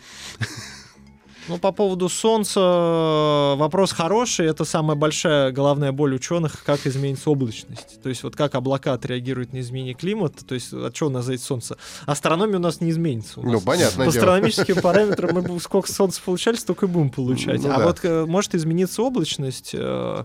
Ну, 1.48 1.59
по 1.59 1.70
поводу 1.70 2.09
Солнца 2.09 2.61
э, 2.61 3.54
вопрос 3.56 3.92
хороший. 3.92 4.46
Это 4.46 4.64
самая 4.64 4.96
большая 4.96 5.52
головная 5.52 5.92
боль 5.92 6.14
ученых, 6.14 6.64
как 6.64 6.87
изменится 6.87 7.30
облачность. 7.30 8.02
То 8.02 8.09
есть 8.09 8.22
вот 8.24 8.35
как 8.35 8.54
облака 8.56 8.94
отреагируют 8.94 9.52
на 9.52 9.61
изменение 9.61 9.94
климата. 9.94 10.44
То 10.44 10.54
есть 10.54 10.72
от 10.72 10.92
чего 10.94 11.09
у 11.09 11.12
нас 11.12 11.24
зависит 11.24 11.44
Солнце? 11.44 11.76
Астрономия 12.06 12.56
у 12.56 12.61
нас 12.61 12.80
не 12.80 12.90
изменится. 12.90 13.38
У 13.40 13.44
Ну, 13.44 13.52
нас 13.52 13.62
понятное 13.62 14.06
по 14.06 14.12
дело. 14.12 14.24
астрономическим 14.24 14.80
параметрам 14.82 15.35
мы 15.35 15.61
сколько 15.61 15.92
Солнца 15.92 16.20
получали, 16.24 16.56
столько 16.56 16.87
и 16.87 16.88
будем 16.88 17.11
получать. 17.11 17.62
Ну 17.62 17.70
а 17.70 17.78
да. 17.78 17.85
вот 17.87 18.00
э, 18.02 18.26
может 18.26 18.54
измениться 18.56 19.02
облачность. 19.02 19.70
э, 19.72 20.24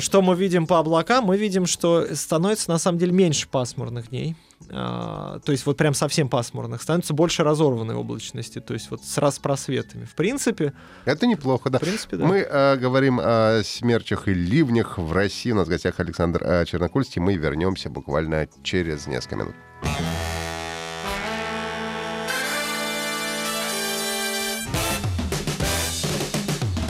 Что 0.00 0.22
мы 0.22 0.34
видим 0.34 0.66
по 0.66 0.80
облакам? 0.80 1.26
Мы 1.26 1.36
видим, 1.36 1.66
что 1.66 2.12
становится 2.16 2.70
на 2.70 2.78
самом 2.78 2.98
деле 2.98 3.12
меньше 3.12 3.46
пасмурных 3.48 4.08
дней. 4.08 4.34
А, 4.70 5.38
То 5.40 5.52
есть 5.52 5.64
вот 5.66 5.76
прям 5.76 5.94
совсем 5.94 6.28
пасмурных. 6.28 6.82
Становится 6.82 7.14
больше 7.14 7.42
разорванной 7.44 7.94
облачности. 7.94 8.60
То 8.60 8.74
есть 8.74 8.90
вот 8.90 9.04
с 9.04 9.18
распросветами. 9.18 10.04
В 10.04 10.14
принципе, 10.14 10.72
Это 11.04 11.26
неплохо, 11.26 11.70
да. 11.70 11.78
в 11.78 11.82
принципе, 11.82 12.16
да. 12.16 12.26
Мы 12.26 12.38
э, 12.38 12.76
говорим 12.76 13.20
о 13.22 13.62
смерчах 13.64 14.28
и 14.28 14.34
ливнях 14.34 14.98
в 14.98 15.12
России. 15.12 15.52
У 15.52 15.56
нас 15.56 15.66
в 15.66 15.70
гостях 15.70 15.98
Александр 16.00 16.42
э, 16.42 16.64
Чернокульский. 16.66 17.20
Мы 17.20 17.36
вернемся 17.36 17.90
буквально 17.90 18.48
через 18.62 19.06
несколько 19.06 19.36
минут. 19.36 19.54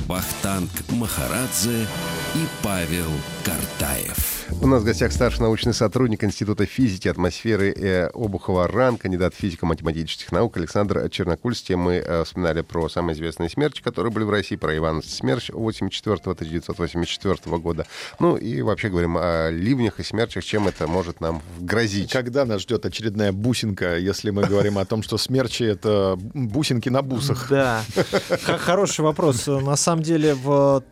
Вахтанг 0.07 0.71
Махарадзе 0.91 1.87
и 2.35 2.47
Павел 2.62 3.11
Картаев. 3.45 4.38
У 4.61 4.67
нас 4.67 4.83
в 4.83 4.85
гостях 4.85 5.13
старший 5.13 5.43
научный 5.43 5.75
сотрудник 5.75 6.25
Института 6.25 6.67
физики, 6.67 7.07
атмосферы 7.07 7.73
э, 7.73 8.09
Обухова 8.15 8.67
РАН, 8.67 8.97
кандидат 8.97 9.35
физико-математических 9.35 10.33
наук 10.33 10.57
Александр 10.57 11.09
Чернокульский. 11.11 11.77
Мы 11.77 11.97
э, 11.97 12.25
вспоминали 12.25 12.63
про 12.63 12.89
самые 12.89 13.15
известные 13.15 13.51
смерчи, 13.51 13.83
которые 13.83 14.13
были 14.13 14.25
в 14.25 14.31
России, 14.31 14.57
про 14.57 14.77
Ивановский 14.77 15.13
смерч 15.13 15.51
84-1984 15.51 17.59
года. 17.59 17.87
Ну 18.19 18.37
и 18.37 18.63
вообще 18.63 18.89
говорим 18.89 19.17
о 19.19 19.51
ливнях 19.51 20.01
и 20.01 20.03
смерчах, 20.03 20.45
чем 20.45 20.67
это 20.67 20.87
может 20.87 21.21
нам 21.21 21.43
грозить. 21.61 22.11
Когда 22.11 22.45
нас 22.45 22.63
ждет 22.63 22.87
очередная 22.87 23.33
бусинка, 23.33 23.99
если 23.99 24.31
мы 24.31 24.45
говорим 24.45 24.79
о 24.79 24.85
том, 24.85 25.03
что 25.03 25.19
смерчи— 25.19 25.65
это 25.67 26.17
бусинки 26.19 26.89
на 26.89 27.03
бусах? 27.03 27.49
Да. 27.51 27.83
Хороший 28.43 29.03
вопрос. 29.03 29.47
На 29.47 29.77
самом 29.77 30.03
деле 30.03 30.35
в 30.35 30.83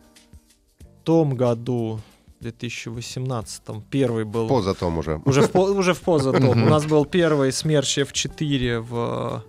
том 1.03 1.35
году, 1.35 1.99
2018, 2.39 3.63
первый 3.89 4.23
был... 4.25 4.47
Поза 4.47 4.73
том 4.73 4.97
уже. 4.97 5.21
Уже 5.25 5.41
в, 5.41 5.55
уже 5.79 5.93
в 5.93 6.01
позатом. 6.01 6.49
У 6.49 6.69
нас 6.69 6.85
был 6.85 7.05
первый 7.05 7.51
смерч 7.51 7.97
F4 7.97 8.79
в... 8.79 9.43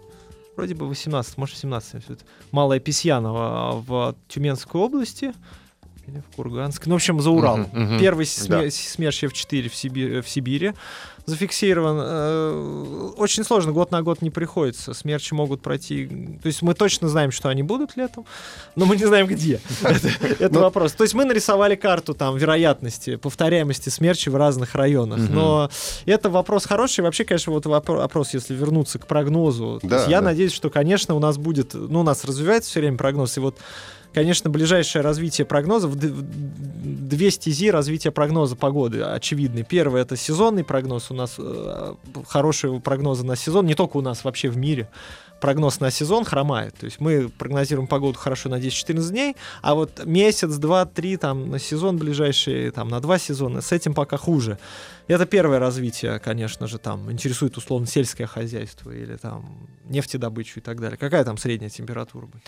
Вроде 0.56 0.74
бы 0.74 0.88
18, 0.88 1.38
может 1.38 1.56
17. 1.56 2.02
всё 2.02 2.12
это. 2.14 2.24
Малая 2.50 2.80
Песьянова 2.80 3.84
в 3.86 4.16
Тюменской 4.26 4.80
области. 4.80 5.32
Или 6.08 6.22
в 6.32 6.36
Курганск. 6.36 6.86
Ну, 6.86 6.94
в 6.94 6.96
общем, 6.96 7.20
за 7.20 7.30
Уралом. 7.30 7.68
Мгм, 7.72 7.82
мгм. 7.84 7.98
Первый 8.00 8.24
сме- 8.24 8.64
Да. 8.64 8.70
смерч 8.70 9.24
F4 9.24 9.68
в, 9.68 9.74
Сиби- 9.74 10.20
в 10.22 10.28
Сибири 10.28 10.72
зафиксирован. 11.26 11.98
Э, 12.00 13.10
Очень 13.18 13.44
сложно, 13.44 13.72
год 13.72 13.90
на 13.90 14.00
год 14.02 14.22
не 14.22 14.30
приходится. 14.30 14.94
Смерчи 14.94 15.34
могут 15.34 15.60
пройти... 15.60 16.06
То 16.42 16.46
есть 16.46 16.62
мы 16.62 16.72
точно 16.72 17.08
знаем, 17.10 17.30
что 17.32 17.50
они 17.50 17.62
будут 17.62 17.96
летом, 17.96 18.24
но 18.76 18.86
мы 18.86 18.96
не 18.96 19.04
знаем, 19.04 19.26
где. 19.26 19.60
Это 20.38 20.54
Ну- 20.54 20.60
вопрос. 20.60 20.92
То 20.92 21.04
есть 21.04 21.12
мы 21.12 21.26
нарисовали 21.26 21.74
карту 21.74 22.14
там 22.14 22.36
вероятности, 22.38 23.16
повторяемости 23.16 23.90
смерчи 23.90 24.30
в 24.30 24.36
разных 24.36 24.74
районах. 24.74 25.20
Но 25.28 25.68
это 26.06 26.30
вопрос 26.30 26.64
хороший. 26.64 27.00
Вообще, 27.02 27.24
конечно, 27.24 27.52
вот 27.52 27.66
вопро- 27.66 27.96
вопрос, 27.98 28.32
если 28.32 28.54
вернуться 28.54 28.98
к 28.98 29.06
прогнозу. 29.06 29.80
Я 30.08 30.22
надеюсь, 30.22 30.52
что, 30.52 30.70
конечно, 30.70 31.14
у 31.14 31.18
нас 31.18 31.36
будет... 31.36 31.74
Ну, 31.74 32.00
у 32.00 32.04
нас 32.04 32.24
развивается 32.24 32.70
все 32.70 32.80
время 32.80 32.96
прогноз, 32.96 33.36
и 33.36 33.40
вот 33.40 33.58
Конечно, 34.14 34.48
ближайшее 34.50 35.02
развитие 35.02 35.46
прогнозов, 35.46 35.94
две 35.96 37.30
стези 37.30 37.70
развития 37.70 38.10
прогноза 38.10 38.56
погоды 38.56 39.02
очевидны. 39.02 39.64
Первое 39.64 40.02
это 40.02 40.16
сезонный 40.16 40.64
прогноз. 40.64 41.10
У 41.10 41.14
нас 41.14 41.34
э, 41.38 41.94
хорошие 42.26 42.80
прогнозы 42.80 43.24
на 43.24 43.36
сезон, 43.36 43.66
не 43.66 43.74
только 43.74 43.98
у 43.98 44.00
нас, 44.00 44.24
вообще 44.24 44.48
в 44.48 44.56
мире. 44.56 44.88
Прогноз 45.40 45.78
на 45.78 45.90
сезон 45.90 46.24
хромает. 46.24 46.74
То 46.78 46.86
есть 46.86 47.00
мы 47.00 47.28
прогнозируем 47.28 47.86
погоду 47.86 48.18
хорошо 48.18 48.48
на 48.48 48.56
10-14 48.56 49.10
дней, 49.10 49.36
а 49.62 49.74
вот 49.74 50.04
месяц, 50.04 50.56
два, 50.56 50.84
три 50.84 51.16
там 51.16 51.50
на 51.50 51.58
сезон 51.58 51.98
ближайший, 51.98 52.70
там 52.70 52.88
на 52.88 53.00
два 53.00 53.18
сезона, 53.18 53.60
с 53.60 53.70
этим 53.72 53.94
пока 53.94 54.16
хуже. 54.16 54.58
Это 55.06 55.26
первое 55.26 55.58
развитие, 55.58 56.18
конечно 56.18 56.66
же, 56.66 56.78
там 56.78 57.12
интересует 57.12 57.56
условно 57.56 57.86
сельское 57.86 58.26
хозяйство 58.26 58.90
или 58.90 59.16
там 59.16 59.68
нефтедобычу 59.84 60.58
и 60.58 60.62
так 60.62 60.80
далее. 60.80 60.96
Какая 60.96 61.24
там 61.24 61.38
средняя 61.38 61.70
температура 61.70 62.26
будет? 62.26 62.42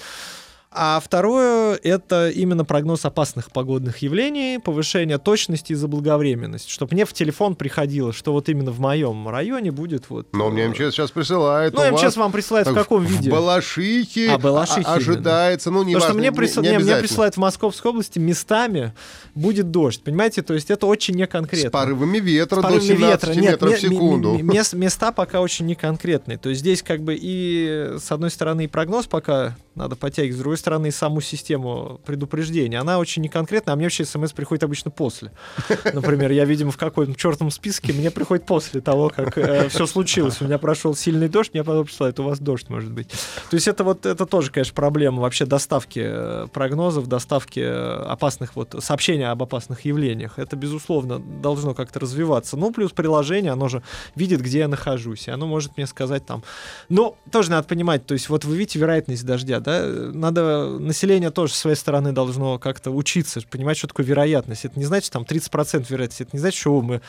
А 0.72 1.00
второе— 1.04 1.74
это 1.82 2.30
именно 2.30 2.64
прогноз 2.64 3.04
опасных 3.04 3.50
погодных 3.50 3.98
явлений, 3.98 4.60
повышение 4.60 5.18
точности 5.18 5.72
и 5.72 5.74
заблаговременности, 5.74 6.70
чтобы 6.70 6.94
мне 6.94 7.04
в 7.04 7.12
телефон 7.12 7.56
приходило, 7.56 8.12
что 8.12 8.32
вот 8.32 8.48
именно 8.48 8.70
в 8.70 8.78
моем 8.78 9.28
районе 9.28 9.72
будет 9.72 10.08
вот... 10.10 10.28
Но 10.32 10.48
мне 10.48 10.62
э, 10.62 10.68
МЧС 10.68 10.92
сейчас 10.94 11.10
присылает. 11.10 11.74
Ну, 11.74 11.90
МЧС 11.90 12.16
вам 12.16 12.30
присылает 12.30 12.68
в 12.68 12.74
каком 12.74 13.04
виде? 13.04 13.30
В 13.30 13.32
Балашихе, 13.32 14.30
А, 14.30 14.38
Балашихе 14.38 14.86
ожидается, 14.86 15.72
ну, 15.72 15.82
не 15.82 15.94
Потому 15.94 15.98
что 16.00 16.06
важно, 16.14 16.20
мне, 16.20 16.28
не- 16.30 16.36
присыл- 16.36 16.62
не 16.62 16.68
не, 16.70 16.78
мне 16.78 16.96
присылают 16.98 17.34
в 17.34 17.38
Московской 17.38 17.90
области 17.90 18.20
местами 18.20 18.92
будет 19.34 19.72
дождь, 19.72 20.02
понимаете? 20.04 20.42
То 20.42 20.54
есть 20.54 20.70
это 20.70 20.86
очень 20.86 21.16
неконкретно. 21.16 21.68
С 21.68 21.72
порывами 21.72 22.18
ветра 22.18 22.54
С 22.54 22.58
до 22.58 22.62
порывами 22.62 22.86
17 22.86 23.10
ветра. 23.10 23.32
Нет, 23.40 23.50
метров 23.52 23.70
ме- 23.70 23.76
в 23.76 23.80
секунду. 23.80 24.32
ме- 24.34 24.42
ме- 24.42 24.54
мес- 24.54 24.72
места 24.74 25.10
пока 25.10 25.40
очень 25.40 25.66
неконкретные. 25.66 26.38
То 26.38 26.48
есть 26.48 26.60
здесь 26.60 26.82
как 26.84 27.02
бы 27.02 27.18
и 27.20 27.94
с 27.98 28.12
одной 28.12 28.30
стороны 28.30 28.66
и 28.66 28.66
прогноз 28.68 29.06
пока 29.06 29.56
надо 29.74 29.96
подтягивать, 29.96 30.36
с 30.36 30.38
другой 30.38 30.58
стороны 30.60 30.88
и 30.88 30.90
саму 30.90 31.20
систему 31.20 32.00
предупреждения. 32.04 32.78
Она 32.78 32.98
очень 32.98 33.22
неконкретная, 33.22 33.74
а 33.74 33.76
мне 33.76 33.86
вообще 33.86 34.04
смс 34.04 34.32
приходит 34.32 34.62
обычно 34.62 34.90
после. 34.90 35.32
Например, 35.92 36.30
я, 36.30 36.44
видимо, 36.44 36.70
в 36.70 36.76
каком-то 36.76 37.14
чертом 37.14 37.50
списке, 37.50 37.92
мне 37.92 38.10
приходит 38.10 38.46
после 38.46 38.80
того, 38.80 39.10
как 39.10 39.36
все 39.70 39.86
случилось. 39.86 40.40
У 40.40 40.44
меня 40.44 40.58
прошел 40.58 40.94
сильный 40.94 41.28
дождь, 41.28 41.50
мне 41.52 41.64
потом 41.64 41.84
присылают, 41.86 42.20
у 42.20 42.24
вас 42.24 42.38
дождь 42.38 42.68
может 42.68 42.92
быть. 42.92 43.08
То 43.50 43.54
есть 43.54 43.66
это 43.68 43.84
вот, 43.84 44.06
это 44.06 44.26
тоже, 44.26 44.50
конечно, 44.50 44.74
проблема 44.74 45.22
вообще 45.22 45.46
доставки 45.46 46.00
э, 46.02 46.46
прогнозов, 46.52 47.06
доставки 47.08 47.60
э, 47.60 48.02
опасных 48.04 48.56
вот 48.56 48.76
сообщений 48.78 49.26
об 49.26 49.42
опасных 49.42 49.84
явлениях. 49.84 50.38
Это, 50.38 50.56
безусловно, 50.56 51.18
должно 51.18 51.74
как-то 51.74 52.00
развиваться. 52.00 52.56
Ну, 52.56 52.72
плюс 52.72 52.92
приложение, 52.92 53.52
оно 53.52 53.68
же 53.68 53.82
видит, 54.14 54.40
где 54.40 54.60
я 54.60 54.68
нахожусь, 54.68 55.28
и 55.28 55.30
оно 55.30 55.46
может 55.46 55.76
мне 55.76 55.86
сказать 55.86 56.26
там... 56.26 56.42
Но 56.88 57.16
тоже 57.30 57.50
надо 57.50 57.66
понимать, 57.66 58.06
то 58.06 58.14
есть 58.14 58.28
вот 58.28 58.44
вы 58.44 58.56
видите 58.56 58.78
вероятность 58.78 59.24
дождя, 59.24 59.60
да, 59.60 59.86
надо, 59.86 60.49
население 60.78 61.30
тоже 61.30 61.54
с 61.54 61.58
своей 61.58 61.76
стороны 61.76 62.12
должно 62.12 62.58
как-то 62.58 62.90
учиться, 62.90 63.40
понимать, 63.50 63.76
что 63.76 63.88
такое 63.88 64.06
вероятность. 64.06 64.64
Это 64.64 64.78
не 64.78 64.84
значит 64.84 65.12
там 65.12 65.22
30% 65.22 65.86
вероятности, 65.88 66.22
это 66.22 66.30
не 66.32 66.40
значит, 66.40 66.60
что 66.60 66.80
мы 66.80 67.00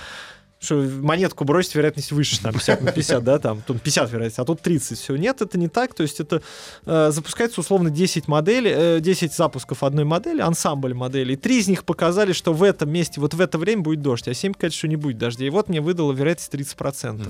что 0.61 0.75
монетку 0.75 1.43
бросить, 1.43 1.73
вероятность 1.73 2.11
выше, 2.11 2.39
там, 2.39 2.53
50 2.53 2.81
на 2.81 2.91
50, 2.91 3.23
да, 3.23 3.39
там, 3.39 3.63
тут 3.65 3.81
50 3.81 4.11
вероятность, 4.11 4.37
а 4.37 4.45
тут 4.45 4.61
30, 4.61 4.99
все. 4.99 5.15
Нет, 5.15 5.41
это 5.41 5.57
не 5.57 5.67
так, 5.67 5.95
то 5.95 6.03
есть 6.03 6.19
это 6.19 6.43
э, 6.85 7.09
запускается 7.11 7.61
условно 7.61 7.89
10 7.89 8.27
моделей, 8.27 8.71
э, 8.73 8.99
10 8.99 9.33
запусков 9.33 9.81
одной 9.81 10.05
модели, 10.05 10.39
ансамбль 10.39 10.93
моделей, 10.93 11.35
три 11.35 11.59
из 11.59 11.67
них 11.67 11.83
показали, 11.83 12.31
что 12.31 12.53
в 12.53 12.61
этом 12.61 12.91
месте, 12.91 13.19
вот 13.19 13.33
в 13.33 13.41
это 13.41 13.57
время 13.57 13.81
будет 13.81 14.03
дождь, 14.03 14.27
а 14.27 14.35
7 14.35 14.53
говорит, 14.53 14.73
что 14.73 14.87
не 14.87 14.97
будет 14.97 15.17
дождя, 15.17 15.45
и 15.47 15.49
вот 15.49 15.67
мне 15.67 15.81
выдало 15.81 16.13
вероятность 16.13 16.53
30%. 16.53 17.27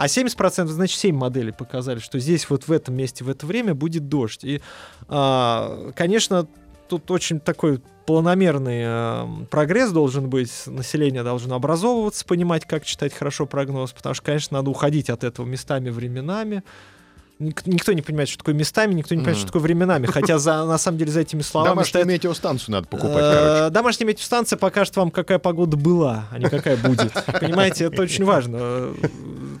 А 0.00 0.06
70% 0.06 0.66
значит 0.68 0.98
7 0.98 1.14
моделей 1.14 1.52
показали, 1.52 1.98
что 1.98 2.18
здесь 2.18 2.48
вот 2.48 2.68
в 2.68 2.72
этом 2.72 2.94
месте, 2.94 3.22
в 3.22 3.28
это 3.28 3.44
время 3.44 3.74
будет 3.74 4.08
дождь. 4.08 4.42
И, 4.44 4.62
а, 5.08 5.92
конечно, 5.94 6.48
тут 6.88 7.10
очень 7.10 7.38
такой 7.38 7.82
планомерный 8.06 8.80
э, 8.82 9.26
прогресс 9.50 9.90
должен 9.90 10.30
быть, 10.30 10.50
население 10.64 11.22
должно 11.22 11.54
образовываться, 11.54 12.24
понимать, 12.24 12.64
как 12.64 12.86
читать 12.86 13.12
хорошо 13.12 13.44
прогноз, 13.44 13.92
потому 13.92 14.14
что, 14.14 14.24
конечно, 14.24 14.56
надо 14.56 14.70
уходить 14.70 15.10
от 15.10 15.22
этого 15.22 15.44
местами, 15.44 15.90
временами. 15.90 16.62
Ник- 17.40 17.62
Никто 17.66 17.92
не 17.94 18.02
понимает, 18.02 18.28
что 18.28 18.38
такое 18.38 18.54
местами, 18.54 18.92
никто 18.94 19.14
не 19.14 19.20
понимает, 19.20 19.38
что 19.38 19.46
такое 19.46 19.62
временами. 19.62 20.06
Хотя 20.06 20.38
за, 20.38 20.64
на 20.66 20.76
самом 20.78 20.98
деле 20.98 21.10
за 21.10 21.20
этими 21.20 21.40
словами 21.40 21.70
Домашнюю 21.70 21.88
стоят 21.88 22.06
метеостанцию 22.08 22.72
надо 22.72 22.86
покупать, 22.86 23.16
Э, 23.18 23.56
короче. 23.56 23.70
Домашняя 23.74 24.06
метеостанция 24.08 24.56
покажет 24.58 24.94
вам, 24.96 25.10
какая 25.10 25.38
погода 25.38 25.76
была, 25.78 26.24
а 26.30 26.38
не 26.38 26.48
какая 26.50 26.76
будет. 26.76 27.12
Понимаете, 27.40 27.84
это 27.84 28.02
очень 28.02 28.24
важно. 28.24 28.88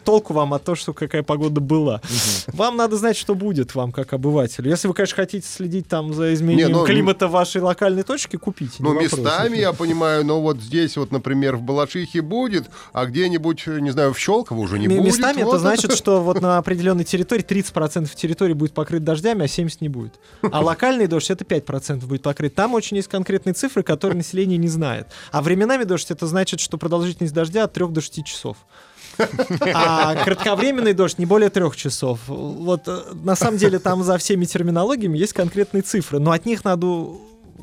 Толку 0.04 0.32
вам 0.34 0.54
от 0.54 0.62
того, 0.64 0.76
что 0.76 0.92
какая 0.92 1.22
погода 1.22 1.60
была. 1.60 2.00
Вам 2.48 2.76
надо 2.76 2.96
знать, 2.96 3.16
что 3.16 3.34
будет 3.34 3.74
вам, 3.74 3.92
как 3.92 4.12
обывателю. 4.12 4.68
Если 4.70 4.86
вы, 4.88 4.94
конечно, 4.94 5.16
хотите 5.16 5.46
следить 5.46 5.88
там 5.88 6.12
за 6.14 6.34
изменением 6.34 6.68
Не, 6.68 6.74
ну, 6.74 6.84
климата 6.84 7.28
вашей 7.28 7.60
локальной 7.62 8.02
точке, 8.02 8.38
купите. 8.38 8.76
Ну, 8.80 8.92
местами, 8.98 9.56
я 9.56 9.72
понимаю, 9.72 10.24
но 10.24 10.40
вот 10.40 10.58
здесь 10.58 10.96
вот, 10.96 11.12
например, 11.12 11.56
в 11.56 11.62
Балашихе 11.62 12.20
будет, 12.22 12.70
а 12.92 13.06
где-нибудь, 13.06 13.66
не 13.66 13.90
знаю, 13.90 14.12
в 14.12 14.18
Щелково 14.18 14.58
уже 14.60 14.78
не 14.78 14.88
будет. 14.88 15.04
Местами 15.04 15.40
это 15.42 15.58
значит, 15.58 15.94
что 15.94 16.20
вот 16.22 16.40
на 16.40 16.58
определенной 16.58 17.04
территории 17.04 17.44
30% 17.44 17.69
территории 17.70 18.54
будет 18.54 18.72
покрыт 18.74 19.04
дождями, 19.04 19.42
а 19.42 19.46
70% 19.46 19.78
не 19.80 19.88
будет. 19.88 20.14
А 20.42 20.60
локальный 20.64 21.06
дождь 21.06 21.30
это 21.30 21.44
5% 21.44 22.06
будет 22.06 22.22
покрыт. 22.22 22.54
Там 22.54 22.74
очень 22.74 22.96
есть 22.96 23.08
конкретные 23.08 23.54
цифры, 23.54 23.82
которые 23.82 24.16
население 24.16 24.58
не 24.58 24.68
знает. 24.68 25.08
А 25.32 25.42
временами 25.42 25.84
дождь 25.84 26.10
это 26.10 26.26
значит, 26.26 26.60
что 26.60 26.78
продолжительность 26.78 27.34
дождя 27.34 27.64
от 27.64 27.72
3 27.72 27.88
до 27.88 28.00
6 28.00 28.24
часов. 28.24 28.56
А 29.74 30.14
кратковременный 30.24 30.92
дождь 30.92 31.18
не 31.18 31.26
более 31.26 31.50
трех 31.50 31.76
часов. 31.76 32.20
Вот 32.26 32.82
э, 32.86 33.02
на 33.12 33.36
самом 33.36 33.58
деле 33.58 33.78
там 33.78 34.02
за 34.02 34.16
всеми 34.18 34.44
терминологиями 34.44 35.18
есть 35.18 35.32
конкретные 35.32 35.82
цифры, 35.82 36.18
но 36.20 36.30
от 36.30 36.46
них 36.46 36.64
надо, 36.64 37.08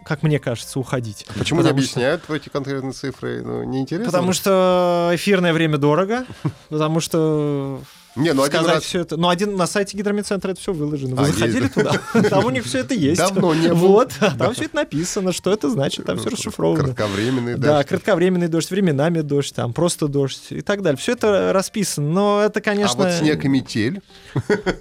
как 0.05 0.23
мне 0.23 0.39
кажется, 0.39 0.79
уходить. 0.79 1.25
Почему 1.37 1.61
не 1.61 1.67
Потому 1.67 1.81
что- 1.81 1.99
объясняют 1.99 2.29
эти 2.29 2.49
конкретные 2.49 2.93
цифры? 2.93 3.41
Ну, 3.43 3.63
неинтересно? 3.63 4.11
Потому 4.11 4.33
что 4.33 5.09
эфирное 5.13 5.53
время 5.53 5.77
дорого, 5.77 6.25
потому 6.69 6.99
что 6.99 7.81
Не, 8.17 8.33
ну 8.33 8.43
один 8.43 8.65
раз... 8.65 8.83
все 8.83 9.01
это. 9.01 9.15
Ну, 9.17 9.29
один 9.29 9.55
на 9.55 9.67
сайте 9.67 9.95
гидромедцентра 9.97 10.51
это 10.51 10.59
все 10.59 10.73
выложено. 10.73 11.15
Вы 11.15 11.23
А, 11.23 11.25
заходили 11.27 11.63
есть, 11.63 11.73
туда? 11.73 11.93
Там 12.29 12.45
у 12.45 12.49
них 12.49 12.65
все 12.65 12.79
это 12.79 12.93
есть. 12.93 13.19
Давно 13.19 13.53
не 13.53 13.69
был. 13.69 13.75
Вот, 13.77 14.11
а 14.19 14.31
там 14.37 14.53
все 14.53 14.65
это 14.65 14.75
написано, 14.75 15.31
что 15.31 15.51
это 15.51 15.69
значит, 15.69 16.05
там 16.05 16.17
все 16.17 16.29
расшифровано. 16.29 16.83
Кратковременный, 16.83 17.55
Да, 17.55 17.77
да. 17.77 17.83
кратковременный 17.83 18.47
дождь, 18.47 18.69
временами 18.71 19.21
дождь, 19.21 19.53
там 19.55 19.73
просто 19.73 20.07
дождь 20.07 20.47
и 20.49 20.61
так 20.61 20.81
далее. 20.81 20.97
Все 20.97 21.13
это 21.13 21.53
расписано, 21.53 22.07
но 22.09 22.41
это, 22.43 22.59
А 22.59 22.61
конечно... 22.61 23.03
вот 23.03 23.13
снег 23.13 23.45
и 23.45 23.47
метель. 23.47 24.01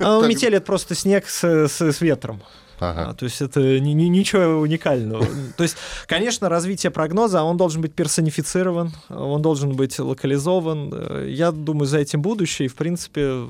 А, 0.00 0.26
Метель— 0.26 0.54
это 0.56 0.66
просто 0.66 0.94
снег 0.94 1.26
с 1.28 2.00
ветром. 2.00 2.42
Ага. 2.78 3.08
А, 3.10 3.14
то 3.14 3.24
есть 3.24 3.40
это 3.40 3.60
ни- 3.80 3.92
ни- 3.94 4.08
ничего 4.08 4.60
уникального. 4.60 5.24
То 5.56 5.62
есть, 5.62 5.76
конечно, 6.06 6.48
развитие 6.48 6.90
прогноза, 6.90 7.42
он 7.42 7.56
должен 7.56 7.80
быть 7.82 7.94
персонифицирован, 7.94 8.92
он 9.08 9.40
должен 9.42 9.72
быть 9.76 9.98
локализован. 9.98 10.90
Э, 10.92 11.26
Я 11.30 11.52
думаю, 11.52 11.86
за 11.86 11.98
этим 11.98 12.20
будущее, 12.22 12.66
и, 12.66 12.68
в 12.68 12.74
принципе, 12.74 13.44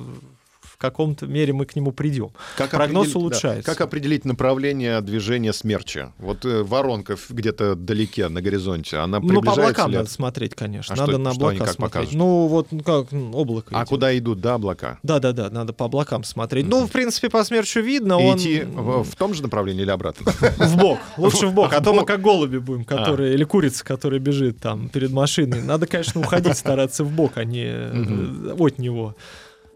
в 0.77 0.79
каком-то 0.79 1.27
мере 1.27 1.55
мы 1.55 1.65
к 1.65 1.75
нему 1.75 1.91
придем. 1.91 2.33
Как 2.59 2.69
Прогноз 2.71 3.07
определить- 3.07 3.13
да, 3.15 3.19
улучшается. 3.19 3.71
Как 3.71 3.81
определить 3.81 4.25
направление 4.27 5.01
движения 5.01 5.55
смерча? 5.55 6.13
Вот 6.19 6.45
э, 6.45 6.63
воронка 6.63 7.17
где-то 7.31 7.73
вдалеке, 7.73 8.29
на 8.29 8.43
горизонте, 8.43 8.99
она 8.99 9.19
Ну, 9.19 9.23
по 9.23 9.29
приближается 9.29 9.63
облакам 9.63 9.91
ли? 9.91 9.97
надо 9.97 10.11
смотреть, 10.11 10.55
конечно. 10.55 10.95
А 10.95 10.99
надо 10.99 11.13
что- 11.13 11.19
на 11.19 11.33
что 11.33 11.47
облака 11.47 11.65
как 11.65 11.75
смотреть. 11.75 12.13
Ну, 12.13 12.47
вот 12.47 12.73
ну, 12.73 12.81
как 12.83 13.11
ну, 13.11 13.33
облако. 13.33 13.69
А 13.75 13.79
идет. 13.79 13.89
куда 13.89 14.19
идут, 14.19 14.41
да, 14.43 14.55
облака? 14.55 14.99
Да, 15.03 15.19
да, 15.19 15.33
да, 15.33 15.49
надо 15.49 15.73
по 15.73 15.87
облакам 15.87 16.25
смотреть. 16.25 16.67
Ну, 16.69 16.87
в 16.87 16.91
принципе, 16.91 17.31
по 17.31 17.43
смерчу 17.43 17.81
видно, 17.81 18.19
И 18.21 18.25
он 18.27 18.37
идти 18.37 18.63
в, 18.63 19.03
в 19.03 19.17
том 19.17 19.33
же 19.33 19.43
направлении 19.43 19.81
или 19.83 19.91
обратно? 19.91 20.31
в 20.31 20.77
бок. 20.77 20.99
Лучше 21.17 21.47
в 21.47 21.55
бок. 21.55 21.73
А 21.73 21.81
то 21.81 21.95
мы 21.95 22.05
как 22.05 22.21
голуби 22.21 22.59
будем, 22.59 22.85
которые 22.85 23.33
или 23.33 23.45
курица, 23.45 23.83
которая 23.83 24.21
бежит 24.21 24.59
там 24.59 24.91
перед 24.91 25.11
машиной. 25.11 25.63
Надо, 25.63 25.87
конечно, 25.87 26.21
уходить, 26.21 26.59
стараться 26.59 27.03
в 27.03 27.11
бок, 27.11 27.33
а 27.37 27.45
не 27.45 27.65
э, 27.67 28.55
от 28.59 28.79
него. 28.79 29.15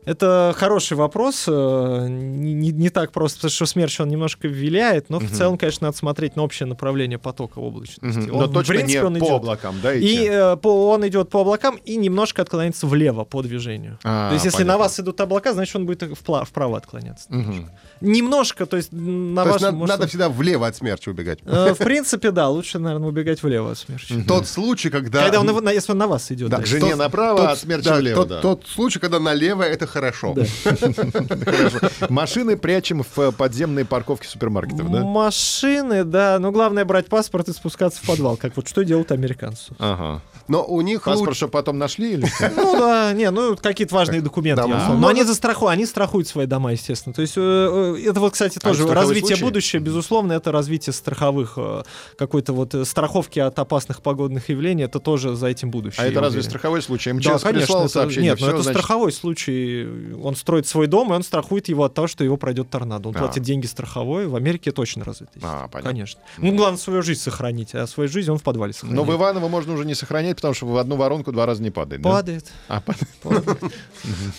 Это 0.07 0.55
хороший 0.57 0.96
вопрос. 0.96 1.44
э, 1.46 2.07
Не, 2.09 2.55
не- 2.55 2.70
не 2.72 2.88
так 2.90 3.12
просто, 3.12 3.36
потому 3.38 3.51
что 3.51 3.66
смерч 3.66 4.01
он 4.01 4.09
немножко 4.09 4.48
виляет, 4.48 5.11
но 5.11 5.18
в 5.18 5.24
Мгм. 5.24 5.32
целом, 5.34 5.59
конечно, 5.59 5.88
надо 5.88 5.96
смотреть 5.98 6.36
на 6.36 6.42
общее 6.42 6.66
направление 6.66 7.18
потока 7.18 7.59
облачности. 7.59 8.18
Мгм. 8.28 8.34
Он, 8.34 8.40
Но 8.42 8.46
в 8.46 8.53
точно 8.53 8.74
принципе, 8.74 8.98
не 9.01 9.05
он 9.07 9.14
по 9.14 9.18
идет. 9.18 9.30
облакам, 9.30 9.74
да, 9.82 9.98
идти? 9.98 10.24
И 10.24 10.28
э, 10.28 10.57
по- 10.57 10.90
он 10.90 11.07
идет 11.07 11.28
по 11.28 11.40
облакам 11.42 11.76
и 11.84 11.96
немножко 11.96 12.42
отклоняется 12.42 12.86
влево 12.86 13.24
по 13.24 13.42
движению. 13.42 13.98
А, 14.03 14.28
то 14.30 14.34
есть, 14.34 14.46
если 14.46 14.62
на 14.62 14.72
понятно. 14.74 14.84
вас 14.84 15.01
идут 15.01 15.20
облака, 15.20 15.53
значит, 15.53 15.76
он 15.76 15.84
будет 15.86 16.03
впла- 16.03 16.44
вправо 16.46 16.78
отклоняться. 16.78 17.26
Мгм. 17.28 17.70
Немножко, 18.01 18.64
то 18.66 18.76
есть 18.78 18.92
на 18.92 19.42
То 19.42 19.51
вас 19.51 19.55
есть 19.57 19.62
надо, 19.64 19.76
может- 19.76 19.98
надо 19.98 20.09
всегда 20.09 20.28
влево 20.30 20.66
от 20.66 20.76
смерча 20.76 21.11
убегать. 21.11 21.40
Э, 21.44 21.74
В 21.74 21.78
принципе, 21.78 22.30
да, 22.30 22.48
лучше, 22.48 22.78
наверное, 22.78 23.09
убегать 23.09 23.42
влево 23.42 23.72
от 23.72 23.78
смерча. 23.78 24.14
Тот 24.26 24.46
случай, 24.46 24.88
когда... 24.88 25.22
Когда 25.22 25.40
он, 25.40 25.46
на- 25.64 25.70
если 25.72 25.92
он 25.92 25.98
на 25.98 26.07
вас 26.07 26.30
идет. 26.32 26.48
Да, 26.48 26.59
да. 26.59 26.64
Жене 26.64 26.90
Тот- 26.90 26.98
направо, 26.98 27.38
тот- 27.40 27.48
а 27.51 27.57
смерча 27.57 27.90
да, 27.90 27.96
влево, 27.96 28.16
тот, 28.16 28.28
да. 28.28 28.40
тот 28.40 28.66
случай, 28.66 28.98
когда 28.98 29.18
налево, 29.20 29.62
это 29.62 29.86
хорошо. 29.93 30.36
Машины 32.09 32.57
прячем 32.57 33.03
в 33.03 33.18
э, 33.18 33.32
подземные 33.32 33.84
парковки 33.84 34.26
супермаркетов, 34.26 34.91
да? 34.91 35.05
Машины, 35.05 36.05
да, 36.05 36.38
но 36.38 36.53
главное 36.53 36.84
брать 36.84 37.07
паспорт 37.07 37.49
и 37.49 37.53
спускаться 37.53 38.01
в 38.03 38.07
подвал, 38.07 38.36
как 38.36 38.57
вот 38.57 38.68
что 38.68 38.84
делают 38.84 39.12
американцы. 39.12 39.72
Ага. 39.78 40.22
Но 40.51 40.64
у 40.64 40.80
них 40.80 41.05
Паспорт, 41.05 41.28
лучше... 41.28 41.36
что 41.36 41.48
потом 41.48 41.78
нашли 41.78 42.14
или? 42.14 42.26
Ну 42.57 42.76
да, 42.76 43.12
не, 43.12 43.30
ну 43.30 43.57
какие-то 43.57 43.94
важные 43.94 44.20
документы. 44.20 44.66
Ну. 44.66 44.98
Но 44.98 45.07
они 45.07 45.22
застрахуют, 45.22 45.72
они 45.72 45.86
страхуют 45.86 46.26
свои 46.26 46.46
дома, 46.46 46.72
естественно. 46.72 47.14
То 47.14 47.22
есть 47.22 47.34
э, 47.36 47.40
э, 47.40 48.09
это 48.11 48.18
вот, 48.18 48.32
кстати, 48.32 48.59
тоже 48.59 48.82
страховой 48.82 49.14
развитие 49.14 49.38
будущего, 49.38 49.80
безусловно, 49.80 50.32
это 50.32 50.51
развитие 50.51 50.92
страховых 50.92 51.55
э, 51.57 51.82
какой-то 52.16 52.53
вот 52.53 52.74
страховки 52.84 53.38
от 53.38 53.57
опасных 53.61 54.03
погодных 54.03 54.48
явлений. 54.48 54.82
Это 54.82 54.98
тоже 54.98 55.36
за 55.36 55.46
этим 55.46 55.70
будущее. 55.70 56.05
А 56.05 56.09
это 56.09 56.20
разве 56.20 56.42
страховой 56.42 56.82
случай? 56.82 57.12
МЧС 57.12 57.26
Да, 57.26 57.38
конечно. 57.38 57.88
сообщение, 57.88 58.30
Нет, 58.30 58.40
но 58.40 58.48
это 58.51 58.62
страховой 58.64 59.12
случай. 59.12 59.86
Он 60.20 60.34
строит 60.34 60.66
свой 60.66 60.88
дом, 60.88 61.12
и 61.12 61.16
он 61.16 61.22
страхует 61.22 61.68
его 61.68 61.84
от 61.84 61.94
того, 61.94 62.09
что 62.09 62.24
его 62.24 62.36
пройдет 62.36 62.70
торнадо. 62.70 63.09
Он 63.09 63.14
А. 63.14 63.18
платит 63.20 63.44
деньги 63.44 63.66
страховой. 63.66 64.26
В 64.26 64.34
Америке 64.34 64.70
это 64.70 64.80
очень 64.80 65.03
развито. 65.03 65.30
А, 65.42 65.68
понятно. 65.68 65.90
Конечно. 65.90 66.20
Ну, 66.38 66.53
главное 66.57 66.78
свою 66.78 67.03
жизнь 67.03 67.20
сохранить, 67.20 67.72
а 67.74 67.86
свою 67.86 68.09
жизнь 68.09 68.30
он 68.32 68.38
в 68.38 68.42
подвале 68.42 68.72
сохраняет. 68.72 69.07
Но 69.07 69.12
в 69.12 69.16
Иваново 69.16 69.48
можно 69.48 69.74
уже 69.74 69.84
не 69.84 69.94
сохранять, 69.94 70.39
потому 70.41 70.55
что 70.55 70.66
в 70.66 70.76
одну 70.76 70.97
воронку 70.97 71.32
два 71.32 71.47
раза 71.47 71.62
не 71.62 71.70
падает. 71.70 72.03
да? 72.03 72.11
Падает. 72.11 72.53
А, 72.68 72.80
падает. 72.80 73.59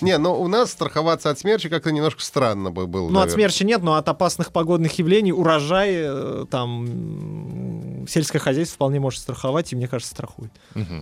Не, 0.02 0.18
но 0.18 0.40
у 0.42 0.48
нас 0.48 0.72
страховаться 0.72 1.30
от 1.30 1.40
смерчи 1.40 1.70
как-то 1.70 1.92
немножко 1.92 2.22
странно 2.22 2.72
бы 2.72 2.88
было. 2.88 3.10
Ну, 3.10 3.20
от 3.20 3.32
смерчи 3.32 3.64
нет, 3.64 3.82
но 3.84 3.96
от 3.96 4.08
опасных 4.10 4.52
погодных 4.52 4.98
явлений 5.00 5.32
урожай 5.34 5.90
э, 5.94 6.46
там 6.50 8.06
сельское 8.08 8.40
хозяйство 8.40 8.76
вполне 8.76 9.00
может 9.00 9.20
страховать, 9.22 9.72
и 9.72 9.76
мне 9.76 9.88
кажется, 9.88 10.14
страхует. 10.14 10.52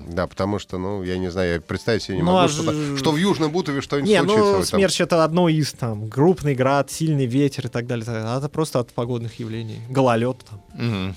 Да, 0.09 0.27
потому 0.27 0.59
что, 0.59 0.77
ну, 0.77 1.03
я 1.03 1.17
не 1.17 1.29
знаю, 1.31 1.53
я 1.53 1.61
представить 1.61 2.03
себе 2.03 2.17
не 2.17 2.23
Ну, 2.23 2.27
могу, 2.33 2.37
а 2.39 2.47
что, 2.49 2.71
ж- 2.71 2.99
что 2.99 3.11
в 3.11 3.17
Южном 3.17 3.51
Бутове 3.51 3.81
что-нибудь 3.81 4.09
Не, 4.09 4.19
случится. 4.23 4.51
ну, 4.57 4.63
смерч 4.63 5.01
это 5.01 5.23
одно 5.23 5.47
из 5.49 5.71
там 5.73 6.09
крупный 6.09 6.55
град, 6.55 6.91
сильный 6.91 7.25
ветер 7.25 7.67
и 7.67 7.69
так 7.69 7.87
далее. 7.87 8.05
А 8.09 8.37
это 8.37 8.49
просто 8.49 8.79
от 8.79 8.91
погодных 8.91 9.39
явлений. 9.39 9.79
Гололед 9.89 10.37
там. 10.49 11.15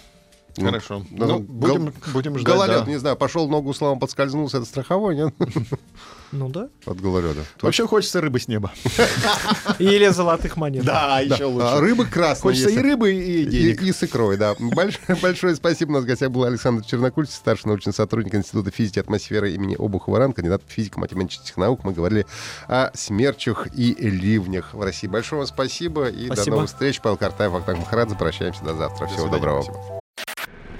Ну, 0.56 0.66
Хорошо. 0.66 1.04
ну, 1.10 1.26
Ну, 1.26 1.38
гол- 1.38 1.40
будем, 1.40 1.94
будем 2.12 2.38
ждать. 2.38 2.54
Гололед, 2.54 2.84
да. 2.84 2.90
не 2.90 2.98
знаю, 2.98 3.16
пошел 3.16 3.48
ногу 3.48 3.72
славом 3.72 3.98
подскользнулся, 3.98 4.58
это 4.58 4.66
страховой, 4.66 5.16
нет? 5.16 5.34
Ну 6.34 6.48
да. 6.48 6.70
От 6.86 6.98
гололеда. 6.98 7.40
Вообще 7.60 7.86
хочется 7.86 8.22
рыбы 8.22 8.40
с 8.40 8.48
неба. 8.48 8.72
Или 9.78 10.08
золотых 10.08 10.56
монет. 10.56 10.82
Да, 10.82 11.20
еще 11.20 11.44
А 11.44 11.46
лучше. 11.46 11.80
рыбы 11.80 12.06
красные. 12.06 12.52
Хочется 12.54 12.70
и 12.70 12.78
рыбы, 12.78 13.12
и 13.12 13.44
денег. 13.44 13.82
и 13.82 13.92
с 13.92 14.02
икрой, 14.02 14.38
да. 14.38 14.54
Большое, 14.58 15.18
большое 15.22 15.54
спасибо. 15.56 15.90
У 15.90 15.92
нас 15.96 16.04
в 16.04 16.06
гостях 16.06 16.30
был 16.30 16.44
Александр 16.44 16.86
Чернокульцев, 16.86 17.34
старший 17.36 17.66
научный 17.68 17.92
сотрудник 17.92 18.34
Института 18.34 18.70
физики 18.70 18.96
и 18.96 19.00
атмосферы 19.02 19.52
имени 19.52 19.76
Обухова-Ран, 19.78 20.32
кандидат 20.32 20.62
физико-математических 20.66 21.54
наук. 21.58 21.84
Мы 21.84 21.92
говорили 21.92 22.24
о 22.66 22.90
смерчах 22.94 23.66
и 23.76 23.92
ливнях 23.92 24.72
в 24.72 24.80
России. 24.82 25.08
Большое 25.08 25.40
вам 25.40 25.46
спасибо 25.46 26.08
и 26.08 26.30
до 26.30 26.48
новых 26.48 26.68
встреч. 26.68 27.02
Павел 27.02 27.18
Картаев, 27.18 27.52
Вахтанг 27.52 27.80
Махарадзе. 27.80 28.16
Прощаемся 28.16 28.64
до 28.64 28.72
завтра. 28.74 29.06
Всего 29.06 29.28
доброго. 29.28 30.00